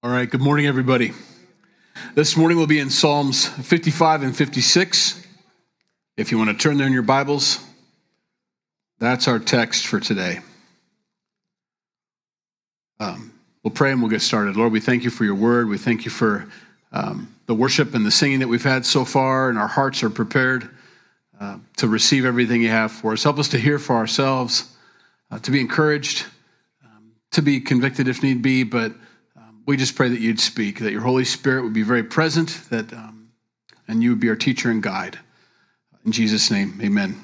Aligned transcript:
All 0.00 0.10
right, 0.12 0.30
good 0.30 0.40
morning, 0.40 0.66
everybody. 0.66 1.10
This 2.14 2.36
morning 2.36 2.56
we'll 2.56 2.68
be 2.68 2.78
in 2.78 2.88
Psalms 2.88 3.48
55 3.48 4.22
and 4.22 4.36
56. 4.36 5.26
If 6.16 6.30
you 6.30 6.38
want 6.38 6.50
to 6.50 6.56
turn 6.56 6.76
there 6.76 6.86
in 6.86 6.92
your 6.92 7.02
Bibles, 7.02 7.58
that's 9.00 9.26
our 9.26 9.40
text 9.40 9.88
for 9.88 9.98
today. 9.98 10.38
Um, 13.00 13.32
we'll 13.64 13.72
pray 13.72 13.90
and 13.90 14.00
we'll 14.00 14.08
get 14.08 14.22
started. 14.22 14.56
Lord, 14.56 14.70
we 14.70 14.78
thank 14.78 15.02
you 15.02 15.10
for 15.10 15.24
your 15.24 15.34
word. 15.34 15.68
We 15.68 15.78
thank 15.78 16.04
you 16.04 16.12
for 16.12 16.48
um, 16.92 17.34
the 17.46 17.54
worship 17.54 17.92
and 17.92 18.06
the 18.06 18.12
singing 18.12 18.38
that 18.38 18.48
we've 18.48 18.62
had 18.62 18.86
so 18.86 19.04
far, 19.04 19.48
and 19.48 19.58
our 19.58 19.66
hearts 19.66 20.04
are 20.04 20.10
prepared 20.10 20.70
uh, 21.40 21.58
to 21.78 21.88
receive 21.88 22.24
everything 22.24 22.62
you 22.62 22.70
have 22.70 22.92
for 22.92 23.14
us. 23.14 23.24
Help 23.24 23.40
us 23.40 23.48
to 23.48 23.58
hear 23.58 23.80
for 23.80 23.96
ourselves, 23.96 24.76
uh, 25.32 25.40
to 25.40 25.50
be 25.50 25.60
encouraged, 25.60 26.24
um, 26.84 27.14
to 27.32 27.42
be 27.42 27.58
convicted 27.58 28.06
if 28.06 28.22
need 28.22 28.42
be, 28.42 28.62
but 28.62 28.92
we 29.68 29.76
just 29.76 29.96
pray 29.96 30.08
that 30.08 30.20
you'd 30.20 30.40
speak, 30.40 30.78
that 30.78 30.92
your 30.92 31.02
Holy 31.02 31.26
Spirit 31.26 31.62
would 31.62 31.74
be 31.74 31.82
very 31.82 32.02
present, 32.02 32.62
that 32.70 32.90
um, 32.94 33.28
and 33.86 34.02
you 34.02 34.08
would 34.08 34.18
be 34.18 34.30
our 34.30 34.34
teacher 34.34 34.70
and 34.70 34.82
guide. 34.82 35.18
In 36.06 36.12
Jesus' 36.12 36.50
name, 36.50 36.80
amen. 36.82 37.22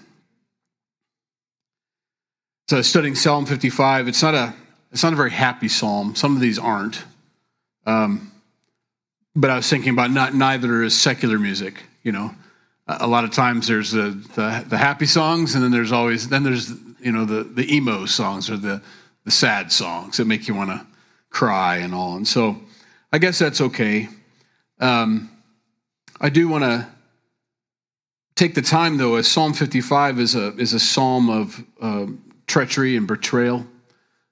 So 2.69 2.83
studying 2.83 3.15
Psalm 3.15 3.47
55, 3.47 4.09
it's 4.09 4.23
not 4.23 4.35
a 4.35 4.55
it's 4.93 5.03
not 5.03 5.15
a 5.15 5.17
very 5.17 5.31
happy 5.31 5.69
psalm. 5.69 6.15
Some 6.17 6.35
of 6.35 6.43
these 6.43 6.59
aren't. 6.59 7.03
Um, 7.87 8.31
but 9.35 9.49
I 9.49 9.57
was 9.57 9.71
thinking 9.71 9.95
about 9.95 10.11
not 10.11 10.35
neither 10.35 10.83
is 10.83 11.01
secular 11.01 11.39
music. 11.39 11.83
You 12.03 12.13
know, 12.13 12.35
a 12.87 13.07
lot 13.07 13.25
of 13.25 13.31
times 13.31 13.69
there's 13.69 13.93
the, 13.93 14.11
the, 14.35 14.67
the 14.69 14.77
happy 14.77 15.07
songs, 15.07 15.55
and 15.55 15.65
then 15.65 15.71
there's 15.71 15.93
always 15.93 16.29
then 16.29 16.43
there's 16.43 16.71
you 17.01 17.11
know 17.11 17.25
the 17.25 17.43
the 17.43 17.75
emo 17.75 18.05
songs 18.05 18.51
or 18.51 18.59
the 18.59 18.83
the 19.25 19.31
sad 19.31 19.73
songs 19.73 20.19
that 20.19 20.27
make 20.27 20.47
you 20.47 20.55
want 20.55 20.69
to 20.69 20.87
cry 21.35 21.79
and 21.79 21.95
all. 21.95 22.17
And 22.17 22.27
so 22.27 22.57
I 23.13 23.19
guess 23.19 23.39
that's 23.39 23.61
okay. 23.61 24.09
Um, 24.81 25.31
I 26.21 26.31
do 26.31 26.49
want 26.49 26.65
to 26.65 26.87
take 28.37 28.55
the 28.55 28.63
time, 28.63 28.97
though, 28.97 29.17
as 29.17 29.29
Psalm 29.29 29.53
55 29.53 30.21
is 30.21 30.35
a, 30.37 30.57
is 30.57 30.73
a 30.73 30.81
psalm 30.81 31.29
of 31.29 31.65
uh, 31.81 32.07
treachery 32.47 32.97
and 32.97 33.07
betrayal. 33.07 33.67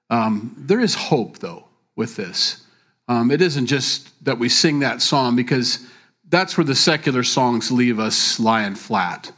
Um, 0.09 0.55
there 0.57 0.79
is 0.79 0.95
hope, 0.95 1.39
though, 1.39 1.65
with 1.95 2.15
this. 2.15 2.63
Um, 3.07 3.31
it 3.31 3.41
isn't 3.41 3.65
just 3.65 4.09
that 4.23 4.39
we 4.39 4.47
sing 4.47 4.79
that 4.79 5.01
song 5.01 5.35
because 5.35 5.85
that's 6.29 6.57
where 6.57 6.65
the 6.65 6.75
secular 6.75 7.23
songs 7.23 7.71
leave 7.71 7.99
us 7.99 8.39
lying 8.39 8.75
flat. 8.75 9.31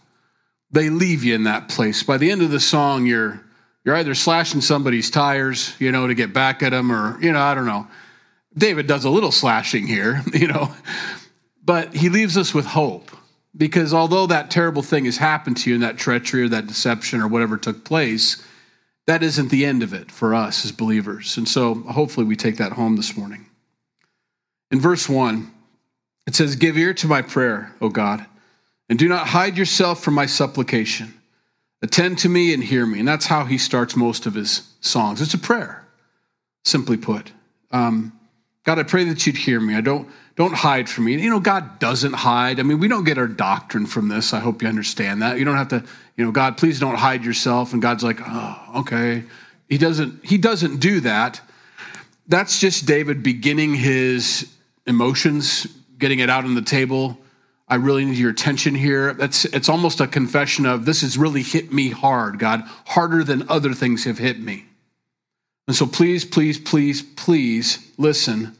They 0.69 0.89
leave 0.89 1.23
you 1.23 1.33
in 1.33 1.43
that 1.43 1.67
place. 1.69 2.03
By 2.03 2.17
the 2.17 2.29
end 2.29 2.41
of 2.43 2.51
the 2.51 2.59
song, 2.59 3.05
you're 3.07 3.44
you're 3.85 3.95
either 3.95 4.15
slashing 4.15 4.61
somebody's 4.61 5.11
tires, 5.11 5.75
you 5.79 5.91
know, 5.91 6.07
to 6.07 6.15
get 6.15 6.33
back 6.33 6.63
at 6.63 6.71
them, 6.71 6.91
or, 6.91 7.21
you 7.21 7.31
know, 7.31 7.39
I 7.39 7.53
don't 7.53 7.67
know. 7.67 7.87
David 8.57 8.87
does 8.87 9.05
a 9.05 9.09
little 9.09 9.31
slashing 9.31 9.85
here, 9.85 10.21
you 10.33 10.47
know, 10.47 10.73
but 11.63 11.93
he 11.93 12.09
leaves 12.09 12.35
us 12.35 12.53
with 12.53 12.65
hope 12.65 13.11
because 13.55 13.93
although 13.93 14.27
that 14.27 14.49
terrible 14.49 14.81
thing 14.81 15.05
has 15.05 15.17
happened 15.17 15.57
to 15.57 15.69
you 15.69 15.75
and 15.75 15.83
that 15.83 15.97
treachery 15.97 16.43
or 16.43 16.49
that 16.49 16.67
deception 16.67 17.21
or 17.21 17.27
whatever 17.27 17.57
took 17.57 17.85
place, 17.85 18.43
that 19.05 19.21
isn't 19.21 19.49
the 19.49 19.65
end 19.65 19.83
of 19.83 19.93
it 19.93 20.11
for 20.11 20.33
us 20.33 20.65
as 20.65 20.71
believers. 20.71 21.37
And 21.37 21.47
so 21.47 21.75
hopefully 21.75 22.25
we 22.25 22.35
take 22.35 22.57
that 22.57 22.73
home 22.73 22.95
this 22.95 23.15
morning. 23.15 23.45
In 24.71 24.79
verse 24.79 25.07
1, 25.07 25.51
it 26.25 26.33
says, 26.33 26.55
Give 26.55 26.77
ear 26.77 26.93
to 26.95 27.07
my 27.07 27.21
prayer, 27.21 27.73
O 27.81 27.89
God, 27.89 28.25
and 28.89 28.97
do 28.97 29.07
not 29.07 29.27
hide 29.27 29.57
yourself 29.57 30.03
from 30.03 30.15
my 30.15 30.25
supplication. 30.25 31.13
Attend 31.85 32.17
to 32.17 32.29
me 32.29 32.51
and 32.51 32.63
hear 32.63 32.83
me. 32.83 32.97
And 32.97 33.07
that's 33.07 33.27
how 33.27 33.45
he 33.45 33.59
starts 33.59 33.95
most 33.95 34.25
of 34.25 34.33
his 34.33 34.67
songs. 34.81 35.21
It's 35.21 35.35
a 35.35 35.37
prayer, 35.37 35.85
simply 36.63 36.97
put. 36.97 37.31
Um, 37.69 38.19
God, 38.63 38.79
I 38.79 38.83
pray 38.83 39.03
that 39.03 39.27
you'd 39.27 39.37
hear 39.37 39.59
me. 39.59 39.75
I 39.75 39.81
don't 39.81 40.09
don't 40.35 40.55
hide 40.55 40.89
from 40.89 41.05
me. 41.05 41.21
You 41.21 41.29
know, 41.29 41.39
God 41.39 41.77
doesn't 41.77 42.13
hide. 42.13 42.59
I 42.59 42.63
mean, 42.63 42.79
we 42.79 42.87
don't 42.87 43.03
get 43.03 43.19
our 43.19 43.27
doctrine 43.27 43.85
from 43.85 44.07
this. 44.07 44.33
I 44.33 44.39
hope 44.39 44.63
you 44.63 44.67
understand 44.67 45.21
that. 45.21 45.37
You 45.37 45.45
don't 45.45 45.57
have 45.57 45.67
to, 45.67 45.83
you 46.17 46.25
know, 46.25 46.31
God, 46.31 46.57
please 46.57 46.79
don't 46.79 46.95
hide 46.95 47.23
yourself. 47.23 47.71
And 47.71 47.83
God's 47.83 48.03
like, 48.03 48.17
oh, 48.19 48.59
okay. 48.77 49.23
He 49.69 49.77
doesn't, 49.77 50.25
he 50.25 50.39
doesn't 50.39 50.77
do 50.77 51.01
that. 51.01 51.39
That's 52.27 52.59
just 52.59 52.87
David 52.87 53.21
beginning 53.21 53.75
his 53.75 54.51
emotions, 54.87 55.67
getting 55.99 56.17
it 56.17 56.31
out 56.31 56.45
on 56.45 56.55
the 56.55 56.63
table. 56.63 57.19
I 57.67 57.75
really 57.75 58.05
need 58.05 58.17
your 58.17 58.29
attention 58.29 58.75
here. 58.75 59.13
That's 59.13 59.45
it's 59.45 59.69
almost 59.69 59.99
a 59.99 60.07
confession 60.07 60.65
of 60.65 60.85
this 60.85 61.01
has 61.01 61.17
really 61.17 61.41
hit 61.41 61.73
me 61.73 61.89
hard, 61.89 62.37
God, 62.37 62.61
harder 62.85 63.23
than 63.23 63.49
other 63.49 63.73
things 63.73 64.03
have 64.03 64.19
hit 64.19 64.39
me. 64.39 64.65
And 65.67 65.75
so 65.75 65.87
please, 65.87 66.25
please, 66.25 66.59
please, 66.59 67.01
please 67.01 67.91
listen. 67.97 68.55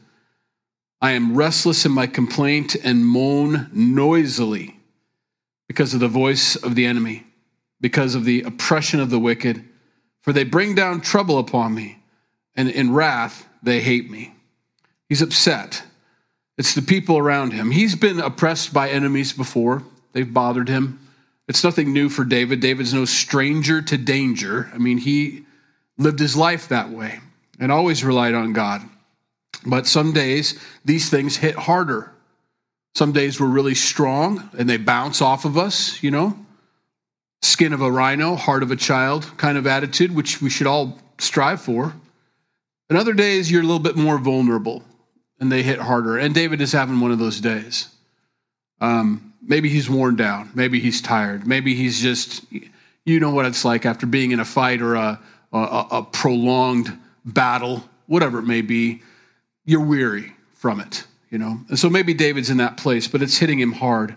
I 1.00 1.12
am 1.12 1.36
restless 1.36 1.86
in 1.86 1.92
my 1.92 2.06
complaint 2.06 2.74
and 2.82 3.06
moan 3.06 3.70
noisily 3.72 4.80
because 5.68 5.94
of 5.94 6.00
the 6.00 6.08
voice 6.08 6.56
of 6.56 6.74
the 6.74 6.86
enemy, 6.86 7.24
because 7.80 8.14
of 8.14 8.24
the 8.24 8.42
oppression 8.42 8.98
of 8.98 9.10
the 9.10 9.18
wicked. 9.18 9.64
For 10.22 10.32
they 10.32 10.42
bring 10.42 10.74
down 10.74 11.00
trouble 11.00 11.38
upon 11.38 11.74
me, 11.74 12.02
and 12.56 12.68
in 12.68 12.92
wrath 12.92 13.46
they 13.62 13.80
hate 13.80 14.10
me. 14.10 14.34
He's 15.08 15.22
upset. 15.22 15.84
It's 16.58 16.74
the 16.74 16.82
people 16.82 17.18
around 17.18 17.52
him. 17.52 17.70
He's 17.70 17.94
been 17.94 18.18
oppressed 18.18 18.72
by 18.72 18.88
enemies 18.90 19.32
before, 19.32 19.82
they've 20.12 20.32
bothered 20.32 20.68
him. 20.68 21.00
It's 21.48 21.62
nothing 21.62 21.92
new 21.92 22.08
for 22.08 22.24
David. 22.24 22.60
David's 22.60 22.92
no 22.92 23.04
stranger 23.04 23.80
to 23.80 23.96
danger. 23.96 24.68
I 24.74 24.78
mean, 24.78 24.98
he 24.98 25.44
lived 25.96 26.18
his 26.18 26.36
life 26.36 26.68
that 26.68 26.90
way 26.90 27.20
and 27.60 27.70
always 27.70 28.02
relied 28.02 28.34
on 28.34 28.52
God. 28.52 28.82
But 29.64 29.86
some 29.86 30.12
days, 30.12 30.58
these 30.84 31.08
things 31.08 31.36
hit 31.36 31.54
harder. 31.54 32.12
Some 32.96 33.12
days 33.12 33.38
we're 33.40 33.46
really 33.46 33.74
strong 33.74 34.50
and 34.58 34.68
they 34.68 34.76
bounce 34.76 35.22
off 35.22 35.44
of 35.44 35.56
us, 35.56 36.02
you 36.02 36.10
know? 36.10 36.36
Skin 37.42 37.72
of 37.72 37.80
a 37.80 37.92
rhino, 37.92 38.34
heart 38.34 38.62
of 38.62 38.70
a 38.70 38.76
child 38.76 39.30
kind 39.36 39.56
of 39.56 39.66
attitude, 39.66 40.14
which 40.14 40.42
we 40.42 40.50
should 40.50 40.66
all 40.66 40.98
strive 41.18 41.60
for. 41.60 41.94
And 42.88 42.98
other 42.98 43.12
days, 43.12 43.50
you're 43.50 43.62
a 43.62 43.66
little 43.66 43.78
bit 43.78 43.96
more 43.96 44.18
vulnerable 44.18 44.82
and 45.40 45.50
they 45.50 45.62
hit 45.62 45.78
harder. 45.78 46.18
And 46.18 46.34
David 46.34 46.60
is 46.60 46.72
having 46.72 47.00
one 47.00 47.12
of 47.12 47.18
those 47.18 47.40
days. 47.40 47.88
Um, 48.80 49.34
maybe 49.42 49.68
he's 49.68 49.88
worn 49.88 50.16
down. 50.16 50.50
Maybe 50.54 50.80
he's 50.80 51.00
tired. 51.00 51.46
Maybe 51.46 51.74
he's 51.74 52.00
just, 52.00 52.44
you 53.04 53.20
know 53.20 53.30
what 53.30 53.46
it's 53.46 53.64
like 53.64 53.86
after 53.86 54.06
being 54.06 54.32
in 54.32 54.40
a 54.40 54.44
fight 54.44 54.82
or 54.82 54.94
a, 54.94 55.20
a, 55.52 55.86
a 55.90 56.02
prolonged 56.02 56.96
battle, 57.24 57.84
whatever 58.06 58.38
it 58.38 58.44
may 58.44 58.62
be. 58.62 59.02
You're 59.64 59.84
weary 59.84 60.32
from 60.54 60.80
it, 60.80 61.04
you 61.30 61.38
know. 61.38 61.58
And 61.68 61.78
so 61.78 61.90
maybe 61.90 62.14
David's 62.14 62.50
in 62.50 62.58
that 62.58 62.76
place, 62.76 63.08
but 63.08 63.22
it's 63.22 63.38
hitting 63.38 63.58
him 63.58 63.72
hard. 63.72 64.16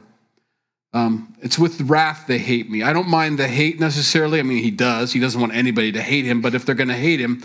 Um, 0.92 1.36
it's 1.42 1.60
with 1.60 1.82
wrath 1.82 2.26
they 2.28 2.40
hate 2.40 2.70
me. 2.70 2.82
I 2.82 2.94
don't 2.94 3.08
mind 3.08 3.38
the 3.38 3.48
hate 3.48 3.80
necessarily. 3.80 4.40
I 4.40 4.44
mean, 4.44 4.64
he 4.64 4.72
does. 4.72 5.14
He 5.14 5.20
doesn't 5.20 5.40
want 5.40 5.54
anybody 5.54 5.92
to 5.92 6.02
hate 6.02 6.26
him, 6.26 6.42
but 6.42 6.56
if 6.56 6.66
they're 6.66 6.76
going 6.76 6.90
to 6.90 6.96
hate 6.96 7.20
him, 7.20 7.44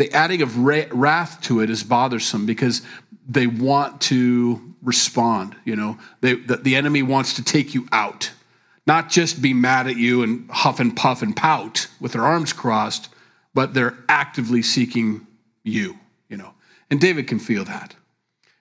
the 0.00 0.10
adding 0.14 0.40
of 0.40 0.56
wrath 0.56 1.42
to 1.42 1.60
it 1.60 1.68
is 1.68 1.84
bothersome 1.84 2.46
because 2.46 2.80
they 3.28 3.46
want 3.46 4.00
to 4.00 4.74
respond. 4.82 5.54
You 5.66 5.76
know, 5.76 5.98
they, 6.22 6.36
the, 6.36 6.56
the 6.56 6.74
enemy 6.74 7.02
wants 7.02 7.34
to 7.34 7.44
take 7.44 7.74
you 7.74 7.86
out, 7.92 8.30
not 8.86 9.10
just 9.10 9.42
be 9.42 9.52
mad 9.52 9.88
at 9.88 9.96
you 9.96 10.22
and 10.22 10.50
huff 10.50 10.80
and 10.80 10.96
puff 10.96 11.20
and 11.20 11.36
pout 11.36 11.86
with 12.00 12.12
their 12.12 12.24
arms 12.24 12.54
crossed, 12.54 13.10
but 13.52 13.74
they're 13.74 13.94
actively 14.08 14.62
seeking 14.62 15.26
you. 15.64 15.98
You 16.30 16.38
know, 16.38 16.54
and 16.90 16.98
David 16.98 17.26
can 17.26 17.38
feel 17.38 17.66
that. 17.66 17.94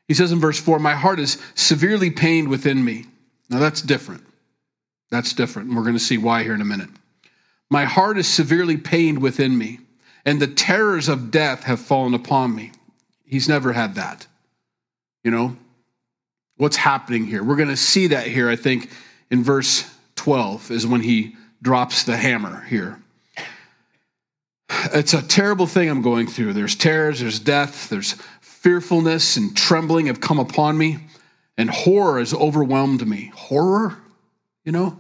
He 0.09 0.15
says 0.15 0.33
in 0.33 0.41
verse 0.41 0.59
four, 0.59 0.77
"My 0.77 0.95
heart 0.95 1.21
is 1.21 1.37
severely 1.55 2.11
pained 2.11 2.49
within 2.49 2.83
me." 2.83 3.05
Now 3.49 3.59
that's 3.59 3.81
different. 3.81 4.25
That's 5.09 5.31
different. 5.31 5.69
And 5.69 5.77
we're 5.77 5.83
going 5.83 5.95
to 5.95 6.03
see 6.03 6.17
why 6.17 6.43
here 6.43 6.53
in 6.53 6.59
a 6.59 6.65
minute. 6.65 6.89
My 7.69 7.85
heart 7.85 8.17
is 8.17 8.27
severely 8.27 8.75
pained 8.75 9.21
within 9.21 9.57
me 9.57 9.79
and 10.29 10.39
the 10.39 10.45
terrors 10.45 11.09
of 11.09 11.31
death 11.31 11.63
have 11.63 11.79
fallen 11.79 12.13
upon 12.13 12.53
me. 12.53 12.71
He's 13.25 13.49
never 13.49 13.73
had 13.73 13.95
that. 13.95 14.27
You 15.23 15.31
know, 15.31 15.55
what's 16.55 16.75
happening 16.75 17.25
here? 17.25 17.43
We're 17.43 17.55
going 17.55 17.69
to 17.69 17.75
see 17.75 18.05
that 18.07 18.27
here, 18.27 18.47
I 18.47 18.55
think, 18.55 18.91
in 19.31 19.43
verse 19.43 19.91
12 20.17 20.69
is 20.69 20.85
when 20.85 21.01
he 21.01 21.35
drops 21.63 22.03
the 22.03 22.15
hammer 22.15 22.61
here. 22.65 23.01
It's 24.93 25.15
a 25.15 25.27
terrible 25.27 25.65
thing 25.65 25.89
I'm 25.89 26.03
going 26.03 26.27
through. 26.27 26.53
There's 26.53 26.75
terrors, 26.75 27.21
there's 27.21 27.39
death, 27.39 27.89
there's 27.89 28.13
fearfulness 28.39 29.35
and 29.35 29.57
trembling 29.57 30.05
have 30.05 30.21
come 30.21 30.37
upon 30.37 30.77
me, 30.77 30.99
and 31.57 31.71
horror 31.71 32.19
has 32.19 32.35
overwhelmed 32.35 33.07
me. 33.07 33.31
Horror? 33.33 33.97
You 34.63 34.73
know? 34.73 34.99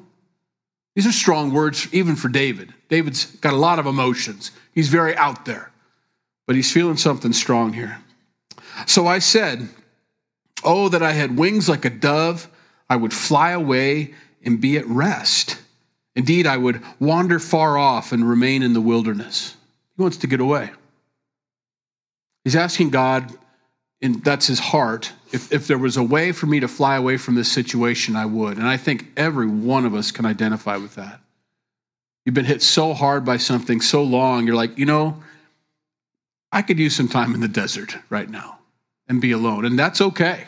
These 0.95 1.05
are 1.05 1.11
strong 1.11 1.53
words 1.53 1.87
even 1.93 2.15
for 2.15 2.29
David. 2.29 2.73
David's 2.89 3.25
got 3.37 3.53
a 3.53 3.57
lot 3.57 3.77
of 3.77 3.85
emotions. 3.85 4.49
He's 4.79 4.87
very 4.87 5.13
out 5.17 5.43
there, 5.43 5.73
but 6.47 6.55
he's 6.55 6.71
feeling 6.71 6.95
something 6.95 7.33
strong 7.33 7.73
here. 7.73 7.97
So 8.87 9.07
I 9.07 9.19
said, 9.19 9.67
Oh, 10.63 10.87
that 10.87 11.03
I 11.03 11.11
had 11.11 11.37
wings 11.37 11.67
like 11.67 11.83
a 11.83 11.89
dove, 11.89 12.47
I 12.89 12.95
would 12.95 13.13
fly 13.13 13.51
away 13.51 14.13
and 14.41 14.61
be 14.61 14.77
at 14.77 14.87
rest. 14.87 15.59
Indeed, 16.15 16.47
I 16.47 16.55
would 16.55 16.81
wander 16.97 17.39
far 17.39 17.77
off 17.77 18.13
and 18.13 18.29
remain 18.29 18.63
in 18.63 18.71
the 18.71 18.79
wilderness. 18.79 19.57
He 19.97 20.01
wants 20.01 20.15
to 20.15 20.27
get 20.27 20.39
away. 20.39 20.69
He's 22.45 22.55
asking 22.55 22.91
God, 22.91 23.33
and 24.01 24.23
that's 24.23 24.47
his 24.47 24.59
heart. 24.59 25.11
If, 25.33 25.51
if 25.51 25.67
there 25.67 25.77
was 25.77 25.97
a 25.97 26.03
way 26.03 26.31
for 26.31 26.45
me 26.45 26.61
to 26.61 26.69
fly 26.69 26.95
away 26.95 27.17
from 27.17 27.35
this 27.35 27.51
situation, 27.51 28.15
I 28.15 28.27
would. 28.27 28.57
And 28.57 28.65
I 28.65 28.77
think 28.77 29.07
every 29.17 29.47
one 29.47 29.85
of 29.85 29.93
us 29.93 30.11
can 30.11 30.25
identify 30.25 30.77
with 30.77 30.95
that. 30.95 31.19
You've 32.25 32.35
been 32.35 32.45
hit 32.45 32.61
so 32.61 32.93
hard 32.93 33.25
by 33.25 33.37
something 33.37 33.81
so 33.81 34.03
long, 34.03 34.45
you're 34.45 34.55
like, 34.55 34.77
you 34.77 34.85
know, 34.85 35.23
I 36.51 36.61
could 36.61 36.79
use 36.79 36.95
some 36.95 37.07
time 37.07 37.33
in 37.33 37.41
the 37.41 37.47
desert 37.47 37.97
right 38.09 38.29
now 38.29 38.59
and 39.07 39.21
be 39.21 39.31
alone. 39.31 39.65
And 39.65 39.77
that's 39.77 40.01
okay. 40.01 40.45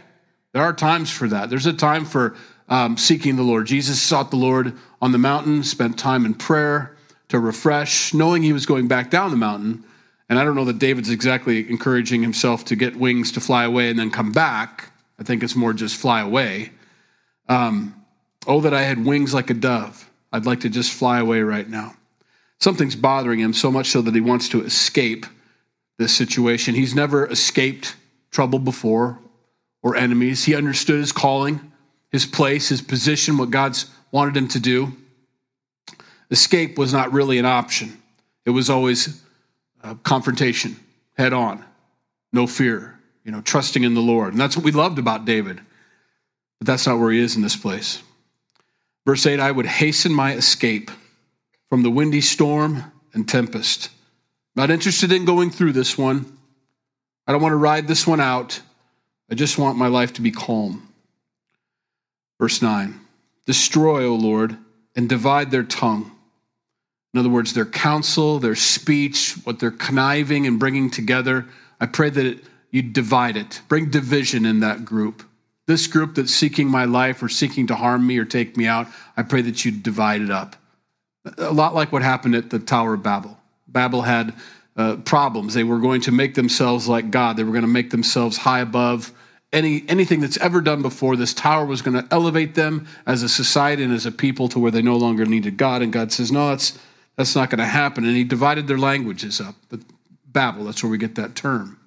There 0.53 0.61
are 0.61 0.73
times 0.73 1.09
for 1.09 1.27
that. 1.29 1.49
There's 1.49 1.65
a 1.65 1.73
time 1.73 2.05
for 2.05 2.35
um, 2.69 2.97
seeking 2.97 3.35
the 3.35 3.43
Lord. 3.43 3.67
Jesus 3.67 4.01
sought 4.01 4.31
the 4.31 4.37
Lord 4.37 4.77
on 5.01 5.11
the 5.11 5.17
mountain, 5.17 5.63
spent 5.63 5.97
time 5.97 6.25
in 6.25 6.33
prayer 6.33 6.95
to 7.29 7.39
refresh, 7.39 8.13
knowing 8.13 8.43
he 8.43 8.53
was 8.53 8.65
going 8.65 8.87
back 8.87 9.09
down 9.09 9.31
the 9.31 9.37
mountain. 9.37 9.83
And 10.29 10.37
I 10.37 10.43
don't 10.43 10.55
know 10.55 10.65
that 10.65 10.79
David's 10.79 11.09
exactly 11.09 11.69
encouraging 11.69 12.21
himself 12.21 12.65
to 12.65 12.75
get 12.75 12.95
wings 12.95 13.31
to 13.33 13.39
fly 13.39 13.63
away 13.63 13.89
and 13.89 13.97
then 13.97 14.11
come 14.11 14.31
back. 14.31 14.91
I 15.19 15.23
think 15.23 15.43
it's 15.43 15.55
more 15.55 15.73
just 15.73 15.95
fly 15.95 16.21
away. 16.21 16.71
Um, 17.47 17.95
oh, 18.47 18.61
that 18.61 18.73
I 18.73 18.81
had 18.81 19.05
wings 19.05 19.33
like 19.33 19.49
a 19.49 19.53
dove. 19.53 20.09
I'd 20.31 20.45
like 20.45 20.61
to 20.61 20.69
just 20.69 20.91
fly 20.91 21.19
away 21.19 21.41
right 21.41 21.67
now. 21.67 21.95
Something's 22.59 22.95
bothering 22.95 23.39
him 23.39 23.53
so 23.53 23.71
much 23.71 23.89
so 23.89 24.01
that 24.01 24.13
he 24.13 24.21
wants 24.21 24.49
to 24.49 24.63
escape 24.63 25.25
this 25.97 26.15
situation. 26.15 26.75
He's 26.75 26.95
never 26.95 27.27
escaped 27.27 27.95
trouble 28.31 28.59
before 28.59 29.19
or 29.81 29.95
enemies. 29.95 30.45
He 30.45 30.55
understood 30.55 30.99
his 30.99 31.11
calling, 31.11 31.71
his 32.11 32.25
place, 32.25 32.69
his 32.69 32.81
position, 32.81 33.37
what 33.37 33.49
God's 33.49 33.89
wanted 34.11 34.37
him 34.37 34.47
to 34.49 34.59
do. 34.59 34.93
Escape 36.29 36.77
was 36.77 36.93
not 36.93 37.11
really 37.11 37.37
an 37.37 37.45
option, 37.45 38.01
it 38.45 38.51
was 38.51 38.69
always 38.69 39.21
uh, 39.83 39.95
confrontation, 40.03 40.77
head 41.17 41.33
on, 41.33 41.63
no 42.31 42.47
fear, 42.47 42.99
you 43.25 43.31
know, 43.31 43.41
trusting 43.41 43.83
in 43.83 43.93
the 43.93 44.01
Lord. 44.01 44.33
And 44.33 44.39
that's 44.39 44.55
what 44.55 44.63
we 44.63 44.71
loved 44.71 44.99
about 44.99 45.25
David. 45.25 45.59
But 46.59 46.67
that's 46.67 46.85
not 46.85 46.99
where 46.99 47.11
he 47.11 47.19
is 47.19 47.35
in 47.35 47.41
this 47.41 47.55
place. 47.55 48.01
Verse 49.05 49.25
8 49.25 49.39
I 49.39 49.51
would 49.51 49.65
hasten 49.65 50.13
my 50.13 50.33
escape 50.33 50.91
from 51.69 51.83
the 51.83 51.89
windy 51.89 52.21
storm 52.21 52.83
and 53.13 53.27
tempest. 53.27 53.89
Not 54.55 54.69
interested 54.69 55.11
in 55.11 55.25
going 55.25 55.49
through 55.49 55.71
this 55.71 55.97
one. 55.97 56.37
I 57.25 57.31
don't 57.31 57.41
want 57.41 57.53
to 57.53 57.57
ride 57.57 57.87
this 57.87 58.05
one 58.05 58.19
out. 58.19 58.59
I 59.29 59.35
just 59.35 59.57
want 59.57 59.77
my 59.77 59.87
life 59.87 60.13
to 60.13 60.21
be 60.21 60.31
calm. 60.31 60.87
Verse 62.39 62.61
9 62.61 62.99
Destroy, 63.45 64.05
O 64.05 64.15
Lord, 64.15 64.57
and 64.95 65.07
divide 65.07 65.51
their 65.51 65.63
tongue. 65.63 66.11
In 67.13 67.19
other 67.19 67.29
words, 67.29 67.53
their 67.53 67.65
counsel, 67.65 68.39
their 68.39 68.55
speech, 68.55 69.35
what 69.43 69.59
they're 69.59 69.71
conniving 69.71 70.47
and 70.47 70.59
bringing 70.59 70.89
together. 70.89 71.47
I 71.79 71.85
pray 71.85 72.09
that 72.09 72.39
you 72.71 72.81
divide 72.81 73.35
it, 73.35 73.61
bring 73.67 73.89
division 73.89 74.45
in 74.45 74.61
that 74.61 74.85
group. 74.85 75.23
This 75.67 75.87
group 75.87 76.15
that's 76.15 76.33
seeking 76.33 76.67
my 76.67 76.85
life 76.85 77.21
or 77.21 77.29
seeking 77.29 77.67
to 77.67 77.75
harm 77.75 78.05
me 78.05 78.17
or 78.17 78.25
take 78.25 78.57
me 78.57 78.67
out, 78.67 78.87
I 79.15 79.23
pray 79.23 79.41
that 79.43 79.63
you 79.63 79.71
divide 79.71 80.21
it 80.21 80.31
up. 80.31 80.55
A 81.37 81.53
lot 81.53 81.75
like 81.75 81.91
what 81.91 82.01
happened 82.01 82.35
at 82.35 82.49
the 82.49 82.59
Tower 82.59 82.95
of 82.95 83.03
Babel. 83.03 83.37
Babel 83.67 84.01
had 84.01 84.33
uh, 84.75 84.97
problems. 84.97 85.53
They 85.53 85.63
were 85.63 85.79
going 85.79 86.01
to 86.01 86.11
make 86.11 86.35
themselves 86.35 86.87
like 86.87 87.11
God. 87.11 87.37
They 87.37 87.43
were 87.43 87.51
going 87.51 87.61
to 87.63 87.67
make 87.67 87.91
themselves 87.91 88.37
high 88.37 88.59
above 88.59 89.13
any 89.53 89.83
anything 89.87 90.21
that's 90.21 90.37
ever 90.37 90.61
done 90.61 90.81
before. 90.81 91.15
This 91.15 91.33
tower 91.33 91.65
was 91.65 91.81
going 91.81 92.01
to 92.01 92.07
elevate 92.11 92.55
them 92.55 92.87
as 93.05 93.21
a 93.23 93.29
society 93.29 93.83
and 93.83 93.93
as 93.93 94.05
a 94.05 94.11
people 94.11 94.47
to 94.49 94.59
where 94.59 94.71
they 94.71 94.81
no 94.81 94.95
longer 94.95 95.25
needed 95.25 95.57
God. 95.57 95.81
And 95.81 95.91
God 95.91 96.11
says, 96.11 96.31
"No, 96.31 96.49
that's 96.49 96.79
that's 97.17 97.35
not 97.35 97.49
going 97.49 97.59
to 97.59 97.65
happen." 97.65 98.05
And 98.05 98.15
He 98.15 98.23
divided 98.23 98.67
their 98.67 98.77
languages 98.77 99.41
up. 99.41 99.55
But 99.69 99.81
Babel, 100.25 100.65
that's 100.65 100.81
where 100.83 100.89
we 100.89 100.97
get 100.97 101.15
that 101.15 101.35
term. 101.35 101.77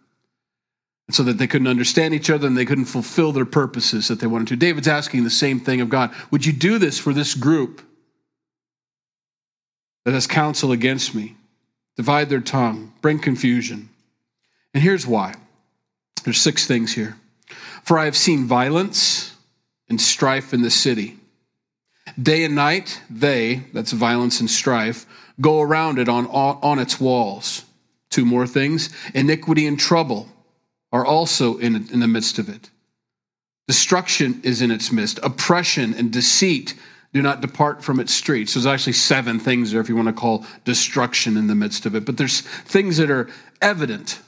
So 1.10 1.22
that 1.24 1.36
they 1.36 1.46
couldn't 1.46 1.68
understand 1.68 2.14
each 2.14 2.30
other 2.30 2.46
and 2.46 2.56
they 2.56 2.64
couldn't 2.64 2.86
fulfill 2.86 3.32
their 3.32 3.44
purposes 3.44 4.08
that 4.08 4.20
they 4.20 4.26
wanted 4.26 4.48
to. 4.48 4.56
David's 4.56 4.88
asking 4.88 5.24
the 5.24 5.30
same 5.30 5.60
thing 5.60 5.82
of 5.82 5.90
God. 5.90 6.14
Would 6.30 6.46
you 6.46 6.52
do 6.52 6.78
this 6.78 6.98
for 6.98 7.12
this 7.12 7.34
group 7.34 7.82
that 10.04 10.14
has 10.14 10.26
counsel 10.26 10.72
against 10.72 11.14
me? 11.14 11.36
divide 11.96 12.28
their 12.28 12.40
tongue, 12.40 12.92
bring 13.00 13.18
confusion. 13.18 13.88
And 14.72 14.82
here's 14.82 15.06
why 15.06 15.34
there's 16.24 16.40
six 16.40 16.66
things 16.66 16.94
here. 16.94 17.16
For 17.82 17.98
I 17.98 18.06
have 18.06 18.16
seen 18.16 18.46
violence 18.46 19.34
and 19.88 20.00
strife 20.00 20.54
in 20.54 20.62
the 20.62 20.70
city. 20.70 21.18
Day 22.20 22.44
and 22.44 22.54
night, 22.54 23.02
they, 23.10 23.64
that's 23.72 23.92
violence 23.92 24.40
and 24.40 24.50
strife, 24.50 25.06
go 25.40 25.60
around 25.60 25.98
it 25.98 26.08
on, 26.08 26.26
on 26.26 26.78
its 26.78 27.00
walls. 27.00 27.64
Two 28.10 28.24
more 28.24 28.46
things 28.46 28.94
iniquity 29.12 29.66
and 29.66 29.78
trouble 29.78 30.28
are 30.94 31.04
also 31.04 31.58
in, 31.58 31.74
in 31.74 31.98
the 31.98 32.08
midst 32.08 32.38
of 32.38 32.48
it. 32.48 32.70
Destruction 33.66 34.40
is 34.44 34.62
in 34.62 34.70
its 34.70 34.92
midst, 34.92 35.18
oppression 35.22 35.92
and 35.92 36.12
deceit 36.12 36.74
do 37.12 37.20
not 37.20 37.40
depart 37.40 37.82
from 37.82 38.00
its 38.00 38.14
streets. 38.14 38.54
There's 38.54 38.66
actually 38.66 38.94
seven 38.94 39.38
things 39.38 39.70
there 39.70 39.80
if 39.80 39.88
you 39.88 39.96
want 39.96 40.08
to 40.08 40.14
call 40.14 40.46
destruction 40.64 41.36
in 41.36 41.46
the 41.48 41.54
midst 41.54 41.84
of 41.86 41.94
it. 41.94 42.04
But 42.04 42.16
there's 42.16 42.40
things 42.40 42.96
that 42.96 43.10
are 43.10 43.28
evident. 43.60 44.20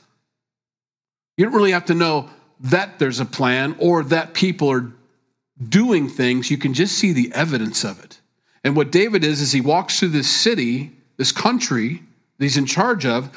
You 1.36 1.44
don't 1.44 1.54
really 1.54 1.72
have 1.72 1.86
to 1.86 1.94
know 1.94 2.30
that 2.60 2.98
there's 2.98 3.20
a 3.20 3.24
plan 3.24 3.76
or 3.78 4.04
that 4.04 4.34
people 4.34 4.70
are 4.70 4.90
doing 5.68 6.08
things. 6.08 6.50
You 6.50 6.58
can 6.58 6.74
just 6.74 6.96
see 6.96 7.12
the 7.12 7.32
evidence 7.32 7.84
of 7.84 8.02
it. 8.02 8.20
And 8.62 8.76
what 8.76 8.92
David 8.92 9.24
is, 9.24 9.40
is 9.40 9.52
he 9.52 9.60
walks 9.60 9.98
through 9.98 10.08
this 10.08 10.30
city, 10.30 10.92
this 11.16 11.32
country 11.32 12.02
that 12.38 12.44
he's 12.44 12.56
in 12.56 12.66
charge 12.66 13.04
of. 13.04 13.30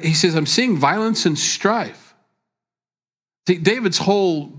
he 0.00 0.14
says, 0.14 0.34
I'm 0.34 0.46
seeing 0.46 0.76
violence 0.76 1.26
and 1.26 1.38
strife. 1.38 2.01
See, 3.46 3.58
David's 3.58 3.98
whole 3.98 4.52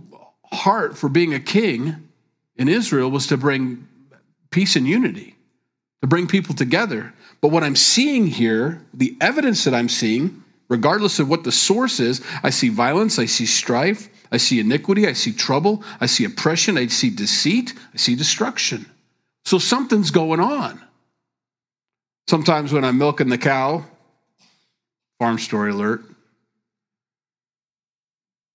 heart 0.52 0.98
for 0.98 1.10
being 1.10 1.34
a 1.34 1.40
king 1.40 2.10
in 2.56 2.68
Israel 2.68 3.10
was 3.10 3.28
to 3.28 3.38
bring 3.38 3.88
peace 4.52 4.76
and 4.76 4.88
unity, 4.88 5.36
to 6.02 6.08
bring 6.08 6.28
people 6.28 6.54
together. 6.54 7.14
But 7.42 7.52
what 7.52 7.64
I'm 7.64 7.76
seeing 7.76 8.28
here, 8.28 8.86
the 8.94 9.18
evidence 9.20 9.64
that 9.64 9.74
I'm 9.74 9.90
seeing, 9.90 10.44
regardless 10.70 11.20
of 11.20 11.30
what 11.30 11.44
the 11.44 11.52
source 11.52 12.00
is, 12.00 12.22
I 12.44 12.50
see 12.50 12.70
violence, 12.70 13.20
I 13.20 13.26
see 13.26 13.46
strife, 13.46 14.10
I 14.32 14.38
see 14.38 14.60
iniquity, 14.60 15.08
I 15.08 15.14
see 15.14 15.32
trouble, 15.32 15.84
I 16.00 16.06
see 16.06 16.26
oppression, 16.26 16.78
I 16.78 16.88
see 16.88 17.10
deceit, 17.10 17.74
I 17.94 17.98
see 17.98 18.16
destruction. 18.16 18.86
So 19.46 19.60
something's 19.60 20.12
going 20.12 20.40
on. 20.40 20.82
Sometimes 22.28 22.72
when 22.72 22.86
I'm 22.86 22.98
milking 22.98 23.30
the 23.30 23.38
cow, 23.38 23.86
farm 25.20 25.38
story 25.38 25.72
alert, 25.72 26.04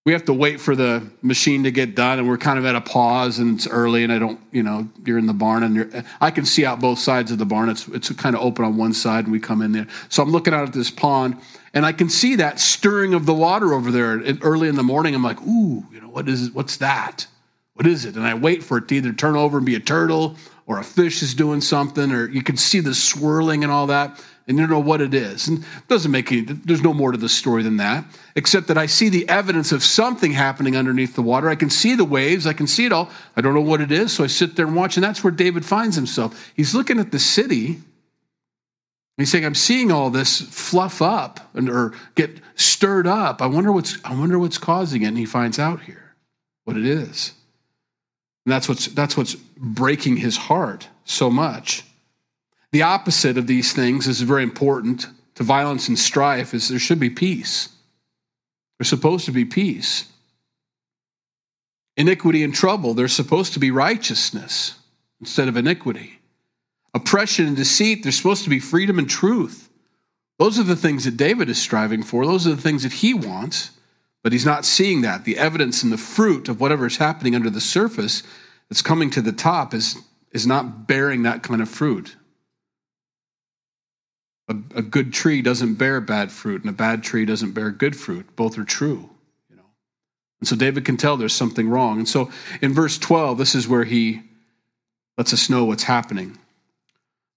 we 0.09 0.15
have 0.15 0.25
to 0.25 0.33
wait 0.33 0.59
for 0.59 0.75
the 0.75 1.07
machine 1.21 1.65
to 1.65 1.71
get 1.71 1.95
done 1.95 2.19
and 2.19 2.27
we're 2.27 2.39
kind 2.39 2.59
of 2.59 2.65
at 2.65 2.75
a 2.75 2.81
pause 2.81 3.41
and 3.41 3.57
it's 3.57 3.67
early 3.67 4.05
and 4.05 4.11
i 4.11 4.19
don't 4.19 4.41
you 4.53 4.63
know 4.63 4.89
you're 5.05 5.19
in 5.19 5.27
the 5.27 5.35
barn 5.35 5.63
and 5.63 6.03
i 6.23 6.31
can 6.31 6.47
see 6.47 6.65
out 6.65 6.81
both 6.81 6.99
sides 6.99 7.31
of 7.31 7.37
the 7.37 7.45
barn. 7.45 7.69
It's, 7.69 7.87
it's 7.89 8.11
kind 8.13 8.35
of 8.35 8.41
open 8.41 8.65
on 8.65 8.79
one 8.79 8.95
side 8.95 9.25
and 9.25 9.33
we 9.33 9.39
come 9.39 9.61
in 9.61 9.73
there. 9.73 9.87
So 10.09 10.23
i'm 10.23 10.31
looking 10.31 10.55
out 10.55 10.67
at 10.67 10.73
this 10.73 10.91
pond 10.91 11.37
and 11.75 11.85
i 11.85 11.93
can 11.93 12.09
see 12.09 12.37
that 12.37 12.59
stirring 12.59 13.13
of 13.13 13.27
the 13.27 13.35
water 13.35 13.75
over 13.75 13.91
there. 13.91 14.23
Early 14.41 14.69
in 14.69 14.77
the 14.77 14.83
morning 14.83 15.15
i'm 15.15 15.23
like 15.23 15.43
ooh 15.43 15.85
you 15.93 16.01
know 16.01 16.09
what 16.09 16.27
is 16.27 16.53
what's 16.53 16.79
that? 16.79 17.27
What 17.75 17.87
is 17.87 18.07
it? 18.07 18.17
And 18.17 18.25
i 18.25 18.33
wait 18.33 18.63
for 18.63 18.79
it 18.79 18.89
to 18.89 18.95
either 18.95 19.13
turn 19.13 19.37
over 19.37 19.59
and 19.59 19.67
be 19.67 19.75
a 19.75 19.81
turtle 19.81 20.37
or 20.67 20.79
a 20.79 20.85
fish 20.85 21.23
is 21.23 21.35
doing 21.35 21.61
something 21.61 22.13
or 22.13 22.31
you 22.31 22.43
can 22.43 22.57
see 22.57 22.81
the 22.81 22.95
swirling 22.95 23.63
and 23.63 23.71
all 23.71 23.89
that 23.89 24.25
and 24.49 24.57
you 24.57 24.67
don't 24.67 24.71
know 24.71 24.81
what 24.81 25.03
it 25.03 25.13
is. 25.13 25.47
And 25.47 25.59
it 25.59 25.89
doesn't 25.89 26.11
make 26.11 26.33
any, 26.33 26.41
there's 26.41 26.83
no 26.83 26.95
more 26.95 27.13
to 27.13 27.19
the 27.19 27.29
story 27.29 27.63
than 27.63 27.77
that, 27.77 28.05
except 28.35 28.67
that 28.69 28.79
I 28.79 28.87
see 28.87 29.11
the 29.11 29.29
evidence 29.29 29.73
of 29.73 29.85
something 29.85 30.33
happening 30.33 30.75
underneath 30.75 31.15
the 31.15 31.23
water. 31.23 31.51
I 31.51 31.55
can 31.55 31.69
see 31.69 31.95
the 31.95 32.05
waves, 32.05 32.47
I 32.47 32.55
can 32.55 32.67
see 32.67 32.87
it 32.87 32.93
all. 32.93 33.11
I 33.37 33.43
don't 33.43 33.55
know 33.55 33.61
what 33.61 33.83
it 33.83 33.93
is, 33.93 34.13
so 34.13 34.25
I 34.25 34.27
sit 34.27 34.57
there 34.57 34.67
and 34.67 34.75
watch, 34.75 34.97
and 34.97 35.05
that's 35.05 35.23
where 35.23 35.31
David 35.31 35.67
finds 35.67 35.97
himself. 35.97 36.51
He's 36.57 36.75
looking 36.75 36.99
at 36.99 37.13
the 37.13 37.19
city. 37.19 37.79
He's 39.19 39.31
saying, 39.31 39.45
I'm 39.45 39.55
seeing 39.55 39.91
all 39.91 40.11
this 40.11 40.41
fluff 40.41 41.03
up 41.03 41.51
and, 41.53 41.69
or 41.69 41.93
get 42.15 42.41
stirred 42.55 43.07
up. 43.07 43.43
I 43.43 43.47
wonder 43.47 43.73
what's 43.73 43.99
I 44.05 44.15
wonder 44.15 44.39
what's 44.39 44.59
causing 44.59 45.03
it. 45.03 45.09
And 45.09 45.19
he 45.19 45.27
finds 45.27 45.59
out 45.59 45.83
here 45.83 46.15
what 46.65 46.77
it 46.77 46.87
is. 46.87 47.33
And 48.47 48.53
that's 48.53 48.69
what's 48.69 48.87
that's 48.87 49.17
what's 49.17 49.35
breaking 49.35 50.19
his 50.19 50.37
heart 50.37 50.87
so 51.05 51.31
much. 51.31 51.83
The 52.73 52.83
opposite 52.83 53.39
of 53.39 53.47
these 53.47 53.73
things 53.73 54.07
is 54.07 54.21
very 54.21 54.43
important 54.43 55.07
to 55.37 55.43
violence 55.43 55.89
and 55.89 55.99
strife 55.99 56.53
is 56.53 56.69
there 56.69 56.79
should 56.79 57.01
be 57.01 57.11
peace. 57.11 57.71
There's 58.79 58.89
supposed 58.89 59.25
to 59.27 59.33
be 59.33 59.45
peace. 59.45 60.11
Iniquity 61.97 62.45
and 62.45 62.55
trouble, 62.55 62.95
there's 62.95 63.13
supposed 63.13 63.55
to 63.55 63.59
be 63.59 63.71
righteousness 63.71 64.75
instead 65.21 65.49
of 65.49 65.57
iniquity. 65.57 66.21
Oppression 66.95 67.47
and 67.47 67.57
deceit, 67.57 68.03
there's 68.03 68.17
supposed 68.17 68.45
to 68.45 68.51
be 68.51 68.61
freedom 68.61 68.99
and 68.99 69.09
truth. 69.09 69.69
Those 70.39 70.59
are 70.59 70.65
the 70.65 70.77
things 70.77 71.05
that 71.05 71.17
David 71.17 71.49
is 71.49 71.61
striving 71.61 72.03
for. 72.03 72.25
Those 72.25 72.47
are 72.47 72.55
the 72.55 72.63
things 72.63 72.85
that 72.85 72.93
he 72.93 73.15
wants, 73.15 73.71
but 74.23 74.33
he's 74.33 74.47
not 74.47 74.65
seeing 74.65 75.01
that. 75.01 75.25
The 75.25 75.39
evidence 75.39 75.83
and 75.83 75.93
the 75.93 75.99
fruit 75.99 76.49
of 76.49 76.61
whatever 76.61 76.87
is 76.87 76.99
happening 76.99 77.35
under 77.35 77.51
the 77.51 77.61
surface 77.61 78.23
that's 78.69 78.83
coming 78.83 79.11
to 79.11 79.23
the 79.23 79.33
top 79.33 79.75
is, 79.75 79.97
is 80.33 80.47
not 80.47 80.87
bearing 80.87 81.25
that 81.25 81.43
kind 81.43 81.61
of 81.61 81.69
fruit. 81.69 82.15
A, 84.49 84.57
a 84.77 84.83
good 84.83 85.13
tree 85.13 85.43
doesn't 85.43 85.75
bear 85.75 86.01
bad 86.01 86.33
fruit, 86.33 86.63
and 86.63 86.71
a 86.71 86.73
bad 86.75 87.03
tree 87.03 87.25
doesn't 87.25 87.53
bear 87.53 87.71
good 87.71 87.97
fruit. 87.97 88.35
Both 88.37 88.59
are 88.59 88.65
true. 88.65 89.11
You 89.51 89.57
know, 89.57 89.63
And 90.41 90.49
so 90.49 90.57
David 90.57 90.85
can 90.85 90.97
tell 90.97 91.17
there's 91.17 91.35
something 91.35 91.69
wrong. 91.69 91.99
And 91.99 92.09
so 92.09 92.31
in 92.63 92.73
verse 92.73 92.99
12, 92.99 93.39
this 93.39 93.55
is 93.55 93.69
where 93.69 93.85
he 93.85 94.23
lets 95.19 95.33
us 95.33 95.51
know 95.51 95.65
what's 95.65 95.85
happening. 95.85 96.39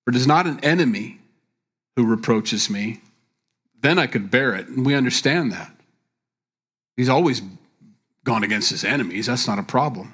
For 0.04 0.12
it 0.12 0.16
is 0.16 0.28
not 0.28 0.48
an 0.48 0.60
enemy 0.62 1.20
who 1.96 2.06
reproaches 2.06 2.70
me, 2.70 3.02
then 3.82 4.00
I 4.00 4.08
could 4.08 4.32
bear 4.32 4.56
it. 4.56 4.68
And 4.68 4.86
we 4.86 4.96
understand 4.96 5.52
that. 5.52 5.76
He's 6.96 7.10
always 7.10 7.42
gone 8.24 8.44
against 8.44 8.70
his 8.70 8.84
enemies. 8.84 9.26
That's 9.26 9.48
not 9.48 9.60
a 9.60 9.64
problem. 9.64 10.14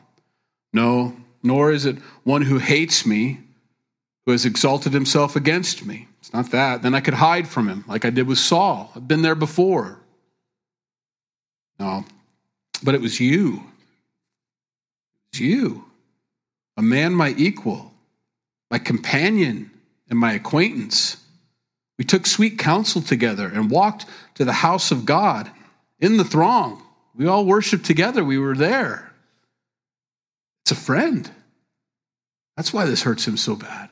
No, 0.73 1.15
nor 1.43 1.71
is 1.71 1.85
it 1.85 1.97
one 2.23 2.43
who 2.43 2.57
hates 2.57 3.05
me 3.05 3.39
who 4.27 4.33
has 4.33 4.45
exalted 4.45 4.91
himself 4.91 5.37
against 5.37 5.85
me. 5.85 6.05
It's 6.19 6.33
not 6.33 6.51
that. 6.51 6.81
Then 6.81 6.93
I 6.93 6.99
could 6.99 7.13
hide 7.13 7.47
from 7.47 7.69
him 7.69 7.85
like 7.87 8.03
I 8.03 8.09
did 8.09 8.27
with 8.27 8.37
Saul. 8.37 8.91
I've 8.93 9.07
been 9.07 9.21
there 9.21 9.35
before. 9.35 9.99
No, 11.79 12.03
but 12.83 12.93
it 12.93 12.99
was 12.99 13.21
you. 13.21 13.63
It 15.31 15.31
was 15.31 15.39
you, 15.39 15.85
a 16.75 16.81
man 16.81 17.13
my 17.13 17.35
equal, 17.37 17.93
my 18.69 18.79
companion, 18.79 19.71
and 20.09 20.19
my 20.19 20.33
acquaintance. 20.33 21.15
We 21.97 22.03
took 22.03 22.27
sweet 22.27 22.59
counsel 22.59 23.01
together 23.01 23.47
and 23.47 23.71
walked 23.71 24.07
to 24.35 24.43
the 24.43 24.51
house 24.51 24.91
of 24.91 25.05
God 25.05 25.49
in 25.99 26.17
the 26.17 26.25
throng. 26.25 26.83
We 27.15 27.27
all 27.27 27.45
worshiped 27.45 27.85
together. 27.85 28.25
We 28.25 28.39
were 28.39 28.55
there. 28.55 29.09
It's 30.65 30.71
a 30.71 30.75
friend. 30.75 31.31
That's 32.57 32.73
why 32.73 32.83
this 32.83 33.03
hurts 33.03 33.25
him 33.25 33.37
so 33.37 33.55
bad. 33.55 33.89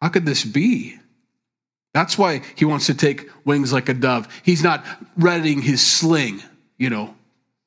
How 0.00 0.08
could 0.08 0.26
this 0.26 0.44
be? 0.44 0.98
That's 1.94 2.18
why 2.18 2.42
he 2.54 2.64
wants 2.64 2.86
to 2.86 2.94
take 2.94 3.30
wings 3.44 3.72
like 3.72 3.88
a 3.88 3.94
dove. 3.94 4.28
He's 4.42 4.62
not 4.62 4.84
readying 5.16 5.62
his 5.62 5.84
sling, 5.84 6.42
you 6.76 6.90
know. 6.90 7.14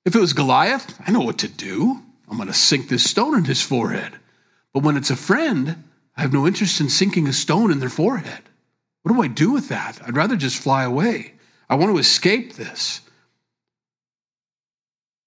If 0.05 0.15
it 0.15 0.19
was 0.19 0.33
Goliath, 0.33 0.99
I 1.05 1.11
know 1.11 1.21
what 1.21 1.39
to 1.39 1.47
do. 1.47 1.99
I'm 2.29 2.37
going 2.37 2.47
to 2.47 2.53
sink 2.53 2.89
this 2.89 3.09
stone 3.09 3.35
in 3.35 3.45
his 3.45 3.61
forehead. 3.61 4.13
But 4.73 4.83
when 4.83 4.97
it's 4.97 5.09
a 5.09 5.15
friend, 5.15 5.83
I 6.15 6.21
have 6.21 6.33
no 6.33 6.45
interest 6.45 6.79
in 6.79 6.89
sinking 6.89 7.27
a 7.27 7.33
stone 7.33 7.71
in 7.71 7.79
their 7.79 7.89
forehead. 7.89 8.43
What 9.01 9.13
do 9.13 9.21
I 9.21 9.27
do 9.27 9.51
with 9.51 9.69
that? 9.69 9.99
I'd 10.05 10.15
rather 10.15 10.35
just 10.35 10.61
fly 10.61 10.83
away. 10.83 11.33
I 11.69 11.75
want 11.75 11.91
to 11.91 11.99
escape 11.99 12.53
this. 12.53 13.01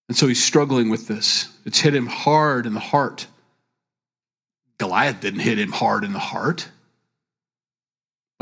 And 0.08 0.16
so 0.16 0.28
he's 0.28 0.42
struggling 0.42 0.90
with 0.90 1.08
this. 1.08 1.48
It's 1.64 1.80
hit 1.80 1.94
him 1.94 2.06
hard 2.06 2.66
in 2.66 2.74
the 2.74 2.80
heart. 2.80 3.26
Goliath 4.78 5.20
didn't 5.20 5.40
hit 5.40 5.58
him 5.58 5.72
hard 5.72 6.04
in 6.04 6.12
the 6.12 6.18
heart. 6.18 6.68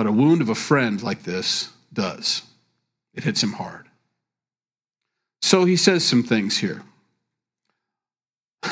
But 0.00 0.06
a 0.06 0.12
wound 0.12 0.40
of 0.40 0.48
a 0.48 0.54
friend 0.54 1.02
like 1.02 1.24
this 1.24 1.68
does. 1.92 2.40
It 3.12 3.24
hits 3.24 3.42
him 3.42 3.52
hard. 3.52 3.86
So 5.42 5.66
he 5.66 5.76
says 5.76 6.06
some 6.06 6.22
things 6.22 6.56
here. 6.56 6.82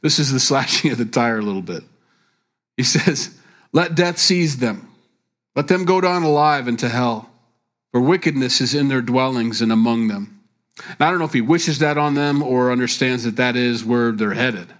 this 0.00 0.18
is 0.18 0.32
the 0.32 0.40
slashing 0.40 0.90
of 0.90 0.98
the 0.98 1.04
tire 1.04 1.38
a 1.38 1.42
little 1.42 1.62
bit. 1.62 1.84
He 2.76 2.82
says, 2.82 3.38
Let 3.72 3.94
death 3.94 4.18
seize 4.18 4.56
them. 4.56 4.90
Let 5.54 5.68
them 5.68 5.84
go 5.84 6.00
down 6.00 6.24
alive 6.24 6.66
into 6.66 6.88
hell, 6.88 7.30
for 7.92 8.00
wickedness 8.00 8.60
is 8.60 8.74
in 8.74 8.88
their 8.88 9.00
dwellings 9.00 9.62
and 9.62 9.70
among 9.70 10.08
them. 10.08 10.40
Now, 10.98 11.06
I 11.06 11.10
don't 11.10 11.20
know 11.20 11.24
if 11.24 11.32
he 11.32 11.40
wishes 11.40 11.78
that 11.78 11.98
on 11.98 12.14
them 12.14 12.42
or 12.42 12.72
understands 12.72 13.22
that 13.22 13.36
that 13.36 13.54
is 13.54 13.84
where 13.84 14.10
they're 14.10 14.34
headed. 14.34 14.74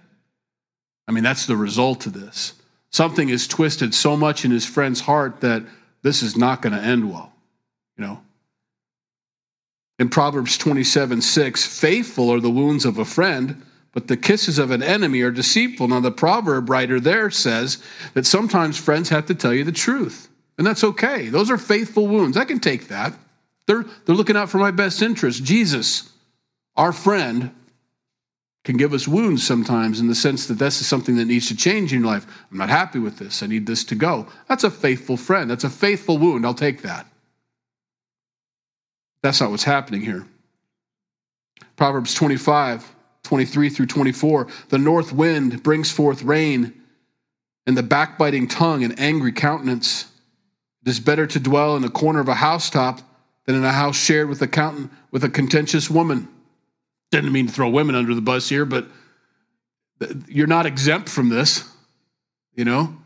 I 1.06 1.12
mean, 1.12 1.22
that's 1.22 1.46
the 1.46 1.56
result 1.56 2.04
of 2.06 2.14
this. 2.14 2.54
Something 2.90 3.28
is 3.28 3.46
twisted 3.46 3.94
so 3.94 4.16
much 4.16 4.44
in 4.44 4.50
his 4.50 4.64
friend's 4.64 5.00
heart 5.00 5.40
that 5.40 5.64
this 6.02 6.22
is 6.22 6.36
not 6.36 6.62
going 6.62 6.72
to 6.72 6.80
end 6.80 7.10
well. 7.10 7.32
You 7.96 8.04
know? 8.04 8.22
In 9.98 10.08
Proverbs 10.08 10.56
27 10.56 11.20
6, 11.20 11.66
faithful 11.66 12.30
are 12.30 12.40
the 12.40 12.50
wounds 12.50 12.84
of 12.84 12.98
a 12.98 13.04
friend, 13.04 13.62
but 13.92 14.06
the 14.06 14.16
kisses 14.16 14.58
of 14.58 14.70
an 14.70 14.82
enemy 14.82 15.22
are 15.22 15.30
deceitful. 15.30 15.88
Now, 15.88 16.00
the 16.00 16.12
proverb 16.12 16.70
writer 16.70 17.00
there 17.00 17.30
says 17.30 17.82
that 18.14 18.26
sometimes 18.26 18.78
friends 18.78 19.08
have 19.08 19.26
to 19.26 19.34
tell 19.34 19.52
you 19.52 19.64
the 19.64 19.72
truth, 19.72 20.28
and 20.56 20.66
that's 20.66 20.84
okay. 20.84 21.28
Those 21.28 21.50
are 21.50 21.58
faithful 21.58 22.06
wounds. 22.06 22.36
I 22.36 22.44
can 22.44 22.60
take 22.60 22.88
that. 22.88 23.14
They're, 23.66 23.84
they're 24.04 24.14
looking 24.14 24.36
out 24.36 24.48
for 24.48 24.58
my 24.58 24.70
best 24.70 25.02
interest. 25.02 25.44
Jesus, 25.44 26.10
our 26.76 26.92
friend, 26.92 27.50
can 28.68 28.76
give 28.76 28.92
us 28.92 29.08
wounds 29.08 29.46
sometimes 29.46 29.98
in 29.98 30.08
the 30.08 30.14
sense 30.14 30.44
that 30.46 30.58
this 30.58 30.82
is 30.82 30.86
something 30.86 31.16
that 31.16 31.24
needs 31.24 31.48
to 31.48 31.56
change 31.56 31.90
in 31.90 32.00
your 32.00 32.06
life. 32.06 32.26
I'm 32.50 32.58
not 32.58 32.68
happy 32.68 32.98
with 32.98 33.16
this. 33.16 33.42
I 33.42 33.46
need 33.46 33.66
this 33.66 33.82
to 33.84 33.94
go. 33.94 34.26
That's 34.46 34.62
a 34.62 34.70
faithful 34.70 35.16
friend. 35.16 35.50
That's 35.50 35.64
a 35.64 35.70
faithful 35.70 36.18
wound. 36.18 36.44
I'll 36.44 36.52
take 36.52 36.82
that. 36.82 37.06
That's 39.22 39.40
not 39.40 39.50
what's 39.50 39.64
happening 39.64 40.02
here. 40.02 40.26
Proverbs 41.76 42.12
25, 42.12 42.94
23 43.22 43.70
through 43.70 43.86
24. 43.86 44.48
The 44.68 44.76
north 44.76 45.14
wind 45.14 45.62
brings 45.62 45.90
forth 45.90 46.22
rain, 46.22 46.74
and 47.66 47.74
the 47.74 47.82
backbiting 47.82 48.48
tongue 48.48 48.84
and 48.84 49.00
angry 49.00 49.32
countenance. 49.32 50.12
It 50.82 50.90
is 50.90 51.00
better 51.00 51.26
to 51.26 51.40
dwell 51.40 51.74
in 51.74 51.80
the 51.80 51.88
corner 51.88 52.20
of 52.20 52.28
a 52.28 52.34
housetop 52.34 53.00
than 53.46 53.54
in 53.54 53.64
a 53.64 53.72
house 53.72 53.96
shared 53.96 54.28
with 54.28 54.42
a, 54.42 54.90
with 55.10 55.24
a 55.24 55.30
contentious 55.30 55.88
woman. 55.88 56.28
Didn't 57.10 57.32
mean 57.32 57.46
to 57.46 57.52
throw 57.52 57.68
women 57.68 57.94
under 57.94 58.14
the 58.14 58.20
bus 58.20 58.48
here, 58.48 58.64
but 58.64 58.86
you're 60.28 60.46
not 60.46 60.66
exempt 60.66 61.08
from 61.08 61.28
this, 61.28 61.64
you 62.54 62.64
know? 62.64 62.96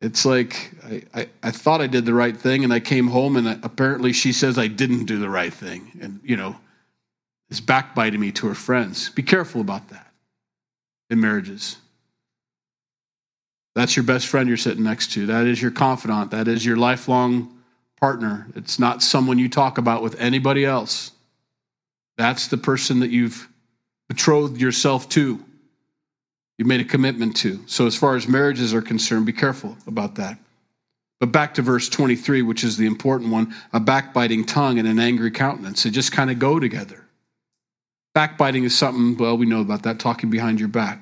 It's 0.00 0.26
like 0.26 0.72
I, 0.84 1.02
I, 1.14 1.28
I, 1.42 1.50
thought 1.50 1.80
I 1.80 1.86
did 1.86 2.04
the 2.04 2.12
right 2.12 2.36
thing, 2.36 2.62
and 2.62 2.74
I 2.74 2.80
came 2.80 3.08
home, 3.08 3.36
and 3.36 3.48
I, 3.48 3.58
apparently 3.62 4.12
she 4.12 4.32
says 4.34 4.58
I 4.58 4.66
didn't 4.66 5.06
do 5.06 5.18
the 5.18 5.30
right 5.30 5.52
thing, 5.52 5.92
and 5.98 6.20
you 6.22 6.36
know, 6.36 6.56
is 7.48 7.62
backbiting 7.62 8.20
me 8.20 8.30
to 8.32 8.48
her 8.48 8.54
friends. 8.54 9.08
Be 9.08 9.22
careful 9.22 9.62
about 9.62 9.88
that 9.88 10.12
in 11.08 11.20
marriages. 11.20 11.78
That's 13.74 13.96
your 13.96 14.04
best 14.04 14.26
friend 14.26 14.46
you're 14.46 14.58
sitting 14.58 14.84
next 14.84 15.12
to. 15.12 15.24
That 15.24 15.46
is 15.46 15.62
your 15.62 15.70
confidant. 15.70 16.30
That 16.30 16.48
is 16.48 16.66
your 16.66 16.76
lifelong 16.76 17.62
partner. 17.98 18.46
It's 18.54 18.78
not 18.78 19.02
someone 19.02 19.38
you 19.38 19.48
talk 19.48 19.78
about 19.78 20.02
with 20.02 20.20
anybody 20.20 20.66
else. 20.66 21.12
That's 22.16 22.48
the 22.48 22.56
person 22.56 23.00
that 23.00 23.10
you've 23.10 23.48
betrothed 24.08 24.60
yourself 24.60 25.08
to. 25.10 25.42
You've 26.58 26.68
made 26.68 26.80
a 26.80 26.84
commitment 26.84 27.36
to. 27.38 27.60
So, 27.66 27.86
as 27.86 27.96
far 27.96 28.14
as 28.14 28.28
marriages 28.28 28.72
are 28.72 28.82
concerned, 28.82 29.26
be 29.26 29.32
careful 29.32 29.76
about 29.86 30.14
that. 30.16 30.38
But 31.20 31.32
back 31.32 31.54
to 31.54 31.62
verse 31.62 31.88
23, 31.88 32.42
which 32.42 32.64
is 32.64 32.76
the 32.76 32.86
important 32.86 33.32
one 33.32 33.54
a 33.72 33.80
backbiting 33.80 34.44
tongue 34.44 34.78
and 34.78 34.86
an 34.86 34.98
angry 34.98 35.30
countenance. 35.30 35.82
They 35.82 35.90
just 35.90 36.12
kind 36.12 36.30
of 36.30 36.38
go 36.38 36.60
together. 36.60 37.04
Backbiting 38.14 38.62
is 38.64 38.76
something, 38.76 39.16
well, 39.16 39.36
we 39.36 39.46
know 39.46 39.60
about 39.60 39.82
that, 39.82 39.98
talking 39.98 40.30
behind 40.30 40.60
your 40.60 40.68
back. 40.68 41.00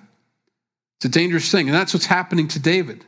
It's 0.98 1.04
a 1.04 1.08
dangerous 1.08 1.50
thing, 1.50 1.68
and 1.68 1.74
that's 1.74 1.92
what's 1.92 2.06
happening 2.06 2.48
to 2.48 2.58
David. 2.58 3.04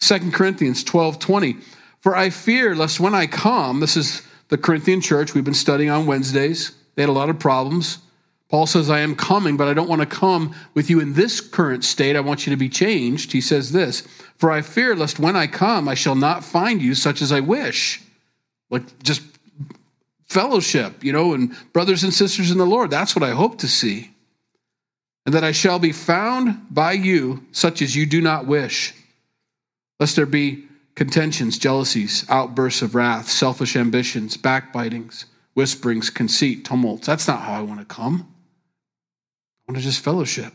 2 0.00 0.30
Corinthians 0.32 0.84
12 0.84 1.18
20. 1.18 1.56
For 2.00 2.14
I 2.14 2.30
fear 2.30 2.74
lest 2.74 3.00
when 3.00 3.14
I 3.14 3.26
come, 3.26 3.80
this 3.80 3.96
is 3.96 4.22
the 4.48 4.58
Corinthian 4.58 5.00
church 5.00 5.34
we've 5.34 5.44
been 5.44 5.54
studying 5.54 5.90
on 5.90 6.06
Wednesdays. 6.06 6.75
They 6.96 7.02
had 7.02 7.10
a 7.10 7.12
lot 7.12 7.30
of 7.30 7.38
problems. 7.38 7.98
Paul 8.48 8.66
says, 8.66 8.90
I 8.90 9.00
am 9.00 9.16
coming, 9.16 9.56
but 9.56 9.68
I 9.68 9.74
don't 9.74 9.88
want 9.88 10.02
to 10.02 10.06
come 10.06 10.54
with 10.74 10.88
you 10.88 11.00
in 11.00 11.14
this 11.14 11.40
current 11.40 11.84
state. 11.84 12.16
I 12.16 12.20
want 12.20 12.46
you 12.46 12.52
to 12.52 12.56
be 12.56 12.68
changed. 12.68 13.32
He 13.32 13.40
says 13.40 13.72
this 13.72 14.02
For 14.38 14.50
I 14.50 14.62
fear 14.62 14.94
lest 14.96 15.18
when 15.18 15.36
I 15.36 15.46
come, 15.46 15.88
I 15.88 15.94
shall 15.94 16.14
not 16.14 16.44
find 16.44 16.80
you 16.80 16.94
such 16.94 17.22
as 17.22 17.32
I 17.32 17.40
wish. 17.40 18.02
Like 18.70 19.02
just 19.02 19.22
fellowship, 20.26 21.04
you 21.04 21.12
know, 21.12 21.34
and 21.34 21.54
brothers 21.72 22.02
and 22.02 22.12
sisters 22.12 22.50
in 22.50 22.58
the 22.58 22.66
Lord. 22.66 22.90
That's 22.90 23.14
what 23.14 23.22
I 23.22 23.30
hope 23.30 23.58
to 23.58 23.68
see. 23.68 24.10
And 25.24 25.34
that 25.34 25.44
I 25.44 25.52
shall 25.52 25.80
be 25.80 25.92
found 25.92 26.66
by 26.70 26.92
you 26.92 27.44
such 27.50 27.82
as 27.82 27.96
you 27.96 28.06
do 28.06 28.20
not 28.20 28.46
wish, 28.46 28.94
lest 29.98 30.14
there 30.14 30.26
be 30.26 30.64
contentions, 30.94 31.58
jealousies, 31.58 32.24
outbursts 32.28 32.82
of 32.82 32.94
wrath, 32.94 33.28
selfish 33.28 33.74
ambitions, 33.74 34.36
backbitings 34.36 35.24
whisperings, 35.56 36.10
conceit, 36.10 36.66
tumults. 36.66 37.06
That's 37.06 37.26
not 37.26 37.40
how 37.40 37.54
I 37.54 37.62
want 37.62 37.80
to 37.80 37.86
come. 37.86 38.28
I 39.66 39.72
want 39.72 39.78
to 39.78 39.82
just 39.82 40.04
fellowship. 40.04 40.52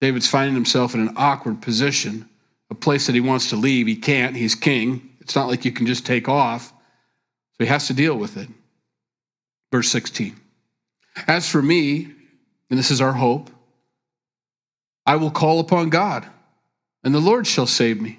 David's 0.00 0.26
finding 0.26 0.54
himself 0.54 0.94
in 0.94 1.00
an 1.00 1.14
awkward 1.16 1.60
position, 1.60 2.26
a 2.70 2.74
place 2.74 3.06
that 3.06 3.14
he 3.14 3.20
wants 3.20 3.50
to 3.50 3.56
leave. 3.56 3.86
He 3.86 3.94
can't. 3.94 4.34
He's 4.34 4.54
king. 4.54 5.10
It's 5.20 5.36
not 5.36 5.48
like 5.48 5.66
you 5.66 5.70
can 5.72 5.86
just 5.86 6.06
take 6.06 6.30
off. 6.30 6.68
So 6.68 7.64
he 7.64 7.66
has 7.66 7.88
to 7.88 7.94
deal 7.94 8.16
with 8.16 8.38
it. 8.38 8.48
Verse 9.70 9.90
16. 9.90 10.34
As 11.26 11.46
for 11.46 11.60
me, 11.60 12.08
and 12.70 12.78
this 12.78 12.90
is 12.90 13.02
our 13.02 13.12
hope, 13.12 13.50
I 15.04 15.16
will 15.16 15.30
call 15.30 15.60
upon 15.60 15.90
God, 15.90 16.26
and 17.04 17.14
the 17.14 17.20
Lord 17.20 17.46
shall 17.46 17.66
save 17.66 18.00
me. 18.00 18.18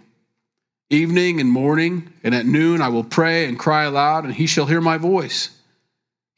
Evening 0.90 1.40
and 1.40 1.50
morning, 1.50 2.12
and 2.24 2.34
at 2.34 2.46
noon 2.46 2.82
I 2.82 2.90
will 2.90 3.04
pray 3.04 3.46
and 3.46 3.60
cry 3.60 3.84
aloud, 3.84 4.26
and 4.26 4.34
he 4.34 4.48
shall 4.48 4.66
hear 4.66 4.82
my 4.82 4.98
voice. 4.98 5.50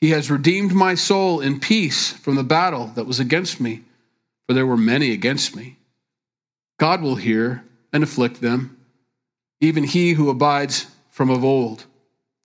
He 0.02 0.10
has 0.10 0.32
redeemed 0.32 0.74
my 0.74 0.96
soul 0.96 1.40
in 1.40 1.60
peace 1.60 2.12
from 2.12 2.36
the 2.36 2.44
battle 2.44 2.88
that 2.96 3.06
was 3.06 3.20
against 3.20 3.62
me, 3.62 3.84
for 4.48 4.54
there 4.54 4.66
were 4.66 4.78
many 4.78 5.12
against 5.12 5.56
me. 5.56 5.78
God 6.80 7.02
will 7.02 7.16
hear 7.16 7.64
and 7.94 8.04
afflict 8.04 8.42
them, 8.42 8.78
even 9.62 9.84
he 9.84 10.14
who 10.14 10.30
abides 10.30 10.88
from 11.12 11.30
of 11.30 11.46
old. 11.46 11.86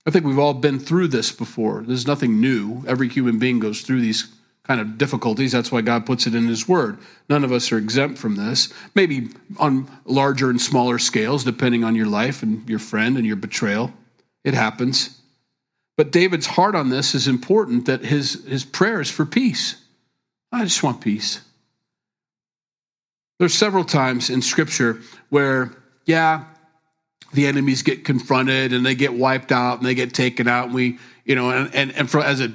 I 0.07 0.11
think 0.11 0.25
we've 0.25 0.39
all 0.39 0.55
been 0.55 0.79
through 0.79 1.09
this 1.09 1.33
before. 1.33 1.83
There's 1.83 2.07
nothing 2.07 2.41
new. 2.41 2.85
Every 2.87 3.09
human 3.09 3.41
being 3.41 3.59
goes 3.59 3.81
through 3.81 4.03
these 4.03 4.33
kind 4.67 4.81
of 4.81 4.99
difficulties. 4.99 5.53
That's 5.53 5.71
why 5.71 5.81
God 5.81 6.07
puts 6.07 6.27
it 6.27 6.35
in 6.35 6.49
His 6.49 6.67
Word. 6.67 6.99
None 7.29 7.45
of 7.45 7.53
us 7.53 7.71
are 7.71 7.79
exempt 7.79 8.19
from 8.19 8.37
this. 8.37 8.73
Maybe 8.95 9.29
on 9.59 9.89
larger 10.05 10.51
and 10.51 10.61
smaller 10.61 10.99
scales, 10.99 11.45
depending 11.45 11.85
on 11.85 11.95
your 11.95 12.07
life 12.07 12.43
and 12.43 12.69
your 12.69 12.79
friend 12.79 13.17
and 13.17 13.27
your 13.27 13.37
betrayal. 13.37 13.93
It 14.45 14.55
happens. 14.55 15.21
But 15.97 16.13
David's 16.13 16.47
heart 16.47 16.75
on 16.75 16.91
this 16.91 17.15
is 17.15 17.27
important 17.27 17.87
that 17.87 18.05
his, 18.05 18.45
his 18.47 18.65
prayer 18.65 19.01
is 19.01 19.11
for 19.11 19.25
peace. 19.25 19.77
I 20.53 20.65
just 20.65 20.83
want 20.83 21.01
peace. 21.01 21.41
There's 23.39 23.55
several 23.55 23.85
times 23.85 24.31
in 24.31 24.43
Scripture 24.43 25.01
where, 25.29 25.73
yeah, 26.07 26.45
the 27.33 27.47
enemies 27.47 27.83
get 27.83 28.05
confronted 28.05 28.73
and 28.73 28.85
they 28.85 28.95
get 28.95 29.15
wiped 29.15 29.53
out 29.53 29.79
and 29.79 29.87
they 29.87 29.95
get 29.95 30.15
taken 30.15 30.49
out 30.49 30.67
and 30.67 30.75
we 30.75 30.99
you 31.27 31.35
know, 31.35 31.51
and 31.51 31.75
and, 31.75 31.93
and 31.97 32.11
for, 32.11 32.21
as 32.21 32.41
a 32.41 32.53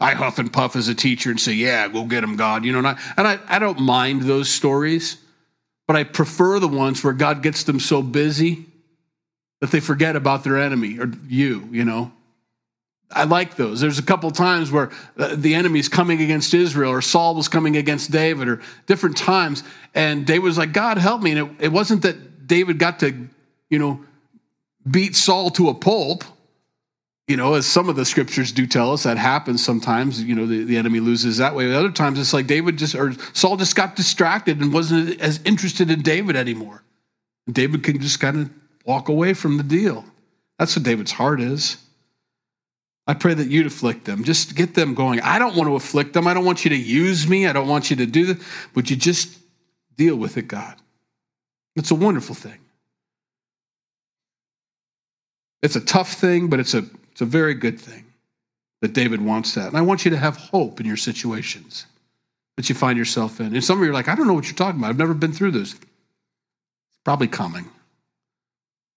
I 0.00 0.12
huff 0.12 0.38
and 0.38 0.50
puff 0.50 0.76
as 0.76 0.88
a 0.88 0.94
teacher 0.94 1.30
and 1.30 1.40
say, 1.40 1.52
yeah, 1.52 1.88
go 1.88 2.04
get 2.04 2.22
him, 2.22 2.36
God, 2.36 2.64
you 2.64 2.72
know, 2.72 2.78
and 2.78 2.86
I, 2.86 2.98
and 3.16 3.26
I, 3.26 3.38
I 3.48 3.58
don't 3.58 3.80
mind 3.80 4.22
those 4.22 4.48
stories, 4.48 5.18
but 5.88 5.96
I 5.96 6.04
prefer 6.04 6.60
the 6.60 6.68
ones 6.68 7.02
where 7.02 7.12
God 7.12 7.42
gets 7.42 7.64
them 7.64 7.80
so 7.80 8.00
busy 8.00 8.64
that 9.60 9.72
they 9.72 9.80
forget 9.80 10.14
about 10.14 10.44
their 10.44 10.56
enemy 10.56 10.98
or 10.98 11.10
you, 11.28 11.68
you 11.72 11.84
know. 11.84 12.12
I 13.10 13.24
like 13.24 13.56
those. 13.56 13.80
There's 13.80 13.98
a 13.98 14.02
couple 14.02 14.30
times 14.30 14.70
where 14.70 14.90
uh, 15.18 15.34
the 15.36 15.54
enemy's 15.54 15.88
coming 15.88 16.22
against 16.22 16.54
Israel, 16.54 16.92
or 16.92 17.02
Saul 17.02 17.34
was 17.34 17.46
coming 17.48 17.76
against 17.76 18.10
David, 18.10 18.48
or 18.48 18.62
different 18.86 19.18
times, 19.18 19.62
and 19.94 20.24
David 20.24 20.44
was 20.44 20.56
like, 20.56 20.72
God, 20.72 20.96
help 20.96 21.20
me. 21.20 21.32
And 21.32 21.40
it, 21.40 21.64
it 21.64 21.72
wasn't 21.72 22.02
that 22.02 22.46
David 22.46 22.78
got 22.78 23.00
to, 23.00 23.28
you 23.68 23.78
know, 23.78 24.02
beat 24.88 25.16
Saul 25.16 25.50
to 25.50 25.68
a 25.68 25.74
pulp 25.74 26.24
you 27.28 27.36
know, 27.36 27.54
as 27.54 27.66
some 27.66 27.88
of 27.88 27.96
the 27.96 28.04
scriptures 28.04 28.52
do 28.52 28.66
tell 28.66 28.92
us, 28.92 29.04
that 29.04 29.16
happens 29.16 29.64
sometimes. 29.64 30.22
You 30.22 30.34
know, 30.34 30.44
the, 30.44 30.64
the 30.64 30.76
enemy 30.76 31.00
loses 31.00 31.38
that 31.38 31.54
way. 31.54 31.72
Other 31.72 31.90
times, 31.90 32.18
it's 32.18 32.32
like 32.32 32.46
David 32.46 32.76
just, 32.76 32.94
or 32.94 33.14
Saul 33.32 33.56
just 33.56 33.76
got 33.76 33.96
distracted 33.96 34.60
and 34.60 34.72
wasn't 34.72 35.20
as 35.20 35.40
interested 35.44 35.90
in 35.90 36.02
David 36.02 36.36
anymore. 36.36 36.82
David 37.50 37.84
can 37.84 38.00
just 38.00 38.20
kind 38.20 38.38
of 38.38 38.50
walk 38.84 39.08
away 39.08 39.34
from 39.34 39.56
the 39.56 39.62
deal. 39.62 40.04
That's 40.58 40.76
what 40.76 40.84
David's 40.84 41.12
heart 41.12 41.40
is. 41.40 41.76
I 43.06 43.14
pray 43.14 43.34
that 43.34 43.48
you'd 43.48 43.66
afflict 43.66 44.04
them. 44.04 44.24
Just 44.24 44.54
get 44.54 44.74
them 44.74 44.94
going. 44.94 45.20
I 45.20 45.38
don't 45.38 45.56
want 45.56 45.68
to 45.68 45.74
afflict 45.74 46.12
them. 46.12 46.26
I 46.26 46.34
don't 46.34 46.44
want 46.44 46.64
you 46.64 46.70
to 46.70 46.76
use 46.76 47.26
me. 47.26 47.46
I 47.46 47.52
don't 47.52 47.66
want 47.66 47.90
you 47.90 47.96
to 47.96 48.06
do 48.06 48.26
that. 48.26 48.42
But 48.74 48.90
you 48.90 48.96
just 48.96 49.38
deal 49.96 50.16
with 50.16 50.36
it, 50.36 50.48
God. 50.48 50.76
It's 51.76 51.90
a 51.90 51.96
wonderful 51.96 52.34
thing. 52.34 52.58
It's 55.62 55.76
a 55.76 55.80
tough 55.80 56.12
thing, 56.14 56.48
but 56.48 56.60
it's 56.60 56.74
a 56.74 56.84
it's 57.12 57.20
a 57.20 57.26
very 57.26 57.54
good 57.54 57.78
thing 57.78 58.04
that 58.80 58.92
David 58.92 59.20
wants 59.20 59.54
that. 59.54 59.68
And 59.68 59.76
I 59.76 59.82
want 59.82 60.04
you 60.04 60.10
to 60.10 60.16
have 60.16 60.36
hope 60.36 60.80
in 60.80 60.86
your 60.86 60.96
situations 60.96 61.86
that 62.56 62.68
you 62.68 62.74
find 62.74 62.98
yourself 62.98 63.38
in. 63.40 63.54
And 63.54 63.64
some 63.64 63.78
of 63.78 63.84
you 63.84 63.90
are 63.90 63.94
like, 63.94 64.08
I 64.08 64.14
don't 64.14 64.26
know 64.26 64.34
what 64.34 64.46
you're 64.46 64.54
talking 64.54 64.80
about. 64.80 64.90
I've 64.90 64.98
never 64.98 65.14
been 65.14 65.32
through 65.32 65.52
this. 65.52 65.74
It's 65.74 66.98
probably 67.04 67.28
coming. 67.28 67.70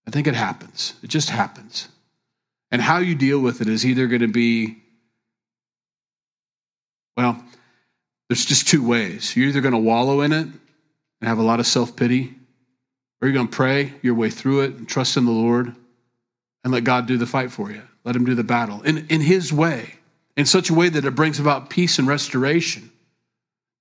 I 0.07 0.12
think 0.12 0.27
it 0.27 0.34
happens. 0.34 0.93
It 1.03 1.10
just 1.10 1.29
happens. 1.29 1.88
And 2.72 2.81
how 2.81 2.98
you 2.98 3.15
deal 3.15 3.39
with 3.39 3.62
it 3.62 3.69
is 3.69 3.86
either 3.86 4.07
going 4.07 4.22
to 4.22 4.27
be, 4.27 4.77
well, 7.15 7.43
there's 8.27 8.45
just 8.45 8.67
two 8.67 8.86
ways. 8.86 9.36
You're 9.36 9.50
either 9.50 9.62
going 9.62 9.74
to 9.74 9.77
wallow 9.77 10.22
in 10.22 10.31
it 10.31 10.48
and 10.48 11.27
have 11.27 11.38
a 11.38 11.43
lot 11.43 11.60
of 11.60 11.67
self 11.67 11.95
pity, 11.95 12.34
or 13.22 13.27
you're 13.27 13.36
going 13.36 13.48
to 13.48 13.55
pray 13.55 13.93
your 14.01 14.15
way 14.15 14.29
through 14.29 14.62
it 14.62 14.75
and 14.75 14.88
trust 14.89 15.15
in 15.15 15.25
the 15.25 15.31
Lord 15.31 15.75
and 16.65 16.74
let 16.74 16.84
God 16.84 17.05
do 17.05 17.15
the 17.17 17.27
fight 17.27 17.51
for 17.51 17.72
you. 17.72 17.84
Let 18.03 18.15
him 18.15 18.25
do 18.25 18.34
the 18.34 18.43
battle 18.43 18.81
in, 18.81 19.05
in 19.07 19.22
his 19.22 19.53
way, 19.53 19.95
in 20.36 20.48
such 20.48 20.72
a 20.72 20.74
way 20.74 20.89
that 20.89 21.05
it 21.05 21.12
brings 21.12 21.39
about 21.39 21.69
peace 21.69 22.00
and 22.00 22.07
restoration. 22.07 22.91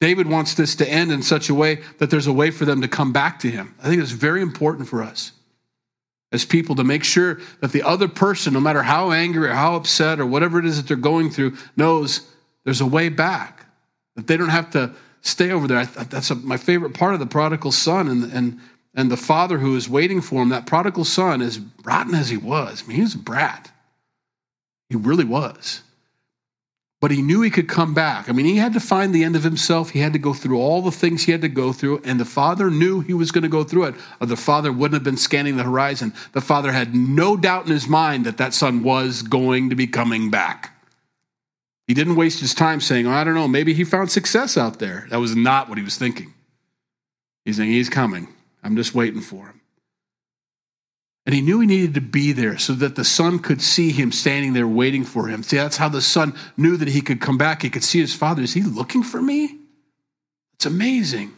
David 0.00 0.28
wants 0.28 0.52
this 0.52 0.76
to 0.76 0.88
end 0.88 1.10
in 1.10 1.22
such 1.22 1.48
a 1.48 1.54
way 1.54 1.80
that 1.98 2.10
there's 2.10 2.26
a 2.26 2.32
way 2.32 2.50
for 2.50 2.66
them 2.66 2.82
to 2.82 2.88
come 2.88 3.11
back 3.11 3.38
to 3.40 3.50
him. 3.50 3.74
I 3.82 3.88
think 3.88 4.02
it's 4.02 4.11
very 4.11 4.42
important 4.42 4.87
for 4.87 5.02
us 5.02 5.32
as 6.30 6.44
people 6.44 6.74
to 6.74 6.85
make 6.85 7.04
sure 7.04 7.40
that 7.61 7.72
the 7.72 7.82
other 7.82 8.06
person, 8.06 8.52
no 8.52 8.61
matter 8.61 8.82
how 8.82 9.12
angry 9.12 9.48
or 9.48 9.54
how 9.54 9.76
upset 9.76 10.20
or 10.20 10.26
whatever 10.26 10.59
it 10.59 10.66
is 10.66 10.76
that 10.76 10.87
they're 10.87 10.96
going 10.98 11.30
through, 11.30 11.56
knows 11.76 12.28
there's 12.64 12.82
a 12.82 12.87
way 12.87 13.09
back, 13.09 13.64
that 14.16 14.26
they 14.26 14.37
don't 14.37 14.50
have 14.50 14.70
to 14.72 14.92
stay 15.22 15.50
over 15.50 15.66
there. 15.66 15.87
That's 15.87 16.30
a, 16.30 16.35
my 16.35 16.59
favorite 16.59 16.92
part 16.92 17.14
of 17.14 17.20
the 17.20 17.26
prodigal 17.26 17.72
son 17.72 18.09
and, 18.09 18.30
and, 18.30 18.61
and 18.94 19.11
the 19.11 19.16
father 19.16 19.59
who 19.59 19.76
is 19.76 19.88
waiting 19.88 20.20
for 20.20 20.42
him. 20.42 20.50
That 20.50 20.66
prodigal 20.66 21.04
son, 21.04 21.42
as 21.42 21.61
rotten 21.85 22.14
as 22.14 22.30
he 22.30 22.37
was, 22.37 22.83
I 22.83 22.87
mean, 22.87 22.96
he 22.96 23.02
was 23.02 23.14
a 23.14 23.18
brat. 23.18 23.70
He 24.88 24.96
really 24.96 25.24
was. 25.24 25.83
But 27.00 27.11
he 27.11 27.20
knew 27.20 27.42
he 27.42 27.50
could 27.50 27.68
come 27.68 27.92
back. 27.92 28.30
I 28.30 28.33
mean, 28.33 28.46
he 28.46 28.57
had 28.57 28.72
to 28.72 28.80
find 28.80 29.14
the 29.14 29.24
end 29.24 29.37
of 29.37 29.42
himself. 29.42 29.90
He 29.90 29.98
had 29.98 30.14
to 30.14 30.18
go 30.18 30.33
through 30.33 30.59
all 30.59 30.80
the 30.80 30.90
things 30.90 31.24
he 31.24 31.33
had 31.33 31.42
to 31.42 31.48
go 31.48 31.72
through. 31.72 32.00
And 32.04 32.18
the 32.18 32.24
father 32.24 32.70
knew 32.70 33.00
he 33.00 33.12
was 33.12 33.30
going 33.30 33.42
to 33.42 33.48
go 33.48 33.62
through 33.62 33.85
it, 33.85 33.94
or 34.20 34.26
the 34.26 34.37
father 34.37 34.72
wouldn't 34.72 34.94
have 34.94 35.04
been 35.04 35.18
scanning 35.18 35.57
the 35.57 35.64
horizon. 35.64 36.14
The 36.33 36.40
father 36.40 36.72
had 36.72 36.94
no 36.94 37.37
doubt 37.37 37.66
in 37.66 37.72
his 37.72 37.87
mind 37.87 38.24
that 38.24 38.38
that 38.38 38.54
son 38.54 38.83
was 38.83 39.20
going 39.20 39.68
to 39.68 39.76
be 39.76 39.87
coming 39.87 40.30
back. 40.30 40.70
He 41.87 41.92
didn't 41.92 42.16
waste 42.16 42.40
his 42.40 42.54
time 42.54 42.80
saying, 42.80 43.07
oh, 43.07 43.12
I 43.12 43.24
don't 43.24 43.35
know, 43.35 43.48
maybe 43.48 43.74
he 43.74 43.85
found 43.85 44.11
success 44.11 44.57
out 44.57 44.78
there. 44.78 45.07
That 45.11 45.18
was 45.18 45.37
not 45.37 45.68
what 45.68 45.76
he 45.76 45.85
was 45.85 45.98
thinking. 45.98 46.33
He's 47.44 47.59
saying, 47.59 47.70
He's 47.70 47.90
coming. 47.90 48.28
I'm 48.64 48.77
just 48.77 48.94
waiting 48.94 49.20
for 49.20 49.46
him. 49.46 49.61
And 51.27 51.35
he 51.35 51.40
knew 51.40 51.61
he 51.61 51.66
needed 51.66 51.94
to 51.94 52.00
be 52.00 52.33
there 52.33 52.59
so 52.59 52.72
that 52.74 52.96
the 52.96 53.05
son 53.05 53.38
could 53.38 53.62
see 53.62 53.92
him 53.92 54.12
standing 54.12 54.53
there 54.53 54.68
waiting 54.68 55.05
for 55.05 55.29
him. 55.29 55.42
See, 55.42 55.57
that's 55.57 55.77
how 55.77 55.88
the 55.88 56.03
son 56.03 56.35
knew 56.57 56.77
that 56.77 56.88
he 56.88 57.00
could 57.00 57.20
come 57.20 57.38
back. 57.38 57.62
He 57.62 57.70
could 57.70 57.85
see 57.85 58.00
his 58.00 58.14
father. 58.14 58.42
Is 58.42 58.55
he 58.55 58.62
looking 58.62 59.03
for 59.03 59.22
me? 59.22 59.59
It's 60.55 60.66
amazing. 60.66 61.33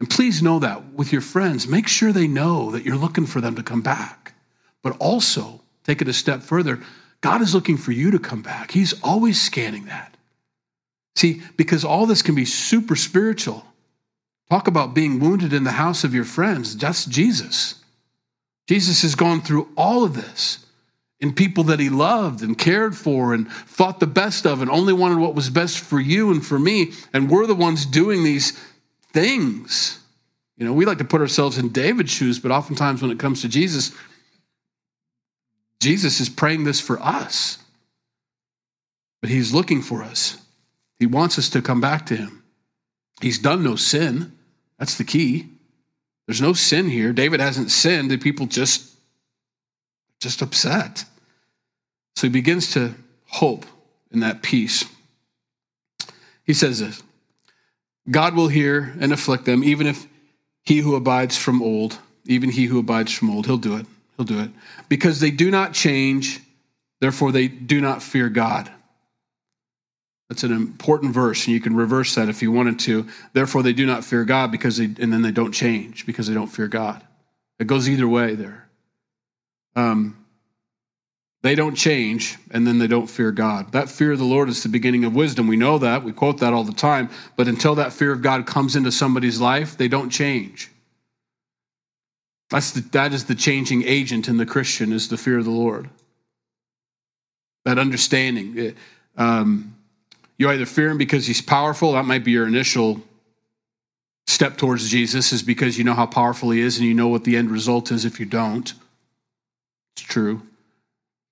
And 0.00 0.08
please 0.08 0.42
know 0.42 0.58
that 0.60 0.92
with 0.92 1.12
your 1.12 1.20
friends. 1.20 1.66
Make 1.66 1.88
sure 1.88 2.12
they 2.12 2.28
know 2.28 2.70
that 2.70 2.84
you're 2.84 2.96
looking 2.96 3.26
for 3.26 3.40
them 3.40 3.56
to 3.56 3.62
come 3.62 3.82
back. 3.82 4.34
But 4.82 4.96
also, 4.98 5.60
take 5.84 6.00
it 6.00 6.08
a 6.08 6.12
step 6.12 6.42
further. 6.42 6.80
God 7.20 7.42
is 7.42 7.54
looking 7.54 7.76
for 7.76 7.92
you 7.92 8.10
to 8.12 8.18
come 8.18 8.42
back. 8.42 8.70
He's 8.70 8.94
always 9.02 9.40
scanning 9.40 9.86
that. 9.86 10.16
See, 11.16 11.42
because 11.56 11.84
all 11.84 12.06
this 12.06 12.22
can 12.22 12.36
be 12.36 12.44
super 12.44 12.96
spiritual. 12.96 13.66
Talk 14.50 14.66
about 14.66 14.94
being 14.94 15.20
wounded 15.20 15.52
in 15.52 15.64
the 15.64 15.72
house 15.72 16.04
of 16.04 16.14
your 16.14 16.24
friends. 16.24 16.76
That's 16.76 17.04
Jesus. 17.04 17.82
Jesus 18.66 19.02
has 19.02 19.14
gone 19.14 19.40
through 19.40 19.68
all 19.76 20.04
of 20.04 20.14
this 20.14 20.64
in 21.20 21.34
people 21.34 21.64
that 21.64 21.80
he 21.80 21.88
loved 21.88 22.42
and 22.42 22.56
cared 22.56 22.96
for 22.96 23.34
and 23.34 23.50
thought 23.50 24.00
the 24.00 24.06
best 24.06 24.46
of 24.46 24.62
and 24.62 24.70
only 24.70 24.92
wanted 24.92 25.18
what 25.18 25.34
was 25.34 25.50
best 25.50 25.78
for 25.78 26.00
you 26.00 26.30
and 26.30 26.44
for 26.46 26.58
me. 26.58 26.92
And 27.12 27.30
we're 27.30 27.46
the 27.46 27.54
ones 27.54 27.84
doing 27.84 28.22
these 28.24 28.52
things. 29.12 29.98
You 30.56 30.64
know, 30.64 30.72
we 30.72 30.84
like 30.84 30.98
to 30.98 31.04
put 31.04 31.20
ourselves 31.20 31.58
in 31.58 31.70
David's 31.70 32.10
shoes, 32.10 32.38
but 32.38 32.50
oftentimes 32.50 33.02
when 33.02 33.10
it 33.10 33.18
comes 33.18 33.42
to 33.42 33.48
Jesus, 33.48 33.92
Jesus 35.80 36.20
is 36.20 36.28
praying 36.28 36.64
this 36.64 36.80
for 36.80 37.00
us. 37.00 37.58
But 39.20 39.30
he's 39.30 39.52
looking 39.52 39.82
for 39.82 40.02
us. 40.02 40.38
He 40.98 41.06
wants 41.06 41.38
us 41.38 41.48
to 41.50 41.62
come 41.62 41.80
back 41.80 42.06
to 42.06 42.16
him. 42.16 42.44
He's 43.20 43.38
done 43.38 43.62
no 43.62 43.76
sin. 43.76 44.37
That's 44.78 44.96
the 44.96 45.04
key. 45.04 45.48
There's 46.26 46.40
no 46.40 46.52
sin 46.52 46.88
here. 46.88 47.12
David 47.12 47.40
hasn't 47.40 47.70
sinned, 47.70 48.12
and 48.12 48.20
people 48.20 48.46
just 48.46 48.94
just 50.20 50.42
upset. 50.42 51.04
So 52.16 52.26
he 52.26 52.32
begins 52.32 52.72
to 52.72 52.94
hope 53.26 53.64
in 54.10 54.20
that 54.20 54.42
peace. 54.42 54.84
He 56.44 56.54
says 56.54 56.80
this 56.80 57.02
God 58.10 58.34
will 58.34 58.48
hear 58.48 58.94
and 59.00 59.12
afflict 59.12 59.44
them, 59.44 59.62
even 59.62 59.86
if 59.86 60.06
he 60.64 60.78
who 60.78 60.94
abides 60.94 61.36
from 61.36 61.62
old, 61.62 61.98
even 62.26 62.50
he 62.50 62.66
who 62.66 62.78
abides 62.78 63.12
from 63.12 63.30
old, 63.30 63.46
he'll 63.46 63.56
do 63.56 63.76
it. 63.76 63.86
He'll 64.16 64.26
do 64.26 64.40
it. 64.40 64.50
Because 64.88 65.20
they 65.20 65.30
do 65.30 65.50
not 65.50 65.72
change, 65.72 66.40
therefore 67.00 67.32
they 67.32 67.48
do 67.48 67.80
not 67.80 68.02
fear 68.02 68.28
God. 68.28 68.70
That's 70.28 70.44
an 70.44 70.52
important 70.52 71.14
verse, 71.14 71.46
and 71.46 71.54
you 71.54 71.60
can 71.60 71.74
reverse 71.74 72.14
that 72.14 72.28
if 72.28 72.42
you 72.42 72.52
wanted 72.52 72.78
to. 72.80 73.06
Therefore, 73.32 73.62
they 73.62 73.72
do 73.72 73.86
not 73.86 74.04
fear 74.04 74.24
God 74.24 74.52
because 74.52 74.76
they, 74.76 74.84
and 74.84 75.12
then 75.12 75.22
they 75.22 75.30
don't 75.30 75.52
change 75.52 76.04
because 76.04 76.26
they 76.26 76.34
don't 76.34 76.48
fear 76.48 76.68
God. 76.68 77.02
It 77.58 77.66
goes 77.66 77.88
either 77.88 78.06
way 78.06 78.34
there. 78.34 78.68
Um, 79.74 80.26
they 81.42 81.54
don't 81.54 81.76
change, 81.76 82.36
and 82.50 82.66
then 82.66 82.78
they 82.78 82.88
don't 82.88 83.06
fear 83.06 83.30
God. 83.30 83.72
That 83.72 83.88
fear 83.88 84.12
of 84.12 84.18
the 84.18 84.24
Lord 84.24 84.48
is 84.48 84.62
the 84.62 84.68
beginning 84.68 85.04
of 85.04 85.14
wisdom. 85.14 85.46
We 85.46 85.56
know 85.56 85.78
that. 85.78 86.02
We 86.02 86.12
quote 86.12 86.38
that 86.38 86.52
all 86.52 86.64
the 86.64 86.72
time. 86.72 87.08
But 87.36 87.48
until 87.48 87.76
that 87.76 87.92
fear 87.92 88.12
of 88.12 88.22
God 88.22 88.44
comes 88.44 88.76
into 88.76 88.92
somebody's 88.92 89.40
life, 89.40 89.76
they 89.78 89.88
don't 89.88 90.10
change. 90.10 90.70
That's 92.50 92.72
the, 92.72 92.80
that 92.90 93.12
is 93.12 93.26
the 93.26 93.34
changing 93.34 93.84
agent 93.84 94.28
in 94.28 94.36
the 94.36 94.46
Christian 94.46 94.92
is 94.92 95.08
the 95.08 95.16
fear 95.16 95.38
of 95.38 95.44
the 95.44 95.50
Lord. 95.50 95.88
That 97.64 97.78
understanding. 97.78 98.58
It, 98.58 98.76
um, 99.16 99.76
you 100.38 100.48
either 100.48 100.66
fear 100.66 100.88
him 100.88 100.98
because 100.98 101.26
he's 101.26 101.42
powerful, 101.42 101.92
that 101.92 102.04
might 102.04 102.24
be 102.24 102.30
your 102.30 102.46
initial 102.46 103.00
step 104.26 104.56
towards 104.56 104.88
Jesus, 104.88 105.32
is 105.32 105.42
because 105.42 105.76
you 105.76 105.84
know 105.84 105.94
how 105.94 106.06
powerful 106.06 106.50
he 106.50 106.60
is 106.60 106.78
and 106.78 106.86
you 106.86 106.94
know 106.94 107.08
what 107.08 107.24
the 107.24 107.36
end 107.36 107.50
result 107.50 107.90
is 107.90 108.04
if 108.04 108.20
you 108.20 108.26
don't. 108.26 108.72
It's 109.96 110.06
true. 110.06 110.42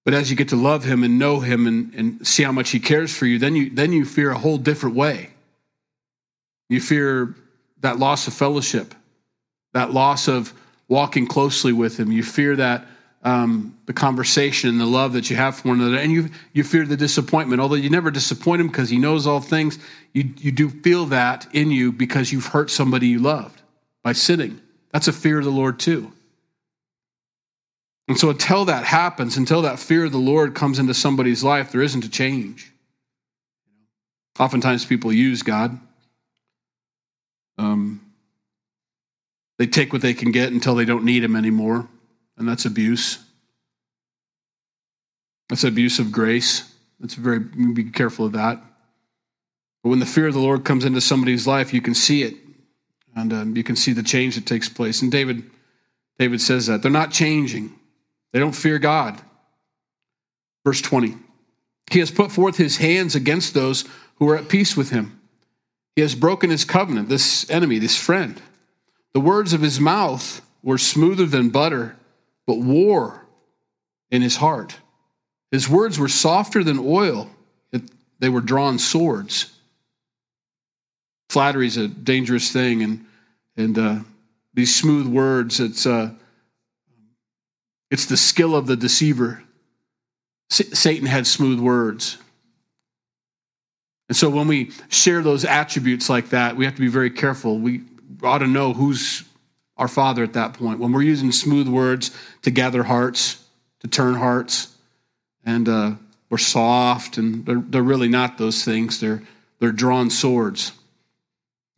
But 0.04 0.14
as 0.14 0.30
you 0.30 0.36
get 0.36 0.48
to 0.50 0.56
love 0.56 0.84
him 0.84 1.02
and 1.02 1.18
know 1.18 1.40
him 1.40 1.66
and, 1.66 1.94
and 1.94 2.26
see 2.26 2.42
how 2.42 2.52
much 2.52 2.70
he 2.70 2.80
cares 2.80 3.16
for 3.16 3.26
you, 3.26 3.38
then 3.38 3.56
you 3.56 3.70
then 3.70 3.92
you 3.92 4.04
fear 4.04 4.30
a 4.30 4.38
whole 4.38 4.58
different 4.58 4.94
way. 4.94 5.30
You 6.68 6.80
fear 6.80 7.34
that 7.80 7.98
loss 7.98 8.26
of 8.26 8.34
fellowship, 8.34 8.94
that 9.72 9.92
loss 9.92 10.28
of 10.28 10.52
walking 10.88 11.26
closely 11.26 11.72
with 11.72 11.98
him. 11.98 12.12
You 12.12 12.22
fear 12.22 12.56
that 12.56 12.86
um, 13.26 13.76
the 13.86 13.92
conversation 13.92 14.70
and 14.70 14.80
the 14.80 14.86
love 14.86 15.12
that 15.14 15.28
you 15.28 15.34
have 15.36 15.56
for 15.56 15.68
one 15.68 15.80
another, 15.80 15.98
and 15.98 16.12
you 16.12 16.30
you 16.52 16.62
fear 16.62 16.86
the 16.86 16.96
disappointment. 16.96 17.60
Although 17.60 17.74
you 17.74 17.90
never 17.90 18.12
disappoint 18.12 18.60
him 18.60 18.68
because 18.68 18.88
he 18.88 18.98
knows 18.98 19.26
all 19.26 19.40
things, 19.40 19.80
you 20.12 20.32
you 20.38 20.52
do 20.52 20.70
feel 20.70 21.06
that 21.06 21.48
in 21.52 21.72
you 21.72 21.90
because 21.90 22.32
you've 22.32 22.46
hurt 22.46 22.70
somebody 22.70 23.08
you 23.08 23.18
loved 23.18 23.60
by 24.04 24.12
sinning. 24.12 24.60
That's 24.92 25.08
a 25.08 25.12
fear 25.12 25.40
of 25.40 25.44
the 25.44 25.50
Lord 25.50 25.80
too. 25.80 26.12
And 28.06 28.16
so, 28.16 28.30
until 28.30 28.64
that 28.66 28.84
happens, 28.84 29.36
until 29.36 29.62
that 29.62 29.80
fear 29.80 30.04
of 30.04 30.12
the 30.12 30.18
Lord 30.18 30.54
comes 30.54 30.78
into 30.78 30.94
somebody's 30.94 31.42
life, 31.42 31.72
there 31.72 31.82
isn't 31.82 32.04
a 32.04 32.08
change. 32.08 32.72
Oftentimes, 34.38 34.84
people 34.84 35.12
use 35.12 35.42
God. 35.42 35.76
Um, 37.58 38.00
they 39.58 39.66
take 39.66 39.92
what 39.92 40.02
they 40.02 40.14
can 40.14 40.30
get 40.30 40.52
until 40.52 40.76
they 40.76 40.84
don't 40.84 41.04
need 41.04 41.24
Him 41.24 41.34
anymore, 41.34 41.88
and 42.36 42.48
that's 42.48 42.64
abuse. 42.64 43.18
That's 45.48 45.64
abuse 45.64 45.98
of 45.98 46.12
grace. 46.12 46.72
That's 47.00 47.14
very, 47.14 47.38
be 47.38 47.84
careful 47.84 48.26
of 48.26 48.32
that. 48.32 48.62
But 49.82 49.90
when 49.90 50.00
the 50.00 50.06
fear 50.06 50.26
of 50.26 50.34
the 50.34 50.40
Lord 50.40 50.64
comes 50.64 50.84
into 50.84 51.00
somebody's 51.00 51.46
life, 51.46 51.72
you 51.72 51.80
can 51.80 51.94
see 51.94 52.22
it, 52.22 52.34
and 53.14 53.32
um, 53.32 53.56
you 53.56 53.62
can 53.62 53.76
see 53.76 53.92
the 53.92 54.02
change 54.02 54.34
that 54.34 54.46
takes 54.46 54.68
place. 54.68 55.02
And 55.02 55.12
David, 55.12 55.48
David 56.18 56.40
says 56.40 56.66
that 56.66 56.82
they're 56.82 56.90
not 56.90 57.12
changing. 57.12 57.72
They 58.32 58.40
don't 58.40 58.52
fear 58.52 58.78
God. 58.78 59.20
Verse 60.64 60.80
20 60.80 61.14
He 61.90 62.00
has 62.00 62.10
put 62.10 62.32
forth 62.32 62.56
his 62.56 62.78
hands 62.78 63.14
against 63.14 63.54
those 63.54 63.84
who 64.16 64.28
are 64.28 64.36
at 64.36 64.48
peace 64.48 64.76
with 64.76 64.90
him. 64.90 65.20
He 65.94 66.02
has 66.02 66.14
broken 66.14 66.50
his 66.50 66.64
covenant, 66.64 67.08
this 67.08 67.48
enemy, 67.48 67.78
this 67.78 67.96
friend. 67.96 68.40
The 69.14 69.20
words 69.20 69.52
of 69.52 69.62
his 69.62 69.80
mouth 69.80 70.42
were 70.62 70.76
smoother 70.76 71.24
than 71.24 71.50
butter, 71.50 71.96
but 72.46 72.58
war 72.58 73.26
in 74.10 74.22
his 74.22 74.36
heart. 74.36 74.76
His 75.50 75.68
words 75.68 75.98
were 75.98 76.08
softer 76.08 76.62
than 76.64 76.78
oil, 76.78 77.30
they 78.18 78.28
were 78.28 78.40
drawn 78.40 78.78
swords. 78.78 79.52
Flattery 81.28 81.66
is 81.66 81.76
a 81.76 81.88
dangerous 81.88 82.50
thing, 82.50 82.82
and, 82.82 83.06
and 83.56 83.78
uh, 83.78 83.98
these 84.54 84.74
smooth 84.74 85.06
words, 85.06 85.60
it's. 85.60 85.86
Uh, 85.86 86.10
it's 87.90 88.06
the 88.06 88.16
skill 88.16 88.56
of 88.56 88.66
the 88.66 88.76
deceiver. 88.76 89.42
Satan 90.50 91.06
had 91.06 91.26
smooth 91.26 91.58
words. 91.58 92.18
And 94.08 94.16
so 94.16 94.28
when 94.30 94.46
we 94.46 94.70
share 94.88 95.22
those 95.22 95.44
attributes 95.44 96.08
like 96.08 96.30
that, 96.30 96.56
we 96.56 96.64
have 96.64 96.74
to 96.74 96.80
be 96.80 96.88
very 96.88 97.10
careful. 97.10 97.58
We 97.58 97.82
ought 98.22 98.38
to 98.38 98.46
know 98.46 98.72
who's 98.72 99.24
our 99.76 99.88
father 99.88 100.22
at 100.22 100.32
that 100.34 100.54
point. 100.54 100.80
When 100.80 100.92
we're 100.92 101.02
using 101.02 101.32
smooth 101.32 101.68
words 101.68 102.16
to 102.42 102.50
gather 102.50 102.82
hearts, 102.82 103.44
to 103.80 103.88
turn 103.88 104.14
hearts, 104.14 104.74
and 105.44 105.68
uh, 105.68 105.92
we're 106.30 106.38
soft, 106.38 107.18
and 107.18 107.44
they're, 107.46 107.60
they're 107.60 107.82
really 107.82 108.08
not 108.08 108.38
those 108.38 108.64
things. 108.64 109.00
They're, 109.00 109.22
they're 109.60 109.72
drawn 109.72 110.10
swords. 110.10 110.72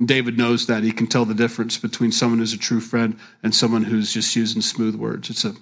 David 0.04 0.38
knows 0.38 0.66
that. 0.66 0.84
He 0.84 0.92
can 0.92 1.08
tell 1.08 1.24
the 1.24 1.34
difference 1.34 1.76
between 1.76 2.12
someone 2.12 2.38
who's 2.38 2.52
a 2.52 2.58
true 2.58 2.80
friend 2.80 3.18
and 3.42 3.54
someone 3.54 3.82
who's 3.82 4.12
just 4.12 4.34
using 4.36 4.62
smooth 4.62 4.94
words. 4.94 5.28
It's 5.28 5.44
a 5.44 5.54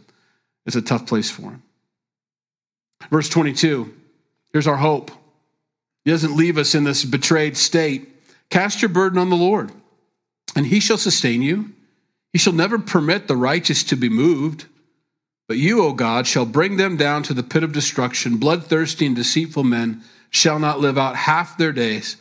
it's 0.66 0.76
a 0.76 0.82
tough 0.82 1.06
place 1.06 1.30
for 1.30 1.42
him. 1.42 1.62
Verse 3.10 3.28
22 3.28 3.94
here's 4.52 4.66
our 4.66 4.76
hope. 4.76 5.10
He 6.04 6.10
doesn't 6.10 6.36
leave 6.36 6.58
us 6.58 6.74
in 6.74 6.84
this 6.84 7.04
betrayed 7.04 7.56
state. 7.56 8.08
Cast 8.48 8.80
your 8.82 8.88
burden 8.88 9.18
on 9.18 9.30
the 9.30 9.36
Lord, 9.36 9.72
and 10.54 10.66
he 10.66 10.80
shall 10.80 10.98
sustain 10.98 11.42
you. 11.42 11.72
He 12.36 12.38
shall 12.38 12.52
never 12.52 12.78
permit 12.78 13.28
the 13.28 13.34
righteous 13.34 13.82
to 13.84 13.96
be 13.96 14.10
moved. 14.10 14.66
But 15.48 15.56
you, 15.56 15.82
O 15.82 15.94
God, 15.94 16.26
shall 16.26 16.44
bring 16.44 16.76
them 16.76 16.98
down 16.98 17.22
to 17.22 17.32
the 17.32 17.42
pit 17.42 17.62
of 17.62 17.72
destruction. 17.72 18.36
Bloodthirsty 18.36 19.06
and 19.06 19.16
deceitful 19.16 19.64
men 19.64 20.02
shall 20.28 20.58
not 20.58 20.78
live 20.78 20.98
out 20.98 21.16
half 21.16 21.56
their 21.56 21.72
days, 21.72 22.18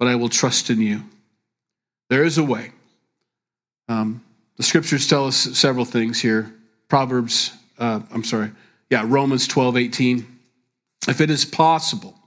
but 0.00 0.08
I 0.08 0.16
will 0.16 0.28
trust 0.28 0.68
in 0.68 0.80
you. 0.80 1.02
There 2.10 2.24
is 2.24 2.38
a 2.38 2.42
way. 2.42 2.72
Um, 3.88 4.24
the 4.56 4.64
scriptures 4.64 5.06
tell 5.06 5.26
us 5.26 5.36
several 5.36 5.84
things 5.84 6.20
here. 6.20 6.52
Proverbs 6.88 7.52
uh, 7.78 8.00
I'm 8.12 8.24
sorry, 8.24 8.50
yeah, 8.90 9.04
Romans 9.06 9.46
12, 9.46 9.76
18. 9.76 10.38
If 11.06 11.20
it 11.20 11.30
is 11.30 11.44
possible, 11.44 12.18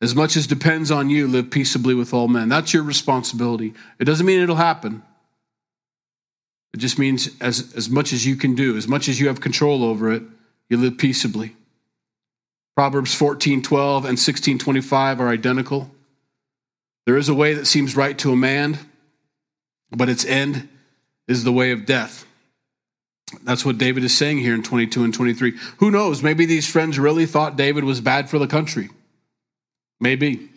as 0.00 0.14
much 0.14 0.36
as 0.36 0.46
depends 0.46 0.92
on 0.92 1.10
you, 1.10 1.26
live 1.26 1.50
peaceably 1.50 1.96
with 1.96 2.14
all 2.14 2.28
men. 2.28 2.48
That's 2.48 2.72
your 2.72 2.84
responsibility. 2.84 3.74
It 3.98 4.04
doesn't 4.04 4.24
mean 4.24 4.40
it'll 4.40 4.54
happen. 4.54 5.02
It 6.74 6.78
just 6.78 6.98
means 6.98 7.28
as, 7.40 7.74
as 7.74 7.90
much 7.90 8.12
as 8.12 8.24
you 8.24 8.36
can 8.36 8.54
do, 8.54 8.76
as 8.76 8.88
much 8.88 9.08
as 9.08 9.20
you 9.20 9.28
have 9.28 9.40
control 9.40 9.84
over 9.84 10.12
it, 10.12 10.22
you 10.68 10.76
live 10.78 10.96
peaceably. 10.96 11.54
Proverbs 12.74 13.14
14, 13.14 13.62
12 13.62 14.04
and 14.06 14.18
16, 14.18 14.58
25 14.58 15.20
are 15.20 15.28
identical. 15.28 15.90
There 17.04 17.16
is 17.16 17.28
a 17.28 17.34
way 17.34 17.54
that 17.54 17.66
seems 17.66 17.96
right 17.96 18.16
to 18.18 18.32
a 18.32 18.36
man, 18.36 18.78
but 19.90 20.08
its 20.08 20.24
end 20.24 20.68
is 21.28 21.44
the 21.44 21.52
way 21.52 21.72
of 21.72 21.84
death. 21.84 22.24
That's 23.44 23.64
what 23.64 23.78
David 23.78 24.04
is 24.04 24.16
saying 24.16 24.38
here 24.38 24.54
in 24.54 24.62
22 24.62 25.04
and 25.04 25.12
23. 25.12 25.58
Who 25.78 25.90
knows? 25.90 26.22
Maybe 26.22 26.46
these 26.46 26.70
friends 26.70 26.98
really 26.98 27.26
thought 27.26 27.56
David 27.56 27.84
was 27.84 28.00
bad 28.00 28.30
for 28.30 28.38
the 28.38 28.46
country. 28.46 28.90
Maybe. 30.00 30.48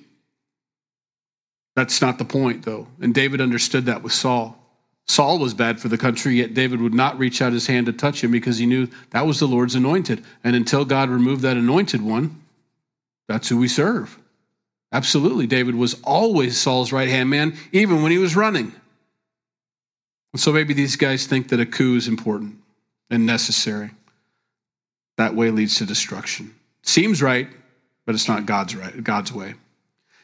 That's 1.75 2.01
not 2.01 2.17
the 2.17 2.25
point, 2.25 2.63
though. 2.63 2.87
And 3.01 3.13
David 3.13 3.41
understood 3.41 3.85
that 3.85 4.01
with 4.01 4.13
Saul. 4.13 4.57
Saul 5.07 5.37
was 5.37 5.53
bad 5.53 5.79
for 5.79 5.87
the 5.87 5.97
country, 5.97 6.35
yet 6.35 6.53
David 6.53 6.81
would 6.81 6.93
not 6.93 7.19
reach 7.19 7.41
out 7.41 7.53
his 7.53 7.67
hand 7.67 7.85
to 7.85 7.93
touch 7.93 8.23
him 8.23 8.31
because 8.31 8.57
he 8.57 8.65
knew 8.65 8.87
that 9.11 9.25
was 9.25 9.39
the 9.39 9.47
Lord's 9.47 9.75
anointed. 9.75 10.23
And 10.43 10.55
until 10.55 10.83
God 10.83 11.09
removed 11.09 11.41
that 11.43 11.57
anointed 11.57 12.01
one, 12.01 12.41
that's 13.27 13.47
who 13.47 13.57
we 13.57 13.67
serve. 13.67 14.17
Absolutely. 14.91 15.45
David 15.45 15.75
was 15.75 15.95
always 16.03 16.57
Saul's 16.57 16.91
right 16.91 17.09
hand 17.09 17.29
man, 17.29 17.55
even 17.71 18.01
when 18.01 18.11
he 18.11 18.17
was 18.17 18.35
running. 18.35 18.71
And 20.33 20.39
so 20.39 20.51
maybe 20.51 20.73
these 20.73 20.95
guys 20.95 21.27
think 21.27 21.49
that 21.49 21.59
a 21.59 21.65
coup 21.65 21.95
is 21.95 22.07
important 22.07 22.57
and 23.09 23.25
necessary. 23.25 23.91
That 25.17 25.35
way 25.35 25.51
leads 25.51 25.77
to 25.77 25.85
destruction. 25.85 26.53
Seems 26.81 27.21
right, 27.21 27.47
but 28.05 28.15
it's 28.15 28.27
not 28.27 28.45
God's 28.45 28.75
right, 28.75 29.03
God's 29.03 29.31
way. 29.31 29.55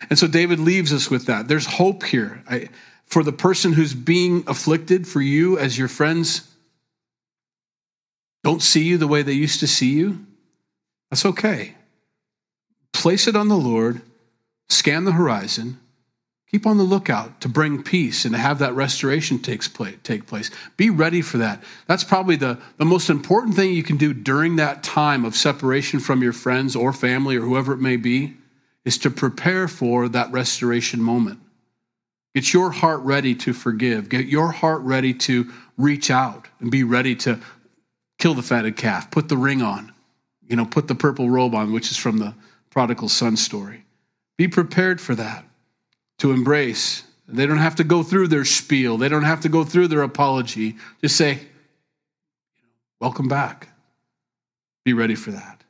And 0.09 0.17
so 0.17 0.27
David 0.27 0.59
leaves 0.59 0.91
us 0.91 1.09
with 1.09 1.27
that. 1.27 1.47
There's 1.47 1.65
hope 1.65 2.03
here. 2.03 2.43
I, 2.49 2.69
for 3.11 3.23
the 3.23 3.31
person 3.31 3.73
who's 3.73 3.93
being 3.93 4.43
afflicted, 4.47 5.07
for 5.07 5.21
you 5.21 5.57
as 5.59 5.77
your 5.77 5.87
friends 5.87 6.47
don't 8.43 8.61
see 8.61 8.83
you 8.83 8.97
the 8.97 9.07
way 9.07 9.21
they 9.21 9.33
used 9.33 9.59
to 9.59 9.67
see 9.67 9.91
you, 9.91 10.25
that's 11.09 11.25
okay. 11.25 11.75
Place 12.93 13.27
it 13.27 13.35
on 13.35 13.49
the 13.49 13.57
Lord, 13.57 14.01
scan 14.69 15.05
the 15.05 15.11
horizon, 15.11 15.79
Keep 16.51 16.67
on 16.67 16.77
the 16.77 16.83
lookout 16.83 17.39
to 17.39 17.47
bring 17.47 17.81
peace 17.81 18.25
and 18.25 18.35
to 18.35 18.41
have 18.41 18.59
that 18.59 18.75
restoration 18.75 19.39
takes 19.39 19.69
place, 19.69 19.95
take 20.03 20.27
place. 20.27 20.51
Be 20.75 20.89
ready 20.89 21.21
for 21.21 21.37
that. 21.37 21.63
That's 21.87 22.03
probably 22.03 22.35
the, 22.35 22.59
the 22.75 22.83
most 22.83 23.09
important 23.09 23.55
thing 23.55 23.71
you 23.71 23.83
can 23.83 23.95
do 23.95 24.13
during 24.13 24.57
that 24.57 24.83
time 24.83 25.23
of 25.23 25.37
separation 25.37 26.01
from 26.01 26.21
your 26.21 26.33
friends 26.33 26.75
or 26.75 26.91
family 26.91 27.37
or 27.37 27.41
whoever 27.41 27.71
it 27.71 27.79
may 27.79 27.95
be, 27.95 28.35
is 28.83 28.97
to 28.97 29.09
prepare 29.09 29.69
for 29.69 30.09
that 30.09 30.29
restoration 30.33 31.01
moment. 31.01 31.39
Get 32.33 32.53
your 32.53 32.71
heart 32.71 33.01
ready 33.01 33.35
to 33.35 33.53
forgive. 33.53 34.09
Get 34.09 34.27
your 34.27 34.51
heart 34.51 34.81
ready 34.81 35.13
to 35.13 35.51
reach 35.77 36.09
out 36.09 36.47
and 36.59 36.71
be 36.71 36.83
ready 36.83 37.15
to 37.17 37.39
kill 38.19 38.33
the 38.33 38.41
fatted 38.41 38.77
calf, 38.77 39.11
put 39.11 39.27
the 39.27 39.37
ring 39.37 39.61
on, 39.61 39.91
you 40.47 40.55
know, 40.55 40.65
put 40.65 40.87
the 40.87 40.95
purple 40.95 41.29
robe 41.29 41.55
on, 41.55 41.73
which 41.73 41.91
is 41.91 41.97
from 41.97 42.19
the 42.19 42.33
prodigal 42.69 43.09
son 43.09 43.35
story. 43.35 43.83
Be 44.37 44.47
prepared 44.47 45.01
for 45.01 45.15
that 45.15 45.43
to 46.19 46.31
embrace. 46.31 47.03
They 47.27 47.45
don't 47.45 47.57
have 47.57 47.75
to 47.75 47.83
go 47.83 48.03
through 48.03 48.27
their 48.27 48.45
spiel, 48.45 48.97
they 48.97 49.09
don't 49.09 49.23
have 49.23 49.41
to 49.41 49.49
go 49.49 49.63
through 49.63 49.87
their 49.87 50.03
apology. 50.03 50.77
Just 51.01 51.17
say, 51.17 51.47
Welcome 53.01 53.27
back. 53.27 53.69
Be 54.85 54.93
ready 54.93 55.15
for 55.15 55.31
that. 55.31 55.63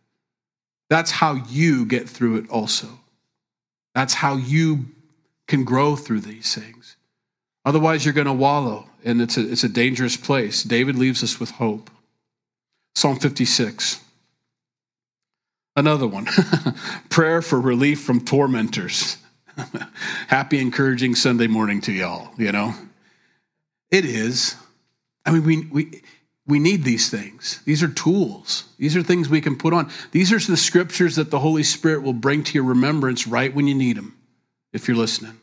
That's 0.90 1.12
how 1.12 1.36
you 1.48 1.86
get 1.86 2.10
through 2.10 2.36
it, 2.36 2.50
also. 2.50 2.90
That's 3.96 4.14
how 4.14 4.36
you 4.36 4.88
can 5.52 5.66
grow 5.66 5.98
through 5.98 6.22
these 6.22 6.56
things. 6.56 6.96
Otherwise, 7.66 8.06
you're 8.06 8.14
going 8.14 8.26
to 8.26 8.32
wallow, 8.32 8.88
and 9.04 9.22
it's 9.22 9.36
a, 9.36 9.52
it's 9.52 9.66
a 9.66 9.70
dangerous 9.70 10.16
place. 10.16 10.64
David 10.64 10.96
leaves 10.96 11.22
us 11.24 11.42
with 11.42 11.52
hope. 11.52 11.90
Psalm 12.96 13.20
56. 13.20 14.02
Another 15.76 16.08
one 16.08 16.26
prayer 17.10 17.42
for 17.42 17.60
relief 17.60 18.02
from 18.02 18.24
tormentors. 18.24 19.18
Happy, 20.28 20.58
encouraging 20.58 21.16
Sunday 21.16 21.48
morning 21.48 21.82
to 21.82 21.92
y'all, 21.92 22.30
you 22.38 22.54
know? 22.54 22.74
It 23.90 24.06
is. 24.06 24.56
I 25.26 25.32
mean, 25.32 25.44
we, 25.44 25.66
we, 25.66 26.02
we 26.48 26.60
need 26.60 26.86
these 26.86 27.10
things. 27.10 27.62
These 27.66 27.84
are 27.84 27.90
tools. 27.90 28.70
These 28.78 28.96
are 28.96 29.04
things 29.04 29.28
we 29.28 29.42
can 29.42 29.58
put 29.58 29.74
on. 29.74 29.92
These 30.12 30.32
are 30.32 30.40
the 30.40 30.56
scriptures 30.56 31.18
that 31.18 31.30
the 31.30 31.40
Holy 31.40 31.64
Spirit 31.64 32.04
will 32.04 32.14
bring 32.14 32.46
to 32.46 32.54
your 32.54 32.64
remembrance 32.64 33.28
right 33.28 33.54
when 33.54 33.68
you 33.68 33.76
need 33.76 33.98
them, 33.98 34.16
if 34.72 34.88
you're 34.88 34.96
listening. 34.96 35.38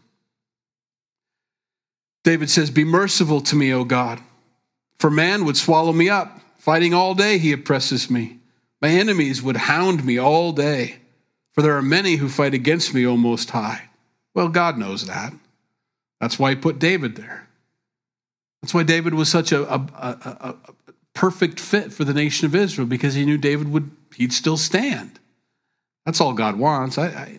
David 2.29 2.51
says, 2.51 2.71
Be 2.71 2.85
merciful 2.85 3.41
to 3.41 3.57
me, 3.57 3.73
O 3.73 3.85
God, 3.85 4.21
for 4.99 5.11
man 5.11 5.47
would 5.47 5.57
swallow 5.57 5.95
me 5.95 6.11
up. 6.11 6.43
Fighting 6.59 6.93
all 6.93 7.15
day, 7.15 7.39
he 7.39 7.53
oppresses 7.53 8.11
me. 8.11 8.37
My 8.83 8.91
enemies 8.91 9.41
would 9.41 9.57
hound 9.57 10.05
me 10.05 10.19
all 10.19 10.53
day, 10.53 10.97
for 11.53 11.63
there 11.63 11.75
are 11.75 11.81
many 11.81 12.17
who 12.17 12.29
fight 12.29 12.53
against 12.53 12.93
me, 12.93 13.07
O 13.07 13.17
Most 13.17 13.49
High. 13.49 13.89
Well, 14.35 14.51
God 14.51 14.77
knows 14.77 15.07
that. 15.07 15.33
That's 16.21 16.39
why 16.39 16.51
he 16.51 16.57
put 16.57 16.79
David 16.79 17.17
there. 17.17 17.49
That's 18.61 18.75
why 18.75 18.83
David 18.83 19.15
was 19.15 19.31
such 19.31 19.51
a, 19.51 19.63
a, 19.63 19.79
a, 19.97 20.37
a 20.51 20.55
perfect 21.15 21.59
fit 21.59 21.95
for 21.95 22.05
the 22.05 22.13
nation 22.13 22.45
of 22.45 22.55
Israel 22.55 22.87
because 22.87 23.15
he 23.15 23.25
knew 23.25 23.39
David 23.39 23.73
would 23.73 23.91
he'd 24.17 24.35
still 24.35 24.59
stand. 24.59 25.19
That's 26.05 26.21
all 26.21 26.35
God 26.35 26.59
wants. 26.59 26.99
I, 26.99 27.07
I, 27.07 27.39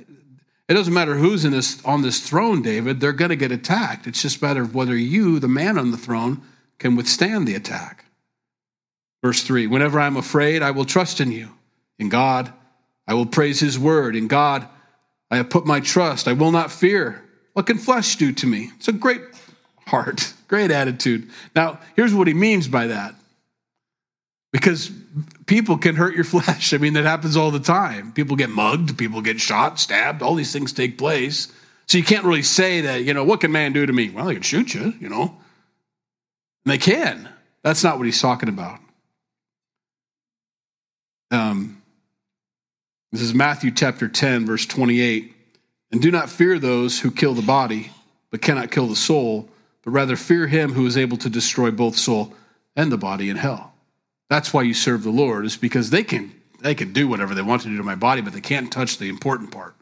it 0.70 0.76
doesn't 0.76 0.94
matter 0.94 1.16
who's 1.16 1.46
in 1.46 1.52
this 1.52 1.84
on 1.84 2.04
this 2.04 2.22
throne, 2.22 2.62
David. 2.62 3.00
They're 3.00 3.12
going 3.12 3.30
to 3.30 3.36
get 3.36 3.52
attacked. 3.52 4.06
It's 4.06 4.22
just 4.22 4.40
a 4.40 4.46
matter 4.46 4.62
of 4.62 4.76
whether 4.76 4.96
you, 4.96 5.40
the 5.40 5.48
man 5.48 5.80
on 5.80 5.90
the 5.90 5.98
throne, 5.98 6.44
can 6.78 6.96
withstand 6.96 7.48
the 7.48 7.56
attack. 7.56 8.06
Verse 9.24 9.42
three: 9.42 9.66
Whenever 9.66 10.00
I'm 10.00 10.16
afraid, 10.16 10.62
I 10.62 10.72
will 10.72 10.86
trust 10.86 11.20
in 11.20 11.32
you. 11.32 11.50
In 11.98 12.08
God, 12.08 12.54
I 13.08 13.16
will 13.16 13.26
praise 13.26 13.60
His 13.60 13.80
word. 13.80 14.16
In 14.16 14.28
God, 14.28 14.68
I 15.32 15.38
have 15.38 15.50
put 15.50 15.66
my 15.66 15.80
trust. 15.80 16.28
I 16.28 16.34
will 16.34 16.52
not 16.52 16.72
fear. 16.72 17.24
What 17.54 17.66
can 17.66 17.80
flesh 17.80 18.16
do 18.16 18.32
to 18.32 18.48
me? 18.48 18.70
It's 18.78 18.88
a 18.88 18.94
great 18.94 19.22
heart, 19.88 20.34
great 20.48 20.70
attitude. 20.70 21.30
Now, 21.56 21.80
here's 21.96 22.14
what 22.14 22.28
he 22.28 22.36
means 22.36 22.68
by 22.68 22.88
that. 22.88 23.16
Because 24.52 24.92
people 25.46 25.78
can 25.78 25.96
hurt 25.96 26.16
your 26.16 26.24
flesh. 26.26 26.74
I 26.74 26.78
mean, 26.78 26.94
that 26.94 27.06
happens 27.06 27.38
all 27.38 27.52
the 27.52 27.60
time. 27.60 28.12
People 28.14 28.36
get 28.36 28.50
mugged, 28.50 28.98
people 28.98 29.22
get 29.22 29.40
shot, 29.40 29.80
stabbed, 29.80 30.22
all 30.22 30.36
these 30.36 30.52
things 30.54 30.74
take 30.74 30.98
place. 30.98 31.52
So 31.88 31.98
you 31.98 32.04
can't 32.04 32.24
really 32.24 32.44
say 32.44 32.82
that, 32.82 33.04
you 33.04 33.14
know, 33.14 33.24
what 33.24 33.42
can 33.42 33.52
man 33.52 33.74
do 33.74 33.86
to 33.86 33.94
me? 33.94 34.10
Well, 34.10 34.26
they 34.26 34.36
can 34.36 34.44
shoot 34.44 34.74
you, 34.74 34.94
you 35.00 35.10
know. 35.10 35.38
And 36.66 36.72
they 36.72 36.78
can. 36.78 37.30
That's 37.64 37.84
not 37.84 37.98
what 37.98 38.06
he's 38.06 38.22
talking 38.22 38.50
about. 38.50 38.80
Um, 41.32 41.82
this 43.12 43.22
is 43.22 43.34
Matthew 43.34 43.72
chapter 43.72 44.08
10, 44.08 44.46
verse 44.46 44.66
28. 44.66 45.34
And 45.92 46.02
do 46.02 46.12
not 46.12 46.30
fear 46.30 46.60
those 46.60 47.00
who 47.00 47.10
kill 47.10 47.34
the 47.34 47.42
body, 47.42 47.92
but 48.30 48.42
cannot 48.42 48.72
kill 48.72 48.88
the 48.88 48.96
soul, 48.96 49.50
but 49.84 49.92
rather 49.92 50.16
fear 50.16 50.46
him 50.46 50.74
who 50.74 50.86
is 50.86 50.98
able 50.98 51.18
to 51.18 51.30
destroy 51.30 51.72
both 51.72 51.96
soul 51.96 52.34
and 52.76 52.92
the 52.92 52.98
body 52.98 53.30
in 53.30 53.38
hell. 53.38 53.69
That's 54.30 54.54
why 54.54 54.62
you 54.62 54.74
serve 54.74 55.04
the 55.04 55.10
Lord, 55.10 55.46
is 55.46 55.58
because 55.58 55.89
they 55.89 56.04
can 56.04 56.34
they 56.62 56.76
can 56.76 56.94
do 56.94 57.08
whatever 57.08 57.34
they 57.34 57.42
want 57.42 57.62
to 57.63 57.70
do 57.70 57.78
to 57.78 57.84
my 57.84 57.96
body, 57.96 58.22
but 58.22 58.34
they 58.34 58.42
can't 58.42 58.72
touch 58.72 58.98
the 58.98 59.10
important 59.10 59.52
part. 59.52 59.76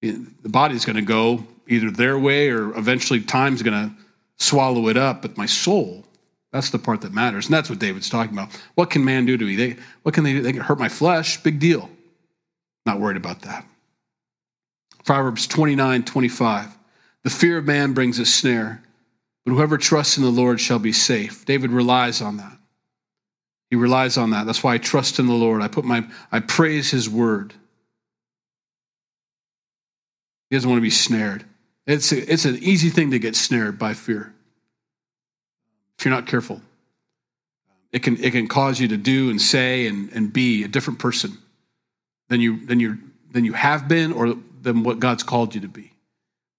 The 0.00 0.26
body 0.44 0.74
is 0.74 0.84
going 0.84 0.96
to 0.96 1.02
go 1.02 1.44
either 1.68 1.90
their 1.90 2.18
way 2.18 2.48
or 2.48 2.76
eventually 2.76 3.20
time's 3.20 3.62
going 3.62 3.90
to 3.90 3.94
swallow 4.38 4.88
it 4.88 4.96
up, 4.96 5.20
but 5.20 5.36
my 5.36 5.44
soul, 5.46 6.04
that's 6.52 6.70
the 6.70 6.78
part 6.78 7.02
that 7.02 7.12
matters. 7.12 7.46
And 7.46 7.54
that's 7.54 7.68
what 7.68 7.78
David's 7.78 8.08
talking 8.08 8.32
about. 8.32 8.48
What 8.74 8.90
can 8.90 9.04
man 9.04 9.26
do 9.26 9.36
to 9.36 9.44
me? 9.44 9.56
They, 9.56 9.76
what 10.02 10.14
can 10.14 10.24
they 10.24 10.32
do? 10.32 10.42
They 10.42 10.52
can 10.52 10.62
hurt 10.62 10.78
my 10.78 10.88
flesh, 10.88 11.42
big 11.42 11.60
deal. 11.60 11.90
Not 12.86 12.98
worried 12.98 13.18
about 13.18 13.42
that. 13.42 13.66
Proverbs 15.04 15.46
29 15.46 16.04
25. 16.04 16.78
The 17.22 17.30
fear 17.30 17.58
of 17.58 17.66
man 17.66 17.92
brings 17.92 18.18
a 18.18 18.24
snare, 18.24 18.82
but 19.44 19.52
whoever 19.52 19.78
trusts 19.78 20.16
in 20.16 20.22
the 20.22 20.30
Lord 20.30 20.60
shall 20.60 20.78
be 20.78 20.92
safe. 20.92 21.44
David 21.44 21.70
relies 21.70 22.20
on 22.20 22.36
that. 22.36 22.58
He 23.70 23.76
relies 23.76 24.16
on 24.16 24.30
that. 24.30 24.46
That's 24.46 24.62
why 24.62 24.74
I 24.74 24.78
trust 24.78 25.18
in 25.18 25.26
the 25.26 25.32
Lord. 25.32 25.62
I 25.62 25.68
put 25.68 25.84
my 25.84 26.04
I 26.30 26.40
praise 26.40 26.90
his 26.90 27.08
word. 27.08 27.54
He 30.50 30.56
doesn't 30.56 30.68
want 30.68 30.78
to 30.78 30.82
be 30.82 30.90
snared. 30.90 31.44
It's, 31.86 32.12
a, 32.12 32.32
it's 32.32 32.44
an 32.44 32.58
easy 32.60 32.90
thing 32.90 33.12
to 33.12 33.18
get 33.18 33.36
snared 33.36 33.78
by 33.78 33.94
fear. 33.94 34.34
If 35.98 36.04
you're 36.04 36.14
not 36.14 36.26
careful, 36.26 36.60
it 37.92 38.02
can, 38.02 38.22
it 38.22 38.32
can 38.32 38.48
cause 38.48 38.80
you 38.80 38.88
to 38.88 38.96
do 38.96 39.30
and 39.30 39.40
say 39.40 39.86
and, 39.86 40.10
and 40.12 40.32
be 40.32 40.64
a 40.64 40.68
different 40.68 40.98
person 40.98 41.38
than 42.28 42.40
you, 42.40 42.64
than, 42.66 42.80
you, 42.80 42.98
than 43.30 43.44
you 43.44 43.52
have 43.52 43.88
been 43.88 44.12
or 44.12 44.34
than 44.60 44.82
what 44.82 45.00
God's 45.00 45.22
called 45.22 45.54
you 45.54 45.60
to 45.62 45.68
be. 45.68 45.92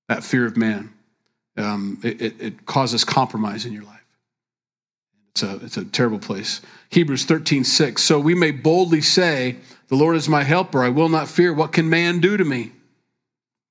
That 0.07 0.23
fear 0.23 0.45
of 0.45 0.57
man. 0.57 0.93
Um, 1.57 1.99
it, 2.03 2.41
it, 2.41 2.65
causes 2.65 3.03
compromise 3.03 3.65
in 3.65 3.73
your 3.73 3.83
life. 3.83 4.05
It's 5.31 5.43
a, 5.43 5.55
it's 5.57 5.77
a 5.77 5.85
terrible 5.85 6.19
place. 6.19 6.61
Hebrews 6.89 7.25
13, 7.25 7.63
6. 7.63 8.01
So 8.01 8.19
we 8.19 8.35
may 8.35 8.51
boldly 8.51 9.01
say, 9.01 9.57
The 9.89 9.95
Lord 9.95 10.15
is 10.15 10.29
my 10.29 10.43
helper. 10.43 10.83
I 10.83 10.89
will 10.89 11.09
not 11.09 11.27
fear. 11.27 11.53
What 11.53 11.73
can 11.73 11.89
man 11.89 12.19
do 12.19 12.37
to 12.37 12.45
me? 12.45 12.71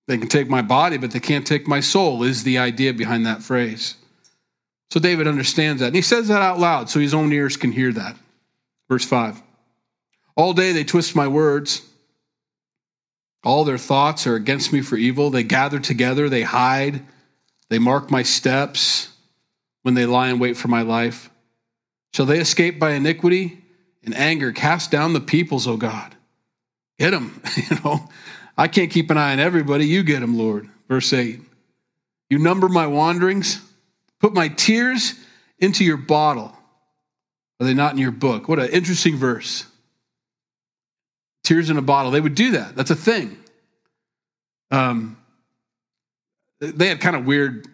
They 0.08 0.18
can 0.18 0.28
take 0.28 0.48
my 0.48 0.62
body, 0.62 0.98
but 0.98 1.12
they 1.12 1.20
can't 1.20 1.46
take 1.46 1.68
my 1.68 1.80
soul, 1.80 2.22
is 2.22 2.42
the 2.42 2.58
idea 2.58 2.92
behind 2.92 3.24
that 3.26 3.42
phrase. 3.42 3.96
So 4.90 4.98
David 4.98 5.28
understands 5.28 5.80
that. 5.80 5.88
And 5.88 5.96
he 5.96 6.02
says 6.02 6.28
that 6.28 6.42
out 6.42 6.58
loud 6.58 6.90
so 6.90 6.98
his 7.00 7.14
own 7.14 7.32
ears 7.32 7.56
can 7.56 7.72
hear 7.72 7.92
that. 7.92 8.16
Verse 8.88 9.04
5. 9.04 9.40
All 10.36 10.52
day 10.52 10.72
they 10.72 10.84
twist 10.84 11.14
my 11.14 11.28
words. 11.28 11.82
All 13.44 13.64
their 13.64 13.78
thoughts 13.78 14.26
are 14.26 14.34
against 14.34 14.72
me 14.72 14.80
for 14.80 14.96
evil. 14.96 15.30
They 15.30 15.44
gather 15.44 15.78
together, 15.78 16.28
they 16.28 16.42
hide, 16.42 17.02
they 17.70 17.78
mark 17.78 18.10
my 18.10 18.22
steps 18.22 19.08
when 19.82 19.94
they 19.94 20.04
lie 20.04 20.28
in 20.28 20.38
wait 20.38 20.56
for 20.56 20.68
my 20.68 20.82
life. 20.82 21.30
Shall 22.12 22.26
they 22.26 22.38
escape 22.38 22.78
by 22.78 22.92
iniquity? 22.92 23.58
In 24.02 24.12
anger, 24.12 24.52
cast 24.52 24.90
down 24.90 25.12
the 25.12 25.20
peoples, 25.20 25.66
O 25.66 25.76
God. 25.76 26.14
Get 26.98 27.10
them. 27.10 27.40
you 27.56 27.76
know, 27.84 28.08
I 28.58 28.68
can't 28.68 28.90
keep 28.90 29.10
an 29.10 29.16
eye 29.16 29.32
on 29.32 29.38
everybody. 29.38 29.86
You 29.86 30.02
get 30.02 30.20
them, 30.20 30.36
Lord. 30.36 30.68
Verse 30.88 31.12
8. 31.12 31.40
You 32.28 32.38
number 32.38 32.68
my 32.68 32.86
wanderings, 32.86 33.60
put 34.20 34.34
my 34.34 34.48
tears 34.48 35.14
into 35.58 35.84
your 35.84 35.96
bottle. 35.96 36.56
Are 37.58 37.66
they 37.66 37.74
not 37.74 37.92
in 37.92 37.98
your 37.98 38.10
book? 38.10 38.48
What 38.48 38.58
an 38.58 38.68
interesting 38.68 39.16
verse 39.16 39.66
tears 41.42 41.70
in 41.70 41.76
a 41.76 41.82
bottle. 41.82 42.12
They 42.12 42.20
would 42.20 42.36
do 42.36 42.52
that. 42.52 42.76
That's 42.76 42.90
a 42.90 42.96
thing. 42.96 43.36
Um, 44.70 45.16
they 46.60 46.88
had 46.88 47.00
kind 47.00 47.16
of 47.16 47.26
weird 47.26 47.66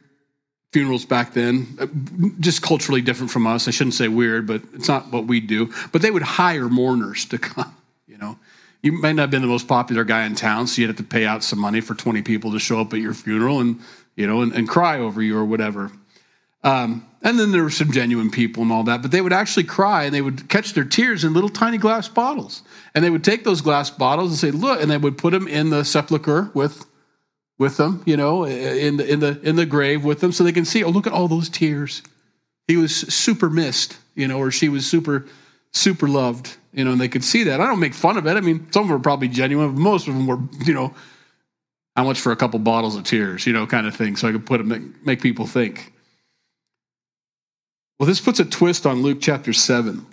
funerals 0.73 1.05
back 1.05 1.33
then, 1.33 2.37
just 2.41 2.63
culturally 2.63 3.01
different 3.01 3.31
from 3.31 3.47
us. 3.47 3.69
I 3.69 3.71
shouldn't 3.71 3.95
say 3.95 4.09
weird, 4.09 4.47
but 4.47 4.63
it's 4.75 4.89
not 4.89 5.11
what 5.11 5.27
we 5.27 5.41
do. 5.41 5.73
But 5.93 6.03
they 6.03 6.11
would 6.11 6.23
hire 6.23 6.69
mourners 6.69 7.25
to 7.27 7.39
come. 7.39 7.75
You 8.09 8.19
know, 8.19 8.39
you 8.83 8.93
might 8.93 9.13
not 9.13 9.23
have 9.25 9.31
been 9.31 9.43
the 9.43 9.49
most 9.49 9.69
popular 9.69 10.03
guy 10.03 10.25
in 10.25 10.37
town, 10.37 10.69
so 10.69 10.81
you'd 10.81 10.87
have 10.87 10.97
to 10.97 11.03
pay 11.03 11.27
out 11.27 11.45
some 11.45 11.59
money 11.59 11.83
for 11.83 11.95
20 11.95 12.23
people 12.23 12.53
to 12.53 12.59
show 12.59 12.81
up 12.81 12.95
at 12.95 13.01
your 13.01 13.13
funeral 13.13 13.61
and 13.61 13.81
you 14.15 14.27
know 14.27 14.41
and, 14.41 14.55
and 14.55 14.69
cry 14.69 14.99
over 15.01 15.21
you 15.21 15.37
or 15.37 15.45
whatever. 15.45 15.91
Um, 16.63 17.07
and 17.23 17.39
then 17.39 17.53
there 17.53 17.63
were 17.63 17.71
some 17.71 17.93
genuine 17.93 18.31
people 18.31 18.63
and 18.63 18.73
all 18.73 18.85
that, 18.85 19.03
but 19.03 19.11
they 19.11 19.21
would 19.21 19.33
actually 19.33 19.65
cry 19.65 20.05
and 20.05 20.15
they 20.15 20.23
would 20.23 20.49
catch 20.49 20.73
their 20.73 20.85
tears 20.85 21.25
in 21.25 21.35
little 21.35 21.51
tiny 21.51 21.79
glass 21.79 22.09
bottles. 22.09 22.63
And 22.95 23.05
they 23.05 23.11
would 23.11 23.25
take 23.25 23.45
those 23.45 23.61
glass 23.61 23.91
bottles 23.91 24.31
and 24.31 24.39
say, 24.39 24.51
look, 24.57 24.81
and 24.81 24.91
they 24.91 24.97
would 24.97 25.19
put 25.19 25.33
them 25.33 25.47
in 25.47 25.71
the 25.71 25.85
sepulcher 25.85 26.51
with, 26.55 26.87
with 27.59 27.77
them, 27.77 28.03
you 28.05 28.17
know, 28.17 28.45
in 28.45 28.99
the, 28.99 29.11
in, 29.11 29.21
the, 29.21 29.41
in 29.43 29.57
the 29.57 29.67
grave 29.67 30.05
with 30.05 30.21
them 30.21 30.33
so 30.33 30.45
they 30.45 30.53
can 30.53 30.65
see, 30.65 30.85
oh, 30.85 30.91
look 30.91 31.07
at 31.07 31.13
all 31.13 31.29
those 31.29 31.49
tears. 31.49 32.03
He 32.69 32.77
was 32.77 32.95
super 32.95 33.49
missed, 33.49 33.97
you 34.15 34.29
know, 34.29 34.39
or 34.39 34.51
she 34.51 34.69
was 34.69 34.87
super, 34.87 35.25
super 35.73 36.09
loved, 36.09 36.57
you 36.73 36.85
know, 36.85 36.93
and 36.93 37.01
they 37.01 37.09
could 37.09 37.25
see 37.25 37.45
that. 37.45 37.61
I 37.61 37.67
don't 37.67 37.81
make 37.81 37.95
fun 37.95 38.17
of 38.17 38.27
it. 38.27 38.37
I 38.37 38.41
mean, 38.41 38.71
some 38.73 38.83
of 38.83 38.89
them 38.89 38.99
were 38.99 39.03
probably 39.03 39.29
genuine, 39.29 39.75
but 39.75 39.81
most 39.81 40.09
of 40.09 40.15
them 40.15 40.27
were, 40.27 40.39
you 40.65 40.75
know, 40.75 40.95
how 41.97 42.05
much 42.05 42.21
for 42.21 42.31
a 42.31 42.37
couple 42.37 42.59
bottles 42.59 42.95
of 42.95 43.05
tears, 43.05 43.47
you 43.47 43.55
know, 43.55 43.67
kind 43.67 43.87
of 43.87 43.97
thing. 43.97 44.17
So 44.17 44.29
I 44.29 44.33
could 44.33 44.45
put 44.45 44.59
them, 44.59 44.95
make, 45.05 45.23
people 45.23 45.47
think. 45.47 45.95
Well, 47.99 48.07
this 48.07 48.21
puts 48.21 48.39
a 48.41 48.45
twist 48.45 48.85
on 48.85 49.01
Luke 49.03 49.19
chapter 49.23 49.55
7, 49.55 50.05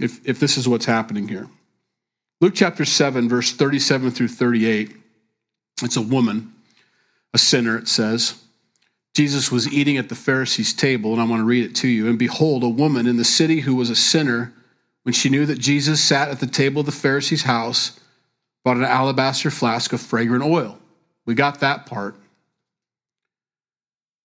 if, 0.00 0.26
if 0.26 0.40
this 0.40 0.56
is 0.56 0.66
what's 0.66 0.86
happening 0.86 1.28
here. 1.28 1.46
Luke 2.40 2.54
chapter 2.54 2.86
7, 2.86 3.28
verse 3.28 3.52
37 3.52 4.12
through 4.12 4.28
38. 4.28 4.97
It's 5.82 5.96
a 5.96 6.02
woman, 6.02 6.52
a 7.32 7.38
sinner, 7.38 7.76
it 7.76 7.88
says. 7.88 8.42
Jesus 9.14 9.50
was 9.50 9.72
eating 9.72 9.96
at 9.96 10.08
the 10.08 10.14
Pharisees' 10.14 10.72
table, 10.72 11.12
and 11.12 11.20
I 11.20 11.24
want 11.24 11.40
to 11.40 11.44
read 11.44 11.64
it 11.64 11.74
to 11.76 11.88
you. 11.88 12.08
And 12.08 12.18
behold, 12.18 12.62
a 12.62 12.68
woman 12.68 13.06
in 13.06 13.16
the 13.16 13.24
city 13.24 13.60
who 13.60 13.74
was 13.74 13.90
a 13.90 13.96
sinner, 13.96 14.52
when 15.02 15.12
she 15.12 15.28
knew 15.28 15.46
that 15.46 15.58
Jesus 15.58 16.00
sat 16.00 16.28
at 16.28 16.40
the 16.40 16.46
table 16.46 16.80
of 16.80 16.86
the 16.86 16.92
Pharisees' 16.92 17.42
house, 17.42 17.98
bought 18.64 18.76
an 18.76 18.84
alabaster 18.84 19.50
flask 19.50 19.92
of 19.92 20.00
fragrant 20.00 20.44
oil. 20.44 20.78
We 21.26 21.34
got 21.34 21.60
that 21.60 21.86
part 21.86 22.16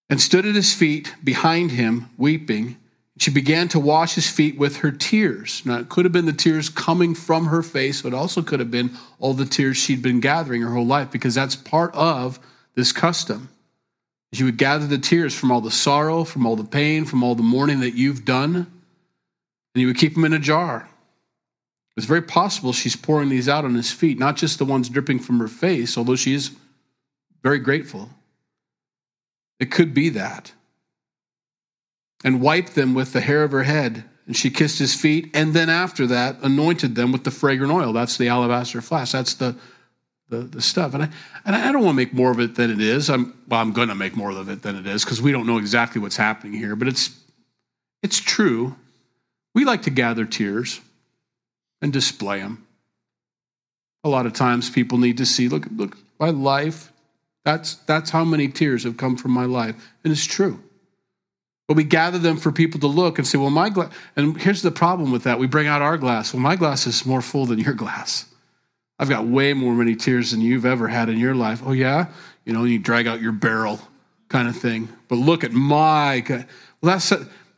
and 0.10 0.22
stood 0.22 0.46
at 0.46 0.54
his 0.54 0.74
feet 0.74 1.16
behind 1.24 1.72
him, 1.72 2.10
weeping. 2.18 2.78
She 3.24 3.32
began 3.32 3.70
to 3.70 3.80
wash 3.80 4.16
his 4.16 4.30
feet 4.30 4.58
with 4.58 4.80
her 4.80 4.92
tears. 4.92 5.62
Now, 5.64 5.78
it 5.78 5.88
could 5.88 6.04
have 6.04 6.12
been 6.12 6.26
the 6.26 6.34
tears 6.34 6.68
coming 6.68 7.16
from 7.16 7.46
her 7.46 7.64
face, 7.64 8.02
but 8.02 8.12
it 8.12 8.16
also 8.18 8.42
could 8.42 8.60
have 8.60 8.70
been 8.70 8.98
all 9.18 9.34
the 9.34 9.46
tears 9.46 9.78
she'd 9.78 10.02
been 10.02 10.20
gathering 10.20 10.62
her 10.62 10.74
whole 10.74 10.86
life, 10.86 11.10
because 11.10 11.34
that's 11.34 11.56
part 11.56 11.96
of 11.96 12.38
this 12.76 12.92
custom. 12.92 13.48
She 14.34 14.44
would 14.44 14.58
gather 14.58 14.88
the 14.88 14.98
tears 14.98 15.34
from 15.34 15.54
all 15.54 15.62
the 15.62 15.72
sorrow, 15.72 16.26
from 16.26 16.46
all 16.46 16.58
the 16.58 16.66
pain, 16.66 17.06
from 17.06 17.24
all 17.24 17.34
the 17.34 17.44
mourning 17.44 17.80
that 17.80 17.96
you've 17.96 18.26
done, 18.26 18.56
and 18.58 19.82
you 19.82 19.88
would 19.88 19.98
keep 19.98 20.16
them 20.16 20.26
in 20.26 20.34
a 20.34 20.40
jar. 20.40 20.90
It's 21.96 22.06
very 22.06 22.24
possible 22.24 22.74
she's 22.74 22.98
pouring 22.98 23.30
these 23.30 23.48
out 23.48 23.64
on 23.64 23.76
his 23.76 23.90
feet, 23.90 24.20
not 24.20 24.36
just 24.36 24.60
the 24.60 24.66
ones 24.66 24.90
dripping 24.90 25.20
from 25.20 25.40
her 25.40 25.48
face, 25.48 25.98
although 25.98 26.18
she 26.18 26.34
is 26.34 26.52
very 27.42 27.60
grateful. 27.60 28.10
It 29.62 29.72
could 29.72 29.94
be 29.94 30.10
that. 30.10 30.52
And 32.24 32.42
wiped 32.42 32.76
them 32.76 32.94
with 32.94 33.14
the 33.14 33.22
hair 33.22 33.44
of 33.44 33.52
her 33.52 33.64
head. 33.64 34.06
And 34.26 34.38
she 34.38 34.50
kissed 34.50 34.80
his 34.80 34.96
feet. 34.96 35.30
And 35.34 35.54
then 35.54 35.70
after 35.70 36.08
that, 36.08 36.38
anointed 36.42 36.96
them 36.96 37.12
with 37.12 37.26
the 37.26 37.32
fragrant 37.32 37.74
oil. 37.74 37.92
That's 37.92 38.18
the 38.18 38.30
alabaster 38.30 38.82
flask. 38.82 39.12
That's 39.12 39.34
the, 39.34 39.56
the, 40.30 40.38
the 40.38 40.62
stuff. 40.62 40.94
And 40.94 41.04
I, 41.04 41.10
and 41.46 41.56
I 41.56 41.72
don't 41.72 41.84
want 41.84 41.96
to 41.96 41.98
make 41.98 42.14
more 42.14 42.32
of 42.32 42.40
it 42.40 42.56
than 42.56 42.72
it 42.72 42.80
is. 42.80 43.10
I'm, 43.10 43.38
well, 43.48 43.60
I'm 43.60 43.74
going 43.74 43.90
to 43.90 43.96
make 43.96 44.16
more 44.16 44.32
of 44.32 44.50
it 44.50 44.62
than 44.62 44.78
it 44.78 44.88
is 44.88 45.04
because 45.04 45.22
we 45.22 45.34
don't 45.34 45.46
know 45.46 45.58
exactly 45.58 46.00
what's 46.00 46.16
happening 46.16 46.54
here. 46.54 46.78
But 46.78 46.88
it's, 46.88 47.20
it's 48.02 48.20
true. 48.20 48.76
We 49.54 49.66
like 49.66 49.82
to 49.84 49.90
gather 49.90 50.26
tears 50.26 50.80
and 51.82 51.92
display 51.92 52.40
them. 52.40 52.66
A 54.06 54.10
lot 54.10 54.26
of 54.26 54.34
times 54.34 54.70
people 54.70 54.98
need 54.98 55.18
to 55.18 55.26
see, 55.26 55.50
look, 55.50 55.66
look, 55.76 55.98
my 56.20 56.30
life, 56.30 56.94
that's, 57.44 57.76
that's 57.76 58.10
how 58.10 58.24
many 58.24 58.48
tears 58.48 58.86
have 58.86 58.96
come 58.96 59.18
from 59.18 59.32
my 59.32 59.46
life. 59.46 59.76
And 60.04 60.14
it's 60.14 60.26
true. 60.26 60.64
But 61.68 61.78
we 61.78 61.84
gather 61.84 62.20
them 62.20 62.38
for 62.38 62.52
people 62.52 62.80
to 62.82 62.88
look 62.88 63.18
and 63.18 63.28
say, 63.28 63.38
well, 63.38 63.50
my 63.50 63.70
glass, 63.70 63.92
and 64.16 64.40
here's 64.40 64.62
the 64.62 64.72
problem 64.72 65.12
with 65.12 65.24
that. 65.24 65.40
We 65.40 65.48
bring 65.48 65.68
out 65.68 65.82
our 65.82 65.98
glass. 65.98 66.34
Well, 66.34 66.42
my 66.42 66.56
glass 66.56 66.86
is 66.88 67.06
more 67.06 67.22
full 67.22 67.46
than 67.46 67.60
your 67.60 67.74
glass. 67.74 68.26
I've 69.00 69.10
got 69.10 69.26
way 69.26 69.54
more 69.54 69.74
many 69.74 69.96
tears 69.96 70.32
than 70.32 70.42
you've 70.42 70.66
ever 70.66 70.88
had 70.88 71.10
in 71.10 71.18
your 71.18 71.36
life. 71.36 71.62
Oh, 71.66 71.72
yeah? 71.72 72.08
You 72.46 72.54
know, 72.54 72.64
you 72.64 72.80
drag 72.80 73.08
out 73.08 73.22
your 73.22 73.32
barrel 73.32 73.80
kind 74.30 74.48
of 74.48 74.56
thing. 74.56 74.90
But 75.08 75.16
look 75.16 75.44
at 75.44 75.52
my, 75.52 76.24
well, 76.30 76.46
that's, 76.82 77.14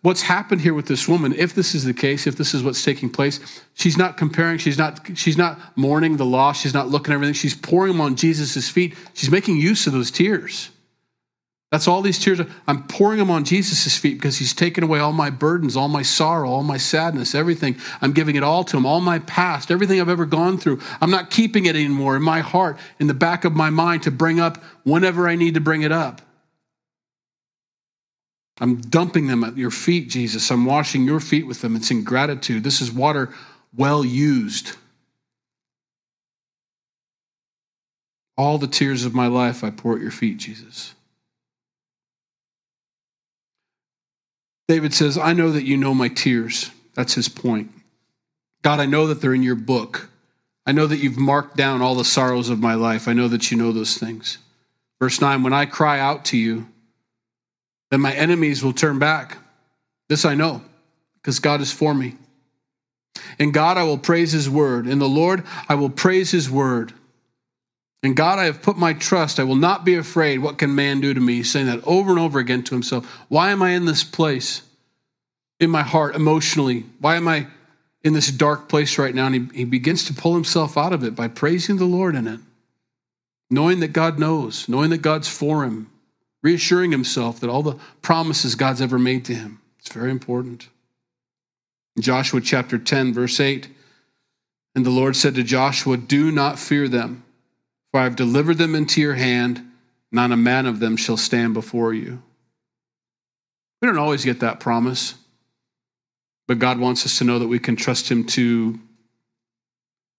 what's 0.06 0.22
happened 0.22 0.62
here 0.62 0.76
with 0.76 0.86
this 0.86 1.08
woman 1.08 1.34
if 1.34 1.56
this 1.56 1.74
is 1.74 1.84
the 1.84 1.94
case 1.94 2.28
if 2.28 2.36
this 2.36 2.54
is 2.54 2.62
what's 2.62 2.84
taking 2.84 3.10
place 3.10 3.64
she's 3.74 3.98
not 3.98 4.18
comparing 4.18 4.60
she's 4.60 4.78
not 4.78 5.00
she's 5.16 5.36
not 5.36 5.60
mourning 5.76 6.18
the 6.18 6.26
loss 6.26 6.62
she's 6.62 6.76
not 6.76 6.88
looking 6.88 7.12
at 7.12 7.16
everything 7.16 7.34
she's 7.34 7.56
pouring 7.56 7.92
them 7.92 8.00
on 8.00 8.16
jesus' 8.16 8.70
feet 8.70 8.96
she's 9.16 9.32
making 9.32 9.58
use 9.58 9.88
of 9.88 9.94
those 9.94 10.12
tears 10.12 10.70
that's 11.76 11.90
all 11.90 12.02
these 12.02 12.18
tears 12.18 12.40
i'm 12.68 12.84
pouring 12.88 13.20
them 13.20 13.30
on 13.30 13.44
jesus' 13.44 13.98
feet 13.98 14.14
because 14.14 14.38
he's 14.38 14.54
taken 14.54 14.82
away 14.82 15.00
all 15.00 15.12
my 15.12 15.30
burdens 15.30 15.76
all 15.76 15.90
my 15.90 16.02
sorrow 16.02 16.50
all 16.50 16.64
my 16.64 16.78
sadness 16.78 17.36
everything 17.36 17.76
i'm 18.00 18.14
giving 18.14 18.38
it 18.38 18.44
all 18.44 18.64
to 18.64 18.78
him 18.78 18.86
all 18.86 19.02
my 19.02 19.20
past 19.20 19.70
everything 19.70 20.00
i've 20.00 20.08
ever 20.08 20.26
gone 20.26 20.58
through 20.58 20.80
i'm 21.02 21.12
not 21.12 21.30
keeping 21.30 21.66
it 21.66 21.76
anymore 21.76 22.16
in 22.16 22.22
my 22.22 22.40
heart 22.40 22.80
in 22.98 23.08
the 23.08 23.14
back 23.14 23.44
of 23.44 23.54
my 23.54 23.70
mind 23.70 24.02
to 24.02 24.10
bring 24.10 24.40
up 24.40 24.64
whenever 24.84 25.28
i 25.28 25.36
need 25.36 25.56
to 25.56 25.60
bring 25.60 25.82
it 25.82 25.92
up 25.92 26.22
I'm 28.62 28.78
dumping 28.80 29.28
them 29.28 29.44
at 29.44 29.58
your 29.58 29.70
feet, 29.70 30.10
Jesus. 30.10 30.50
I'm 30.50 30.66
washing 30.66 31.04
your 31.04 31.20
feet 31.20 31.46
with 31.46 31.60
them. 31.60 31.76
It's 31.76 31.92
in 31.92 32.06
gratitude. 32.06 32.64
This 32.64 32.80
is 32.80 32.90
water 32.90 33.34
well 33.76 34.06
used. 34.06 34.78
All 38.38 38.58
the 38.58 38.68
tears 38.68 39.04
of 39.04 39.14
my 39.14 39.28
life 39.28 39.62
I 39.62 39.72
pour 39.72 39.96
at 39.96 40.02
your 40.02 40.12
feet, 40.12 40.38
Jesus. 40.38 40.95
David 44.68 44.94
says, 44.94 45.18
I 45.18 45.34
know 45.34 45.52
that 45.52 45.66
you 45.66 45.78
know 45.78 45.94
my 45.94 46.08
tears. 46.08 46.72
That's 46.96 47.14
his 47.14 47.30
point. 47.30 47.72
God, 48.62 48.80
I 48.80 48.86
know 48.86 49.08
that 49.08 49.22
they're 49.22 49.34
in 49.34 49.44
your 49.44 49.56
book. 49.56 50.10
I 50.66 50.72
know 50.72 50.88
that 50.88 50.98
you've 50.98 51.18
marked 51.18 51.56
down 51.56 51.82
all 51.82 51.96
the 51.96 52.04
sorrows 52.04 52.50
of 52.50 52.60
my 52.60 52.74
life. 52.74 53.08
I 53.08 53.14
know 53.14 53.28
that 53.28 53.52
you 53.52 53.58
know 53.58 53.72
those 53.72 53.98
things. 53.98 54.40
Verse 55.00 55.22
9, 55.22 55.44
when 55.44 55.54
I 55.54 55.66
cry 55.66 56.00
out 56.00 56.26
to 56.26 56.38
you, 56.38 56.68
then 57.92 58.02
my 58.02 58.14
enemies 58.14 58.64
will 58.64 58.74
turn 58.74 58.98
back. 58.98 59.38
This 60.10 60.26
I 60.26 60.34
know, 60.34 60.62
because 61.16 61.40
God 61.40 61.62
is 61.62 61.72
for 61.72 61.94
me. 61.94 62.16
In 63.38 63.52
God 63.52 63.78
I 63.78 63.84
will 63.84 63.98
praise 63.98 64.32
his 64.32 64.50
word. 64.50 64.88
In 64.88 65.00
the 65.00 65.08
Lord 65.08 65.44
I 65.70 65.76
will 65.76 65.90
praise 65.90 66.32
his 66.32 66.50
word. 66.50 66.94
In 68.04 68.14
God 68.14 68.38
I 68.38 68.46
have 68.46 68.62
put 68.62 68.78
my 68.78 68.94
trust. 68.94 69.40
I 69.40 69.44
will 69.44 69.56
not 69.56 69.84
be 69.84 69.96
afraid. 69.96 70.40
What 70.40 70.58
can 70.58 70.76
man 70.76 71.02
do 71.02 71.14
to 71.14 71.20
me? 71.20 71.36
He's 71.38 71.52
saying 71.52 71.66
that 71.68 71.84
over 71.86 72.12
and 72.12 72.20
over 72.20 72.40
again 72.40 72.64
to 72.64 72.76
himself. 72.76 73.06
Why 73.30 73.52
am 73.52 73.62
I 73.64 73.72
in 73.72 73.86
this 73.86 74.04
place 74.04 74.62
in 75.60 75.70
my 75.70 75.82
heart 75.82 76.16
emotionally? 76.16 76.86
Why 77.00 77.16
am 77.16 77.28
I 77.28 77.48
in 78.04 78.14
this 78.14 78.30
dark 78.30 78.70
place 78.70 79.00
right 79.00 79.16
now? 79.16 79.26
And 79.28 79.52
he, 79.52 79.60
he 79.60 79.66
begins 79.66 80.06
to 80.06 80.14
pull 80.14 80.36
himself 80.36 80.78
out 80.78 80.94
of 80.94 81.04
it 81.04 81.16
by 81.16 81.28
praising 81.28 81.78
the 81.78 81.86
Lord 81.86 82.16
in 82.16 82.28
it, 82.28 82.40
knowing 83.50 83.80
that 83.80 83.94
God 83.94 84.20
knows, 84.20 84.70
knowing 84.70 84.92
that 84.92 85.02
God's 85.02 85.28
for 85.28 85.64
him, 85.64 85.90
reassuring 86.44 86.92
himself 86.92 87.40
that 87.40 87.50
all 87.50 87.64
the 87.64 87.80
promises 88.04 88.54
God's 88.54 88.82
ever 88.82 89.00
made 89.00 89.26
to 89.26 89.34
him. 89.34 89.60
It's 89.80 89.92
very 89.92 90.12
important. 90.12 90.70
In 91.96 92.04
Joshua 92.04 92.42
chapter 92.42 92.78
10, 92.78 93.14
verse 93.14 93.40
8, 93.40 93.68
and 94.76 94.86
the 94.86 94.92
Lord 94.92 95.16
said 95.16 95.36
to 95.36 95.44
Joshua, 95.44 95.98
Do 95.98 96.32
not 96.32 96.60
fear 96.60 96.88
them, 96.88 97.24
for 97.96 98.00
I 98.00 98.04
have 98.04 98.18
delivered 98.18 98.58
them 98.58 98.76
into 98.76 99.00
your 99.00 99.14
hand. 99.14 99.72
Not 100.12 100.34
a 100.34 100.36
man 100.36 100.66
of 100.66 100.82
them 100.82 100.98
shall 100.98 101.16
stand 101.16 101.54
before 101.54 101.94
you. 101.94 102.22
We 103.82 103.88
don't 103.88 103.98
always 103.98 104.26
get 104.26 104.42
that 104.42 104.60
promise, 104.60 105.16
but 106.46 106.60
God 106.60 106.78
wants 106.78 107.06
us 107.06 107.20
to 107.20 107.24
know 107.24 107.40
that 107.40 107.48
we 107.48 107.58
can 107.58 107.78
trust 107.78 108.12
Him 108.12 108.26
to, 108.26 108.78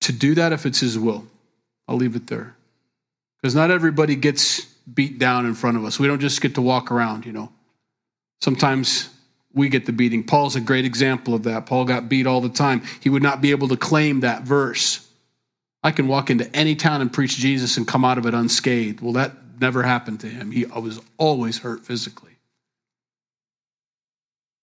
to 0.01 0.11
do 0.11 0.35
that 0.37 0.53
if 0.53 0.65
it's 0.65 0.81
His 0.81 0.99
will. 0.99 1.27
I'll 1.87 1.97
leave 1.97 2.17
it 2.17 2.29
there. 2.29 2.57
Because 3.43 3.55
not 3.55 3.71
everybody 3.71 4.17
gets 4.17 4.65
beat 4.95 5.19
down 5.19 5.45
in 5.45 5.53
front 5.53 5.77
of 5.77 5.85
us. 5.85 5.99
We 5.99 6.07
don't 6.07 6.21
just 6.21 6.41
get 6.41 6.55
to 6.55 6.63
walk 6.63 6.91
around, 6.91 7.27
you 7.27 7.33
know. 7.33 7.53
Sometimes 8.41 9.11
we 9.53 9.69
get 9.69 9.85
the 9.85 9.93
beating. 9.93 10.25
Paul's 10.25 10.57
a 10.57 10.63
great 10.63 10.87
example 10.87 11.35
of 11.35 11.43
that. 11.43 11.67
Paul 11.67 11.85
got 11.85 12.09
beat 12.09 12.27
all 12.27 12.41
the 12.41 12.49
time. 12.49 12.85
He 13.01 13.11
would 13.11 13.23
not 13.23 13.43
be 13.43 13.51
able 13.51 13.69
to 13.69 13.77
claim 13.77 14.21
that 14.21 14.45
verse. 14.45 15.06
I 15.87 15.93
can 15.93 16.09
walk 16.09 16.31
into 16.31 16.53
any 16.53 16.75
town 16.75 17.01
and 17.01 17.13
preach 17.13 17.37
Jesus 17.37 17.77
and 17.77 17.87
come 17.87 18.05
out 18.05 18.19
of 18.19 18.27
it 18.27 18.35
unscathed. 18.35 19.01
Well, 19.01 19.13
that 19.13 19.61
never 19.61 19.85
happened 19.85 20.19
to 20.23 20.27
him. 20.27 20.51
He 20.51 20.65
was 20.65 21.01
always 21.17 21.59
hurt 21.59 21.85
physically. 21.87 22.33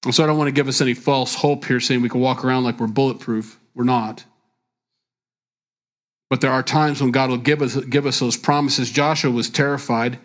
And 0.03 0.13
so 0.13 0.21
I 0.21 0.27
don't 0.27 0.37
want 0.37 0.49
to 0.49 0.51
give 0.51 0.67
us 0.67 0.81
any 0.81 0.93
false 0.93 1.33
hope 1.33 1.63
here 1.63 1.79
saying 1.79 2.01
we 2.01 2.09
can 2.09 2.19
walk 2.19 2.43
around 2.43 2.65
like 2.65 2.77
we're 2.77 2.87
bulletproof. 2.87 3.57
We're 3.73 3.85
not. 3.85 4.25
But 6.29 6.41
there 6.41 6.51
are 6.51 6.61
times 6.61 6.99
when 6.99 7.11
God 7.11 7.29
will 7.29 7.37
give 7.37 7.61
us, 7.61 7.77
give 7.85 8.05
us 8.05 8.19
those 8.19 8.35
promises. 8.35 8.91
Joshua 8.91 9.31
was 9.31 9.49
terrified. 9.49 10.19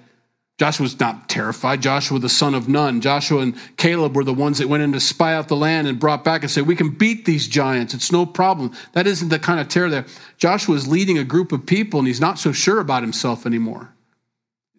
Joshua 0.58 0.82
was 0.82 0.98
not 0.98 1.28
terrified. 1.28 1.80
Joshua, 1.82 2.18
the 2.18 2.28
son 2.28 2.52
of 2.52 2.68
Nun. 2.68 3.00
Joshua 3.00 3.42
and 3.42 3.54
Caleb 3.76 4.16
were 4.16 4.24
the 4.24 4.34
ones 4.34 4.58
that 4.58 4.68
went 4.68 4.82
in 4.82 4.92
to 4.92 4.98
spy 4.98 5.34
out 5.34 5.46
the 5.46 5.54
land 5.54 5.86
and 5.86 6.00
brought 6.00 6.24
back 6.24 6.42
and 6.42 6.50
said, 6.50 6.66
We 6.66 6.74
can 6.74 6.90
beat 6.90 7.24
these 7.24 7.46
giants. 7.46 7.94
It's 7.94 8.10
no 8.10 8.26
problem. 8.26 8.72
That 8.92 9.06
isn't 9.06 9.28
the 9.28 9.38
kind 9.38 9.60
of 9.60 9.68
terror 9.68 9.88
there. 9.88 10.06
Joshua 10.36 10.74
is 10.74 10.88
leading 10.88 11.16
a 11.16 11.22
group 11.22 11.52
of 11.52 11.64
people 11.64 12.00
and 12.00 12.08
he's 12.08 12.20
not 12.20 12.40
so 12.40 12.50
sure 12.50 12.80
about 12.80 13.04
himself 13.04 13.46
anymore. 13.46 13.94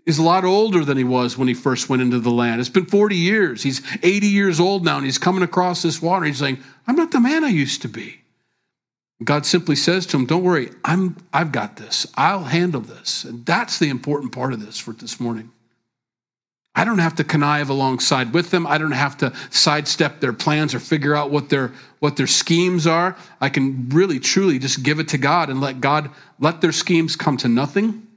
He's 0.05 0.17
a 0.17 0.23
lot 0.23 0.43
older 0.43 0.83
than 0.83 0.97
he 0.97 1.03
was 1.05 1.37
when 1.37 1.47
he 1.47 1.53
first 1.53 1.87
went 1.87 2.01
into 2.01 2.19
the 2.19 2.31
land. 2.31 2.59
It's 2.59 2.67
been 2.67 2.85
40 2.85 3.15
years. 3.15 3.63
He's 3.63 3.81
80 4.03 4.27
years 4.27 4.59
old 4.59 4.83
now 4.83 4.97
and 4.97 5.05
he's 5.05 5.17
coming 5.17 5.43
across 5.43 5.81
this 5.81 6.01
water. 6.01 6.25
He's 6.25 6.39
saying, 6.39 6.61
I'm 6.87 6.95
not 6.95 7.11
the 7.11 7.21
man 7.21 7.45
I 7.45 7.49
used 7.49 7.83
to 7.83 7.87
be. 7.87 8.19
God 9.23 9.45
simply 9.45 9.75
says 9.75 10.05
to 10.07 10.17
him, 10.17 10.25
Don't 10.25 10.43
worry, 10.43 10.71
I'm, 10.83 11.15
I've 11.31 11.51
got 11.51 11.77
this. 11.77 12.07
I'll 12.15 12.45
handle 12.45 12.81
this. 12.81 13.23
And 13.23 13.45
that's 13.45 13.79
the 13.79 13.89
important 13.89 14.33
part 14.33 14.51
of 14.51 14.65
this 14.65 14.77
for 14.77 14.93
this 14.93 15.19
morning. 15.19 15.51
I 16.79 16.85
don't 16.85 16.99
have 16.99 17.15
to 17.15 17.25
connive 17.25 17.69
alongside 17.69 18.31
with 18.31 18.51
them. 18.51 18.65
I 18.65 18.77
don't 18.77 18.93
have 18.93 19.17
to 19.17 19.33
sidestep 19.49 20.21
their 20.21 20.31
plans 20.31 20.73
or 20.73 20.79
figure 20.79 21.13
out 21.13 21.29
what 21.29 21.49
their, 21.49 21.73
what 21.99 22.15
their 22.15 22.25
schemes 22.25 22.87
are. 22.87 23.17
I 23.41 23.49
can 23.49 23.89
really, 23.89 24.17
truly 24.17 24.59
just 24.59 24.81
give 24.81 24.97
it 24.97 25.09
to 25.09 25.17
God 25.17 25.49
and 25.49 25.59
let 25.59 25.81
God 25.81 26.09
let 26.39 26.61
their 26.61 26.71
schemes 26.71 27.17
come 27.17 27.35
to 27.35 27.49
nothing 27.49 28.07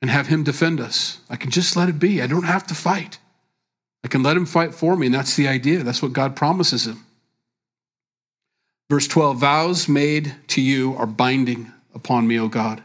and 0.00 0.12
have 0.12 0.28
Him 0.28 0.44
defend 0.44 0.80
us. 0.80 1.18
I 1.28 1.34
can 1.34 1.50
just 1.50 1.74
let 1.74 1.88
it 1.88 1.98
be. 1.98 2.22
I 2.22 2.28
don't 2.28 2.44
have 2.44 2.68
to 2.68 2.74
fight. 2.74 3.18
I 4.04 4.08
can 4.08 4.22
let 4.22 4.36
Him 4.36 4.46
fight 4.46 4.72
for 4.72 4.94
me. 4.94 5.06
And 5.06 5.14
that's 5.16 5.34
the 5.34 5.48
idea. 5.48 5.82
That's 5.82 6.02
what 6.02 6.12
God 6.12 6.36
promises 6.36 6.86
Him. 6.86 7.04
Verse 8.88 9.08
12 9.08 9.38
Vows 9.38 9.88
made 9.88 10.36
to 10.46 10.62
you 10.62 10.94
are 10.94 11.06
binding 11.06 11.72
upon 11.96 12.28
me, 12.28 12.38
O 12.38 12.46
God. 12.46 12.80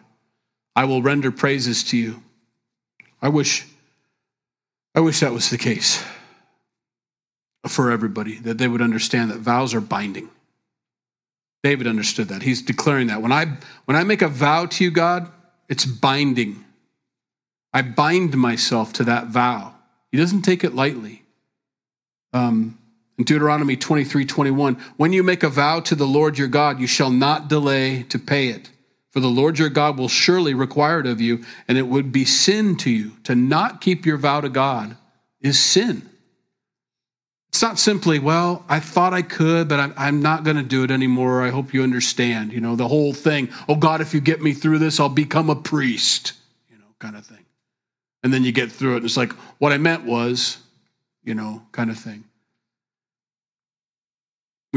I 0.75 0.85
will 0.85 1.03
render 1.03 1.29
praises 1.29 1.83
to 1.83 1.97
you. 1.97 2.23
I 3.21 3.29
wish, 3.29 3.67
I 4.97 4.99
wish 4.99 5.19
that 5.19 5.31
was 5.31 5.51
the 5.51 5.59
case 5.59 6.03
for 7.67 7.91
everybody, 7.91 8.39
that 8.39 8.57
they 8.57 8.67
would 8.67 8.81
understand 8.81 9.29
that 9.29 9.37
vows 9.37 9.75
are 9.75 9.79
binding. 9.79 10.27
David 11.61 11.85
understood 11.85 12.29
that. 12.29 12.41
He's 12.41 12.63
declaring 12.63 13.05
that. 13.05 13.21
When 13.21 13.31
I, 13.31 13.45
when 13.85 13.95
I 13.95 14.03
make 14.03 14.23
a 14.23 14.27
vow 14.27 14.65
to 14.65 14.83
you, 14.83 14.89
God, 14.89 15.31
it's 15.69 15.85
binding. 15.85 16.65
I 17.71 17.83
bind 17.83 18.35
myself 18.35 18.91
to 18.93 19.03
that 19.03 19.27
vow. 19.27 19.75
He 20.11 20.17
doesn't 20.17 20.41
take 20.41 20.63
it 20.63 20.73
lightly. 20.73 21.21
Um, 22.33 22.79
in 23.19 23.23
Deuteronomy 23.23 23.75
23 23.77 24.25
21, 24.25 24.77
when 24.97 25.13
you 25.13 25.21
make 25.21 25.43
a 25.43 25.49
vow 25.49 25.79
to 25.81 25.93
the 25.93 26.07
Lord 26.07 26.39
your 26.39 26.47
God, 26.47 26.79
you 26.79 26.87
shall 26.87 27.11
not 27.11 27.49
delay 27.49 28.01
to 28.09 28.17
pay 28.17 28.47
it. 28.47 28.71
For 29.17 29.21
the 29.21 29.29
Lord 29.29 29.57
your 29.57 29.69
God 29.69 29.97
will 29.97 30.09
surely 30.09 30.53
require 30.53 30.99
it 30.99 31.07
of 31.07 31.19
you, 31.19 31.43
and 31.67 31.75
it 31.75 31.87
would 31.87 32.11
be 32.11 32.23
sin 32.23 32.77
to 32.77 32.91
you 32.91 33.13
to 33.23 33.33
not 33.33 33.81
keep 33.81 34.05
your 34.05 34.17
vow 34.17 34.41
to 34.41 34.47
God 34.47 34.95
is 35.41 35.59
sin. 35.59 36.07
It's 37.47 37.63
not 37.63 37.79
simply, 37.79 38.19
well, 38.19 38.63
I 38.69 38.79
thought 38.79 39.15
I 39.15 39.23
could, 39.23 39.67
but 39.67 39.79
I'm, 39.79 39.91
I'm 39.97 40.21
not 40.21 40.43
going 40.43 40.57
to 40.57 40.61
do 40.61 40.83
it 40.83 40.91
anymore. 40.91 41.41
I 41.41 41.49
hope 41.49 41.73
you 41.73 41.81
understand. 41.81 42.53
You 42.53 42.61
know, 42.61 42.75
the 42.75 42.87
whole 42.87 43.11
thing, 43.11 43.49
oh 43.67 43.75
God, 43.75 44.01
if 44.01 44.13
you 44.13 44.21
get 44.21 44.39
me 44.39 44.53
through 44.53 44.77
this, 44.77 44.99
I'll 44.99 45.09
become 45.09 45.49
a 45.49 45.55
priest, 45.55 46.33
you 46.69 46.77
know, 46.77 46.85
kind 46.99 47.15
of 47.15 47.25
thing. 47.25 47.43
And 48.21 48.31
then 48.31 48.43
you 48.43 48.51
get 48.51 48.71
through 48.71 48.93
it, 48.93 48.97
and 48.97 49.05
it's 49.05 49.17
like, 49.17 49.33
what 49.57 49.73
I 49.73 49.79
meant 49.79 50.05
was, 50.05 50.59
you 51.23 51.33
know, 51.33 51.63
kind 51.71 51.89
of 51.89 51.97
thing. 51.97 52.23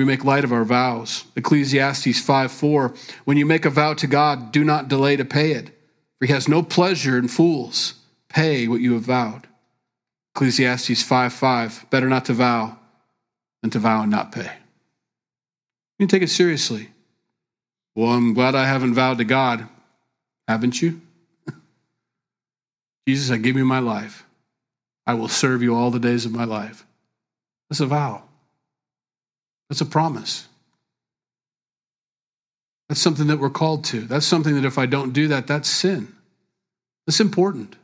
We 0.00 0.06
make 0.06 0.24
light 0.24 0.44
of 0.44 0.52
our 0.52 0.64
vows. 0.64 1.26
Ecclesiastes 1.36 2.18
5 2.18 2.50
4. 2.50 2.94
When 3.26 3.36
you 3.36 3.44
make 3.44 3.66
a 3.66 3.70
vow 3.70 3.92
to 3.92 4.06
God, 4.06 4.50
do 4.50 4.64
not 4.64 4.88
delay 4.88 5.14
to 5.16 5.26
pay 5.26 5.50
it, 5.50 5.66
for 6.18 6.24
he 6.24 6.32
has 6.32 6.48
no 6.48 6.62
pleasure 6.62 7.18
in 7.18 7.28
fools. 7.28 7.96
Pay 8.30 8.66
what 8.66 8.80
you 8.80 8.94
have 8.94 9.02
vowed. 9.02 9.46
Ecclesiastes 10.34 11.02
5 11.02 11.34
5. 11.34 11.90
Better 11.90 12.08
not 12.08 12.24
to 12.24 12.32
vow 12.32 12.78
than 13.60 13.68
to 13.72 13.78
vow 13.78 14.00
and 14.00 14.10
not 14.10 14.32
pay. 14.32 14.50
You 15.98 16.06
take 16.06 16.22
it 16.22 16.30
seriously. 16.30 16.88
Well, 17.94 18.08
I'm 18.08 18.32
glad 18.32 18.54
I 18.54 18.64
haven't 18.64 18.94
vowed 18.94 19.18
to 19.18 19.24
God. 19.24 19.68
Haven't 20.48 20.80
you? 20.80 21.02
Jesus, 23.06 23.30
I 23.30 23.36
give 23.36 23.58
you 23.58 23.66
my 23.66 23.80
life. 23.80 24.24
I 25.06 25.12
will 25.12 25.28
serve 25.28 25.62
you 25.62 25.74
all 25.76 25.90
the 25.90 26.00
days 26.00 26.24
of 26.24 26.32
my 26.32 26.44
life. 26.44 26.86
That's 27.68 27.80
a 27.80 27.86
vow. 27.86 28.22
That's 29.70 29.80
a 29.80 29.86
promise. 29.86 30.48
That's 32.88 33.00
something 33.00 33.28
that 33.28 33.38
we're 33.38 33.50
called 33.50 33.84
to. 33.86 34.00
That's 34.00 34.26
something 34.26 34.56
that 34.56 34.64
if 34.64 34.78
I 34.78 34.86
don't 34.86 35.12
do 35.12 35.28
that, 35.28 35.46
that's 35.46 35.68
sin. 35.68 36.12
That's 37.06 37.20
important. 37.20 37.76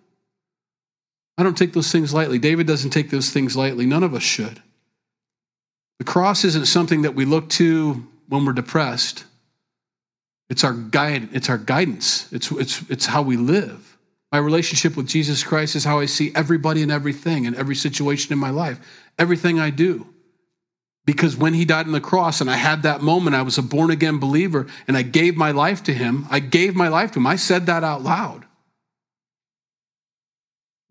I 1.38 1.44
don't 1.44 1.56
take 1.56 1.74
those 1.74 1.92
things 1.92 2.12
lightly. 2.12 2.40
David 2.40 2.66
doesn't 2.66 2.90
take 2.90 3.10
those 3.10 3.30
things 3.30 3.56
lightly. 3.56 3.86
None 3.86 4.02
of 4.02 4.14
us 4.14 4.24
should. 4.24 4.60
The 6.00 6.04
cross 6.04 6.44
isn't 6.44 6.66
something 6.66 7.02
that 7.02 7.14
we 7.14 7.24
look 7.24 7.48
to 7.50 8.04
when 8.28 8.44
we're 8.44 8.52
depressed. 8.52 9.24
It's 10.50 10.64
our 10.64 10.72
guide, 10.72 11.28
it's 11.32 11.48
our 11.48 11.58
guidance. 11.58 12.30
It's, 12.32 12.50
it's, 12.50 12.82
it's 12.90 13.06
how 13.06 13.22
we 13.22 13.36
live. 13.36 13.96
My 14.32 14.38
relationship 14.38 14.96
with 14.96 15.06
Jesus 15.06 15.44
Christ 15.44 15.76
is 15.76 15.84
how 15.84 16.00
I 16.00 16.06
see 16.06 16.32
everybody 16.34 16.82
and 16.82 16.90
everything 16.90 17.46
and 17.46 17.54
every 17.54 17.76
situation 17.76 18.32
in 18.32 18.40
my 18.40 18.50
life, 18.50 18.80
everything 19.18 19.60
I 19.60 19.70
do. 19.70 20.06
Because 21.06 21.36
when 21.36 21.54
he 21.54 21.64
died 21.64 21.86
on 21.86 21.92
the 21.92 22.00
cross 22.00 22.40
and 22.40 22.50
I 22.50 22.56
had 22.56 22.82
that 22.82 23.00
moment, 23.00 23.36
I 23.36 23.42
was 23.42 23.56
a 23.56 23.62
born 23.62 23.90
again 23.90 24.18
believer 24.18 24.66
and 24.88 24.96
I 24.96 25.02
gave 25.02 25.36
my 25.36 25.52
life 25.52 25.84
to 25.84 25.94
him. 25.94 26.26
I 26.30 26.40
gave 26.40 26.74
my 26.74 26.88
life 26.88 27.12
to 27.12 27.20
him. 27.20 27.28
I 27.28 27.36
said 27.36 27.66
that 27.66 27.84
out 27.84 28.02
loud. 28.02 28.44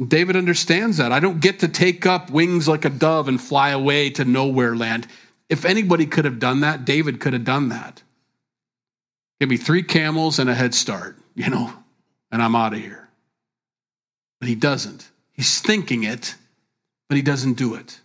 David 0.05 0.37
understands 0.37 0.97
that. 0.97 1.11
I 1.11 1.19
don't 1.19 1.41
get 1.41 1.59
to 1.59 1.67
take 1.67 2.05
up 2.05 2.29
wings 2.29 2.67
like 2.67 2.85
a 2.85 2.89
dove 2.89 3.27
and 3.27 3.39
fly 3.39 3.69
away 3.69 4.09
to 4.11 4.25
nowhere 4.25 4.75
land. 4.75 5.07
If 5.49 5.65
anybody 5.65 6.05
could 6.05 6.25
have 6.25 6.39
done 6.39 6.61
that, 6.61 6.85
David 6.85 7.19
could 7.19 7.33
have 7.33 7.45
done 7.45 7.69
that. 7.69 8.01
Give 9.39 9.49
me 9.49 9.57
three 9.57 9.83
camels 9.83 10.39
and 10.39 10.49
a 10.49 10.55
head 10.55 10.73
start, 10.73 11.17
you 11.33 11.49
know, 11.49 11.71
and 12.31 12.41
I'm 12.41 12.55
out 12.55 12.73
of 12.73 12.79
here. 12.79 13.09
But 14.39 14.47
he 14.47 14.55
doesn't. 14.55 15.09
He's 15.33 15.59
thinking 15.59 16.03
it, 16.03 16.35
but 17.09 17.15
he 17.15 17.21
doesn't 17.21 17.53
do 17.53 17.75
it 17.75 17.99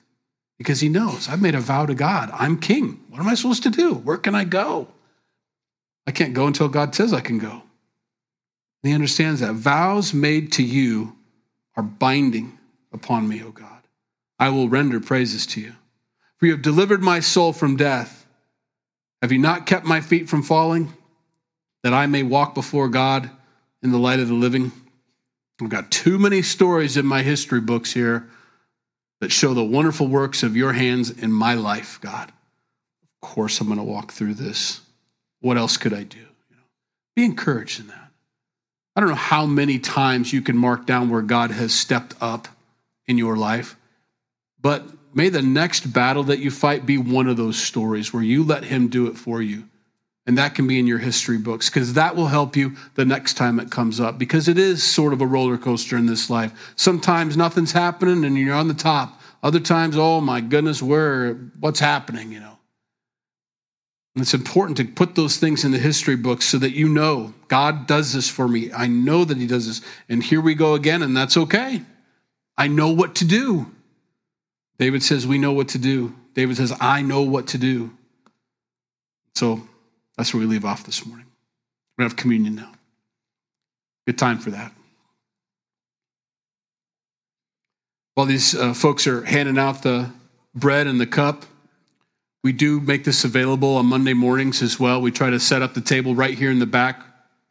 because 0.60 0.80
he 0.80 0.90
knows 0.90 1.26
I've 1.26 1.40
made 1.40 1.54
a 1.54 1.60
vow 1.60 1.86
to 1.86 1.94
God. 1.94 2.28
I'm 2.34 2.58
king. 2.58 3.02
What 3.08 3.18
am 3.18 3.28
I 3.28 3.34
supposed 3.34 3.62
to 3.62 3.70
do? 3.70 3.94
Where 3.94 4.18
can 4.18 4.34
I 4.34 4.44
go? 4.44 4.88
I 6.06 6.10
can't 6.10 6.34
go 6.34 6.46
until 6.46 6.68
God 6.68 6.94
says 6.94 7.14
I 7.14 7.22
can 7.22 7.38
go. 7.38 7.50
And 8.82 8.90
he 8.90 8.92
understands 8.92 9.40
that 9.40 9.54
vows 9.54 10.12
made 10.12 10.52
to 10.52 10.62
you 10.62 11.16
are 11.76 11.82
binding 11.82 12.58
upon 12.92 13.26
me, 13.26 13.42
O 13.42 13.52
God. 13.52 13.80
I 14.38 14.50
will 14.50 14.68
render 14.68 15.00
praises 15.00 15.46
to 15.46 15.62
you. 15.62 15.72
For 16.36 16.44
you 16.44 16.52
have 16.52 16.60
delivered 16.60 17.00
my 17.00 17.20
soul 17.20 17.54
from 17.54 17.76
death. 17.76 18.26
Have 19.22 19.32
you 19.32 19.38
not 19.38 19.64
kept 19.64 19.86
my 19.86 20.02
feet 20.02 20.28
from 20.28 20.42
falling, 20.42 20.92
that 21.84 21.94
I 21.94 22.04
may 22.06 22.22
walk 22.22 22.54
before 22.54 22.88
God 22.88 23.30
in 23.82 23.92
the 23.92 23.98
light 23.98 24.20
of 24.20 24.28
the 24.28 24.34
living? 24.34 24.72
I've 25.62 25.70
got 25.70 25.90
too 25.90 26.18
many 26.18 26.42
stories 26.42 26.98
in 26.98 27.06
my 27.06 27.22
history 27.22 27.62
books 27.62 27.94
here 27.94 28.28
that 29.20 29.30
show 29.30 29.54
the 29.54 29.64
wonderful 29.64 30.08
works 30.08 30.42
of 30.42 30.56
your 30.56 30.72
hands 30.72 31.10
in 31.10 31.32
my 31.32 31.54
life, 31.54 32.00
God. 32.00 32.32
Of 33.22 33.28
course, 33.28 33.60
I'm 33.60 33.66
going 33.66 33.78
to 33.78 33.84
walk 33.84 34.12
through 34.12 34.34
this. 34.34 34.80
What 35.40 35.56
else 35.56 35.76
could 35.76 35.92
I 35.92 36.02
do? 36.02 36.18
You 36.18 36.56
know, 36.56 36.62
be 37.14 37.24
encouraged 37.24 37.80
in 37.80 37.88
that. 37.88 38.10
I 38.96 39.00
don't 39.00 39.10
know 39.10 39.14
how 39.14 39.46
many 39.46 39.78
times 39.78 40.32
you 40.32 40.42
can 40.42 40.56
mark 40.56 40.86
down 40.86 41.10
where 41.10 41.22
God 41.22 41.50
has 41.50 41.72
stepped 41.72 42.14
up 42.20 42.48
in 43.06 43.18
your 43.18 43.36
life, 43.36 43.76
but 44.60 44.84
may 45.14 45.28
the 45.28 45.42
next 45.42 45.92
battle 45.92 46.24
that 46.24 46.38
you 46.40 46.50
fight 46.50 46.86
be 46.86 46.98
one 46.98 47.28
of 47.28 47.36
those 47.36 47.56
stories 47.56 48.12
where 48.12 48.22
you 48.22 48.42
let 48.42 48.64
Him 48.64 48.88
do 48.88 49.06
it 49.06 49.16
for 49.16 49.40
you. 49.40 49.69
And 50.30 50.38
that 50.38 50.54
can 50.54 50.68
be 50.68 50.78
in 50.78 50.86
your 50.86 50.98
history 50.98 51.38
books 51.38 51.68
because 51.68 51.94
that 51.94 52.14
will 52.14 52.28
help 52.28 52.54
you 52.54 52.76
the 52.94 53.04
next 53.04 53.34
time 53.34 53.58
it 53.58 53.68
comes 53.68 53.98
up 53.98 54.16
because 54.16 54.46
it 54.46 54.58
is 54.58 54.80
sort 54.80 55.12
of 55.12 55.20
a 55.20 55.26
roller 55.26 55.58
coaster 55.58 55.96
in 55.96 56.06
this 56.06 56.30
life. 56.30 56.72
Sometimes 56.76 57.36
nothing's 57.36 57.72
happening 57.72 58.24
and 58.24 58.38
you're 58.38 58.54
on 58.54 58.68
the 58.68 58.74
top. 58.74 59.20
Other 59.42 59.58
times, 59.58 59.96
oh 59.98 60.20
my 60.20 60.40
goodness, 60.40 60.80
where 60.80 61.34
what's 61.58 61.80
happening, 61.80 62.30
you 62.30 62.38
know. 62.38 62.58
And 64.14 64.22
it's 64.22 64.32
important 64.32 64.76
to 64.76 64.84
put 64.84 65.16
those 65.16 65.36
things 65.36 65.64
in 65.64 65.72
the 65.72 65.78
history 65.78 66.14
books 66.14 66.44
so 66.44 66.58
that 66.58 66.76
you 66.76 66.88
know 66.88 67.34
God 67.48 67.88
does 67.88 68.12
this 68.12 68.28
for 68.28 68.46
me. 68.46 68.70
I 68.72 68.86
know 68.86 69.24
that 69.24 69.36
He 69.36 69.48
does 69.48 69.66
this. 69.66 69.80
And 70.08 70.22
here 70.22 70.40
we 70.40 70.54
go 70.54 70.74
again, 70.74 71.02
and 71.02 71.16
that's 71.16 71.36
okay. 71.36 71.82
I 72.56 72.68
know 72.68 72.90
what 72.90 73.16
to 73.16 73.24
do. 73.24 73.68
David 74.78 75.02
says, 75.02 75.26
We 75.26 75.38
know 75.38 75.50
what 75.52 75.70
to 75.70 75.78
do. 75.78 76.14
David 76.34 76.56
says, 76.56 76.72
I 76.80 77.02
know 77.02 77.22
what 77.22 77.48
to 77.48 77.58
do. 77.58 77.90
So 79.34 79.66
that's 80.20 80.34
where 80.34 80.40
we 80.42 80.46
leave 80.46 80.66
off 80.66 80.84
this 80.84 81.06
morning. 81.06 81.24
We're 81.96 82.02
going 82.02 82.10
to 82.10 82.14
have 82.14 82.20
communion 82.20 82.54
now. 82.54 82.72
Good 84.06 84.18
time 84.18 84.38
for 84.38 84.50
that. 84.50 84.70
While 88.16 88.26
these 88.26 88.54
uh, 88.54 88.74
folks 88.74 89.06
are 89.06 89.24
handing 89.24 89.56
out 89.56 89.82
the 89.82 90.10
bread 90.54 90.86
and 90.86 91.00
the 91.00 91.06
cup, 91.06 91.46
we 92.44 92.52
do 92.52 92.80
make 92.80 93.04
this 93.04 93.24
available 93.24 93.78
on 93.78 93.86
Monday 93.86 94.12
mornings 94.12 94.60
as 94.60 94.78
well. 94.78 95.00
We 95.00 95.10
try 95.10 95.30
to 95.30 95.40
set 95.40 95.62
up 95.62 95.72
the 95.72 95.80
table 95.80 96.14
right 96.14 96.36
here 96.36 96.50
in 96.50 96.58
the 96.58 96.66
back, 96.66 97.00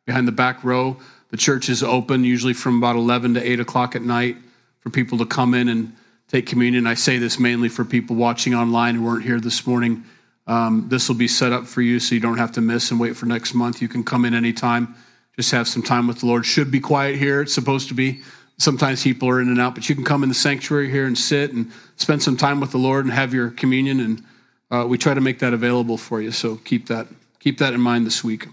behind 0.06 0.28
the 0.28 0.32
back 0.32 0.64
row. 0.64 0.98
The 1.32 1.38
church 1.38 1.70
is 1.70 1.82
open 1.82 2.24
usually 2.24 2.54
from 2.54 2.78
about 2.78 2.96
11 2.98 3.34
to 3.34 3.42
8 3.42 3.62
o'clock 3.62 3.96
at 3.96 4.04
night 4.04 4.38
for 4.82 4.92
people 4.92 5.18
to 5.18 5.26
come 5.26 5.56
in 5.56 5.70
and 5.70 5.96
take 6.28 6.46
communion. 6.46 6.86
I 6.86 6.94
say 6.94 7.18
this 7.18 7.40
mainly 7.40 7.68
for 7.68 7.84
people 7.84 8.16
watching 8.16 8.54
online 8.54 8.94
who 8.94 9.06
weren't 9.06 9.24
here 9.24 9.40
this 9.40 9.66
morning. 9.66 10.06
Um, 10.50 10.88
this 10.90 11.08
will 11.08 11.16
be 11.16 11.28
set 11.28 11.54
up 11.54 11.68
for 11.68 11.84
you 11.84 12.00
so 12.00 12.16
you 12.16 12.22
don't 12.22 12.40
have 12.40 12.54
to 12.54 12.62
miss 12.62 12.90
and 12.90 13.00
wait 13.00 13.16
for 13.16 13.28
next 13.28 13.54
month. 13.54 13.84
You 13.84 13.88
can 13.88 14.04
come 14.04 14.26
in 14.26 14.34
anytime. 14.34 14.96
Just 15.36 15.52
have 15.52 15.68
some 15.68 15.84
time 15.84 16.08
with 16.08 16.22
the 16.22 16.26
Lord. 16.26 16.44
Should 16.44 16.72
be 16.72 16.80
quiet 16.80 17.18
here. 17.18 17.42
It's 17.42 17.54
supposed 17.54 17.88
to 17.90 17.94
be. 17.94 18.22
Sometimes 18.58 19.04
people 19.04 19.30
are 19.30 19.40
in 19.40 19.48
and 19.48 19.62
out, 19.62 19.76
but 19.76 19.88
you 19.88 19.94
can 19.94 20.04
come 20.04 20.24
in 20.24 20.28
the 20.28 20.36
sanctuary 20.36 20.90
here 20.90 21.06
and 21.06 21.16
sit 21.16 21.54
and 21.54 21.72
spend 21.98 22.24
some 22.24 22.36
time 22.36 22.60
with 22.60 22.72
the 22.72 22.80
Lord 22.80 23.06
and 23.06 23.14
have 23.14 23.32
your 23.32 23.52
communion. 23.52 24.00
And 24.00 24.24
uh, 24.72 24.88
we 24.88 24.98
try 24.98 25.14
to 25.14 25.22
make 25.22 25.38
that 25.40 25.54
available 25.54 25.98
for 25.98 26.20
you. 26.20 26.32
So 26.32 26.56
keep 26.56 26.88
that 26.88 27.06
keep 27.40 27.60
that 27.60 27.74
in 27.74 27.80
mind 27.80 28.08
this 28.08 28.24
week. 28.24 28.48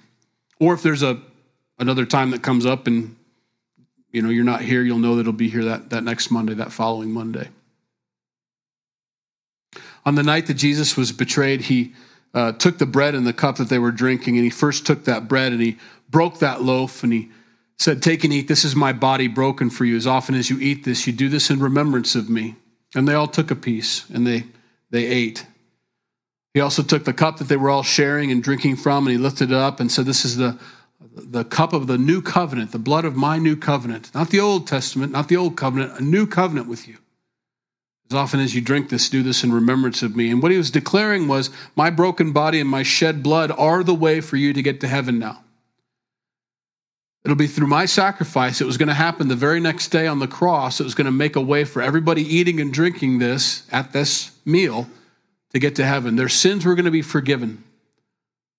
Or 0.60 0.74
if 0.74 0.82
there's 0.82 1.02
a 1.02 1.18
another 1.78 2.04
time 2.04 2.30
that 2.32 2.42
comes 2.42 2.66
up 2.66 2.86
and 2.86 3.16
you 4.12 4.20
know 4.20 4.28
you're 4.28 4.44
not 4.44 4.60
here, 4.60 4.82
you'll 4.82 4.98
know 4.98 5.14
that 5.14 5.22
it'll 5.22 5.32
be 5.32 5.48
here 5.48 5.64
that, 5.64 5.88
that 5.90 6.04
next 6.04 6.30
Monday, 6.30 6.52
that 6.54 6.72
following 6.72 7.10
Monday. 7.10 7.48
On 10.06 10.14
the 10.14 10.22
night 10.22 10.46
that 10.46 10.54
Jesus 10.54 10.96
was 10.96 11.12
betrayed, 11.12 11.62
he 11.62 11.92
uh, 12.32 12.52
took 12.52 12.78
the 12.78 12.86
bread 12.86 13.14
and 13.14 13.26
the 13.26 13.32
cup 13.32 13.56
that 13.56 13.68
they 13.68 13.78
were 13.78 13.90
drinking, 13.90 14.36
and 14.36 14.44
he 14.44 14.50
first 14.50 14.86
took 14.86 15.04
that 15.04 15.26
bread 15.26 15.52
and 15.52 15.60
he 15.60 15.76
broke 16.08 16.38
that 16.38 16.62
loaf 16.62 17.02
and 17.02 17.12
he 17.12 17.30
said, 17.78 18.02
Take 18.02 18.24
and 18.24 18.32
eat. 18.32 18.46
This 18.46 18.64
is 18.64 18.76
my 18.76 18.92
body 18.92 19.26
broken 19.26 19.68
for 19.68 19.84
you. 19.84 19.96
As 19.96 20.06
often 20.06 20.34
as 20.34 20.48
you 20.48 20.58
eat 20.60 20.84
this, 20.84 21.06
you 21.06 21.12
do 21.12 21.28
this 21.28 21.50
in 21.50 21.58
remembrance 21.58 22.14
of 22.14 22.30
me. 22.30 22.54
And 22.94 23.06
they 23.06 23.14
all 23.14 23.26
took 23.26 23.50
a 23.50 23.56
piece 23.56 24.08
and 24.08 24.26
they, 24.26 24.44
they 24.90 25.06
ate. 25.06 25.44
He 26.54 26.60
also 26.60 26.82
took 26.82 27.04
the 27.04 27.12
cup 27.12 27.38
that 27.38 27.48
they 27.48 27.56
were 27.56 27.68
all 27.68 27.82
sharing 27.82 28.30
and 28.30 28.42
drinking 28.42 28.76
from, 28.76 29.06
and 29.06 29.12
he 29.12 29.18
lifted 29.18 29.50
it 29.50 29.56
up 29.56 29.80
and 29.80 29.90
said, 29.90 30.06
This 30.06 30.24
is 30.24 30.36
the, 30.36 30.58
the 31.14 31.44
cup 31.44 31.72
of 31.72 31.86
the 31.86 31.98
new 31.98 32.22
covenant, 32.22 32.72
the 32.72 32.78
blood 32.78 33.04
of 33.04 33.16
my 33.16 33.38
new 33.38 33.56
covenant. 33.56 34.14
Not 34.14 34.30
the 34.30 34.40
Old 34.40 34.66
Testament, 34.66 35.12
not 35.12 35.28
the 35.28 35.36
Old 35.36 35.56
Covenant, 35.56 35.98
a 35.98 36.04
new 36.04 36.26
covenant 36.26 36.68
with 36.68 36.86
you. 36.86 36.96
As 38.10 38.14
often 38.14 38.40
as 38.40 38.54
you 38.54 38.60
drink 38.60 38.88
this, 38.88 39.08
do 39.08 39.22
this 39.22 39.42
in 39.42 39.52
remembrance 39.52 40.02
of 40.02 40.14
me. 40.14 40.30
And 40.30 40.40
what 40.42 40.52
he 40.52 40.58
was 40.58 40.70
declaring 40.70 41.26
was, 41.26 41.50
My 41.74 41.90
broken 41.90 42.32
body 42.32 42.60
and 42.60 42.70
my 42.70 42.82
shed 42.82 43.22
blood 43.22 43.50
are 43.50 43.82
the 43.82 43.94
way 43.94 44.20
for 44.20 44.36
you 44.36 44.52
to 44.52 44.62
get 44.62 44.80
to 44.80 44.88
heaven 44.88 45.18
now. 45.18 45.42
It'll 47.24 47.34
be 47.34 47.48
through 47.48 47.66
my 47.66 47.86
sacrifice. 47.86 48.60
It 48.60 48.66
was 48.66 48.78
going 48.78 48.86
to 48.86 48.94
happen 48.94 49.26
the 49.26 49.34
very 49.34 49.58
next 49.58 49.88
day 49.88 50.06
on 50.06 50.20
the 50.20 50.28
cross. 50.28 50.78
It 50.78 50.84
was 50.84 50.94
going 50.94 51.06
to 51.06 51.10
make 51.10 51.34
a 51.34 51.40
way 51.40 51.64
for 51.64 51.82
everybody 51.82 52.22
eating 52.22 52.60
and 52.60 52.72
drinking 52.72 53.18
this 53.18 53.66
at 53.72 53.92
this 53.92 54.30
meal 54.44 54.88
to 55.52 55.58
get 55.58 55.74
to 55.74 55.84
heaven. 55.84 56.14
Their 56.14 56.28
sins 56.28 56.64
were 56.64 56.76
going 56.76 56.84
to 56.84 56.92
be 56.92 57.02
forgiven. 57.02 57.64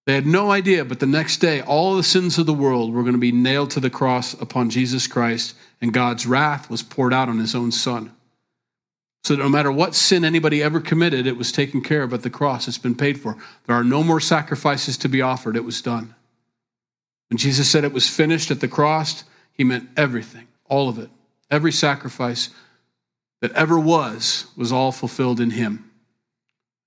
They 0.06 0.16
had 0.16 0.26
no 0.26 0.52
idea, 0.52 0.84
but 0.84 1.00
the 1.00 1.06
next 1.06 1.38
day, 1.38 1.62
all 1.62 1.96
the 1.96 2.04
sins 2.04 2.38
of 2.38 2.46
the 2.46 2.54
world 2.54 2.94
were 2.94 3.04
going 3.04 3.14
to 3.14 3.20
be 3.20 3.32
nailed 3.32 3.72
to 3.72 3.80
the 3.80 3.90
cross 3.90 4.34
upon 4.34 4.70
Jesus 4.70 5.08
Christ, 5.08 5.56
and 5.80 5.94
God's 5.94 6.26
wrath 6.26 6.70
was 6.70 6.84
poured 6.84 7.14
out 7.14 7.30
on 7.30 7.40
his 7.40 7.56
own 7.56 7.72
son. 7.72 8.12
So 9.24 9.36
that 9.36 9.44
no 9.44 9.50
matter 9.50 9.72
what 9.72 9.96
sin 9.96 10.24
anybody 10.24 10.64
ever 10.64 10.80
committed, 10.80 11.28
it 11.28 11.38
was 11.38 11.52
taken 11.52 11.82
care 11.82 12.04
of 12.04 12.14
at 12.14 12.24
the 12.24 12.30
cross. 12.30 12.68
It's 12.68 12.78
been 12.78 12.96
paid 12.96 13.20
for. 13.20 13.36
There 13.66 13.76
are 13.76 13.84
no 13.84 14.04
more 14.04 14.20
sacrifices 14.20 14.98
to 15.00 15.10
be 15.10 15.22
offered. 15.22 15.56
It 15.56 15.66
was 15.66 15.82
done. 15.82 16.16
When 17.30 17.38
Jesus 17.38 17.70
said 17.70 17.84
it 17.84 17.92
was 17.92 18.10
finished 18.10 18.52
at 18.52 18.62
the 18.62 18.68
cross, 18.68 19.26
he 19.52 19.64
meant 19.64 19.90
everything, 19.98 20.48
all 20.70 20.88
of 20.88 20.98
it. 20.98 21.10
Every 21.52 21.72
sacrifice 21.72 22.50
that 23.42 23.52
ever 23.52 23.78
was, 23.78 24.48
was 24.56 24.72
all 24.72 24.92
fulfilled 24.92 25.40
in 25.40 25.52
him. 25.52 25.92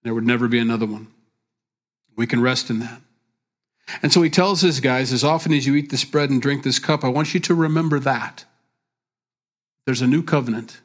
There 0.03 0.15
would 0.15 0.27
never 0.27 0.49
be 0.49 0.59
another 0.59 0.87
one. 0.87 1.09
We 2.17 2.27
can 2.27 2.41
rest 2.41 2.71
in 2.71 2.79
that. 2.81 3.01
And 4.03 4.13
so 4.13 4.23
he 4.23 4.31
tells 4.31 4.61
his 4.61 4.81
guys, 4.81 5.13
as 5.13 5.25
often 5.25 5.53
as 5.53 5.67
you 5.67 5.75
eat 5.75 5.91
this 5.91 6.05
bread 6.05 6.31
and 6.31 6.41
drink 6.41 6.63
this 6.63 6.79
cup, 6.79 7.05
I 7.05 7.09
want 7.09 7.35
you 7.35 7.41
to 7.41 7.55
remember 7.55 7.99
that. 8.01 8.45
There's 9.85 10.03
a 10.03 10.07
new 10.07 10.23
covenant. 10.23 10.81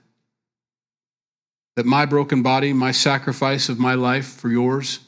That 1.76 1.86
my 1.86 2.06
broken 2.06 2.42
body, 2.42 2.74
my 2.74 2.92
sacrifice 2.92 3.70
of 3.70 3.80
my 3.80 3.96
life 3.96 4.28
for 4.28 4.50
yours, 4.50 5.00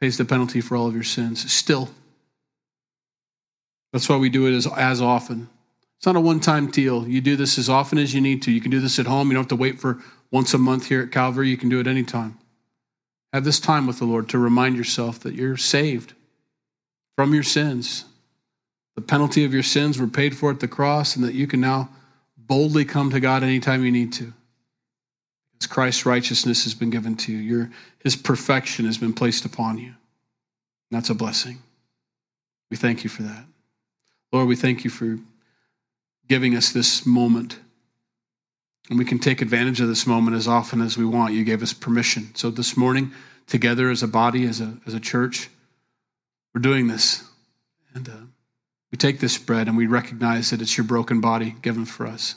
pays 0.00 0.18
the 0.18 0.24
penalty 0.24 0.60
for 0.60 0.76
all 0.76 0.86
of 0.86 0.94
your 0.94 1.04
sins. 1.04 1.50
Still. 1.52 1.90
That's 3.92 4.08
why 4.08 4.16
we 4.16 4.28
do 4.28 4.46
it 4.46 4.54
as, 4.54 4.66
as 4.66 5.00
often. 5.00 5.48
It's 5.98 6.06
not 6.06 6.16
a 6.16 6.20
one 6.20 6.40
time 6.40 6.70
deal. 6.70 7.06
You 7.06 7.20
do 7.20 7.36
this 7.36 7.58
as 7.58 7.68
often 7.68 7.98
as 7.98 8.14
you 8.14 8.20
need 8.20 8.42
to. 8.42 8.52
You 8.52 8.60
can 8.60 8.70
do 8.70 8.80
this 8.80 8.98
at 8.98 9.06
home. 9.06 9.28
You 9.28 9.34
don't 9.34 9.44
have 9.44 9.48
to 9.48 9.56
wait 9.56 9.80
for 9.80 9.98
once 10.30 10.54
a 10.54 10.58
month 10.58 10.86
here 10.86 11.02
at 11.02 11.10
Calvary. 11.10 11.48
You 11.48 11.56
can 11.56 11.68
do 11.68 11.80
it 11.80 11.86
anytime. 11.86 12.38
Have 13.32 13.44
this 13.44 13.60
time 13.60 13.86
with 13.86 13.98
the 13.98 14.04
Lord 14.04 14.28
to 14.30 14.38
remind 14.38 14.76
yourself 14.76 15.20
that 15.20 15.34
you're 15.34 15.56
saved 15.56 16.14
from 17.16 17.34
your 17.34 17.42
sins. 17.42 18.04
The 18.94 19.02
penalty 19.02 19.44
of 19.44 19.52
your 19.52 19.62
sins 19.62 19.98
were 19.98 20.06
paid 20.06 20.36
for 20.36 20.50
at 20.50 20.60
the 20.60 20.68
cross, 20.68 21.14
and 21.14 21.24
that 21.24 21.34
you 21.34 21.46
can 21.46 21.60
now 21.60 21.90
boldly 22.36 22.84
come 22.84 23.10
to 23.10 23.20
God 23.20 23.42
anytime 23.42 23.84
you 23.84 23.92
need 23.92 24.12
to. 24.14 24.32
Because 25.58 25.72
Christ's 25.72 26.06
righteousness 26.06 26.64
has 26.64 26.74
been 26.74 26.90
given 26.90 27.16
to 27.16 27.32
you, 27.32 27.38
Your, 27.38 27.70
his 28.02 28.14
perfection 28.14 28.86
has 28.86 28.96
been 28.96 29.12
placed 29.12 29.44
upon 29.44 29.78
you. 29.78 29.86
And 29.88 29.96
that's 30.92 31.10
a 31.10 31.14
blessing. 31.14 31.58
We 32.70 32.76
thank 32.76 33.02
you 33.02 33.10
for 33.10 33.22
that. 33.24 33.44
Lord, 34.32 34.46
we 34.46 34.56
thank 34.56 34.84
you 34.84 34.90
for 34.90 35.18
giving 36.28 36.54
us 36.54 36.70
this 36.70 37.04
moment. 37.04 37.58
And 38.88 38.98
we 38.98 39.04
can 39.04 39.18
take 39.18 39.42
advantage 39.42 39.80
of 39.80 39.88
this 39.88 40.06
moment 40.06 40.36
as 40.36 40.46
often 40.46 40.80
as 40.80 40.96
we 40.96 41.04
want. 41.04 41.34
You 41.34 41.44
gave 41.44 41.62
us 41.62 41.72
permission. 41.72 42.34
So 42.34 42.50
this 42.50 42.76
morning, 42.76 43.12
together 43.46 43.90
as 43.90 44.02
a 44.02 44.08
body, 44.08 44.44
as 44.44 44.60
a, 44.60 44.78
as 44.86 44.94
a 44.94 45.00
church, 45.00 45.48
we're 46.54 46.60
doing 46.60 46.86
this. 46.86 47.24
And 47.94 48.08
uh, 48.08 48.12
we 48.90 48.96
take 48.96 49.20
this 49.20 49.38
bread 49.38 49.66
and 49.66 49.76
we 49.76 49.86
recognize 49.86 50.50
that 50.50 50.62
it's 50.62 50.76
your 50.76 50.86
broken 50.86 51.20
body 51.20 51.56
given 51.62 51.84
for 51.84 52.06
us. 52.06 52.36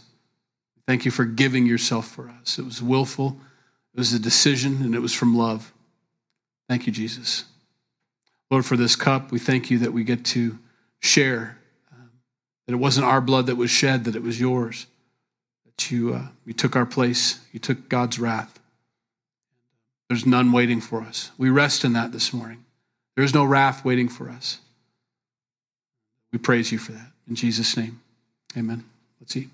Thank 0.88 1.06
you 1.06 1.12
for 1.12 1.26
giving 1.26 1.66
yourself 1.66 2.08
for 2.08 2.30
us. 2.42 2.60
It 2.60 2.66
was 2.66 2.82
willful, 2.82 3.38
it 3.94 4.00
was 4.00 4.14
a 4.14 4.20
decision, 4.20 4.82
and 4.82 4.96
it 4.96 5.00
was 5.00 5.14
from 5.14 5.36
love. 5.36 5.74
Thank 6.68 6.88
you, 6.88 6.94
Jesus. 6.94 7.46
Lord, 8.50 8.66
for 8.66 8.78
this 8.78 8.96
cup, 8.96 9.32
we 9.32 9.40
thank 9.40 9.70
you 9.70 9.78
that 9.80 9.94
we 9.94 10.04
get 10.04 10.26
to 10.26 10.58
share, 11.00 11.58
um, 11.92 12.12
that 12.66 12.74
it 12.74 12.78
wasn't 12.78 13.06
our 13.06 13.22
blood 13.22 13.48
that 13.48 13.56
was 13.56 13.70
shed, 13.70 14.06
that 14.06 14.16
it 14.16 14.24
was 14.24 14.40
yours, 14.40 14.88
that 15.66 15.92
you, 15.92 16.14
uh, 16.14 16.28
you 16.46 16.54
took 16.54 16.76
our 16.76 16.86
place, 16.86 17.40
you 17.52 17.60
took 17.60 17.90
God's 17.90 18.20
wrath. 18.20 18.60
There's 20.10 20.26
none 20.26 20.52
waiting 20.52 20.82
for 20.82 21.02
us. 21.02 21.32
We 21.38 21.50
rest 21.50 21.86
in 21.86 21.94
that 21.94 22.12
this 22.12 22.34
morning. 22.34 22.66
There 23.16 23.24
is 23.24 23.34
no 23.34 23.46
wrath 23.46 23.86
waiting 23.86 24.10
for 24.10 24.30
us. 24.30 24.60
We 26.34 26.40
praise 26.40 26.72
you 26.72 26.78
for 26.78 26.92
that. 26.92 27.12
In 27.30 27.36
Jesus' 27.36 27.76
name, 27.78 28.02
amen. 28.58 28.84
Let's 29.20 29.36
eat. 29.38 29.50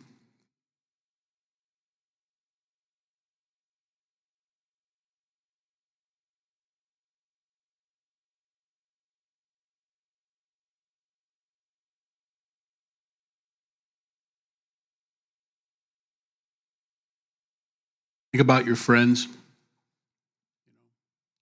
Think 18.38 18.46
about 18.46 18.68
your 18.68 18.76
friends 18.76 19.28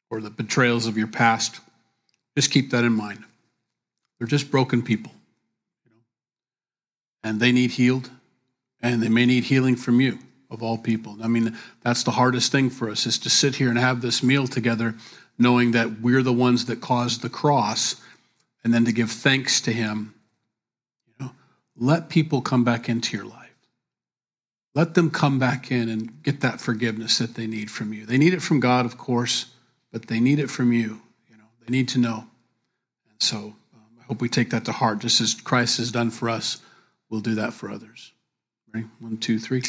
or 0.09 0.21
the 0.21 0.29
betrayals 0.29 0.87
of 0.87 0.97
your 0.97 1.07
past. 1.07 1.59
Just 2.37 2.51
keep 2.51 2.71
that 2.71 2.85
in 2.85 2.93
mind. 2.93 3.21
They're 4.17 4.29
just 4.29 4.49
broken 4.49 4.81
people. 4.81 5.11
And 7.21 7.41
they 7.41 7.51
need 7.51 7.71
healed, 7.71 8.09
and 8.81 9.03
they 9.03 9.09
may 9.09 9.25
need 9.25 9.43
healing 9.43 9.75
from 9.75 9.99
you, 9.99 10.19
of 10.49 10.63
all 10.63 10.77
people. 10.77 11.17
I 11.21 11.27
mean, 11.27 11.57
that's 11.83 12.03
the 12.03 12.11
hardest 12.11 12.49
thing 12.49 12.69
for 12.69 12.89
us 12.89 13.05
is 13.05 13.19
to 13.19 13.29
sit 13.29 13.55
here 13.55 13.67
and 13.67 13.77
have 13.77 13.99
this 13.99 14.23
meal 14.23 14.47
together, 14.47 14.95
knowing 15.37 15.71
that 15.71 15.99
we're 15.99 16.23
the 16.23 16.31
ones 16.31 16.63
that 16.67 16.79
caused 16.79 17.21
the 17.21 17.29
cross, 17.29 17.97
and 18.63 18.73
then 18.73 18.85
to 18.85 18.93
give 18.93 19.11
thanks 19.11 19.59
to 19.59 19.73
Him. 19.73 20.13
You 21.07 21.25
know, 21.25 21.31
let 21.75 22.07
people 22.07 22.39
come 22.39 22.63
back 22.63 22.87
into 22.87 23.17
your 23.17 23.25
life. 23.25 23.44
Let 24.75 24.93
them 24.93 25.09
come 25.09 25.39
back 25.39 25.71
in 25.71 25.87
and 25.87 26.21
get 26.21 26.41
that 26.41 26.59
forgiveness 26.59 27.17
that 27.17 27.35
they 27.35 27.47
need 27.47 27.71
from 27.71 27.93
you. 27.93 28.05
They 28.05 28.17
need 28.17 28.33
it 28.33 28.41
from 28.41 28.59
God, 28.59 28.85
of 28.85 28.97
course, 28.97 29.45
but 29.91 30.07
they 30.07 30.19
need 30.19 30.37
it 30.37 30.51
from 30.51 30.73
you. 30.73 31.01
You 31.29 31.37
know, 31.37 31.45
They 31.65 31.71
need 31.71 31.87
to 31.89 31.97
know. 31.97 32.25
And 33.09 33.21
so 33.21 33.37
um, 33.73 33.81
I 33.99 34.03
hope 34.03 34.21
we 34.21 34.27
take 34.27 34.49
that 34.49 34.65
to 34.65 34.73
heart. 34.73 34.99
Just 34.99 35.21
as 35.21 35.33
Christ 35.33 35.77
has 35.77 35.93
done 35.93 36.11
for 36.11 36.29
us, 36.29 36.61
we'll 37.09 37.21
do 37.21 37.35
that 37.35 37.53
for 37.53 37.71
others. 37.71 38.11
Ready? 38.73 38.87
One, 38.99 39.15
two, 39.15 39.39
three. 39.39 39.63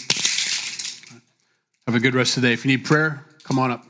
Have 1.86 1.94
a 1.94 2.00
good 2.00 2.16
rest 2.16 2.36
of 2.36 2.42
the 2.42 2.48
day. 2.48 2.52
If 2.52 2.64
you 2.64 2.76
need 2.76 2.84
prayer, 2.84 3.24
come 3.44 3.60
on 3.60 3.70
up. 3.70 3.86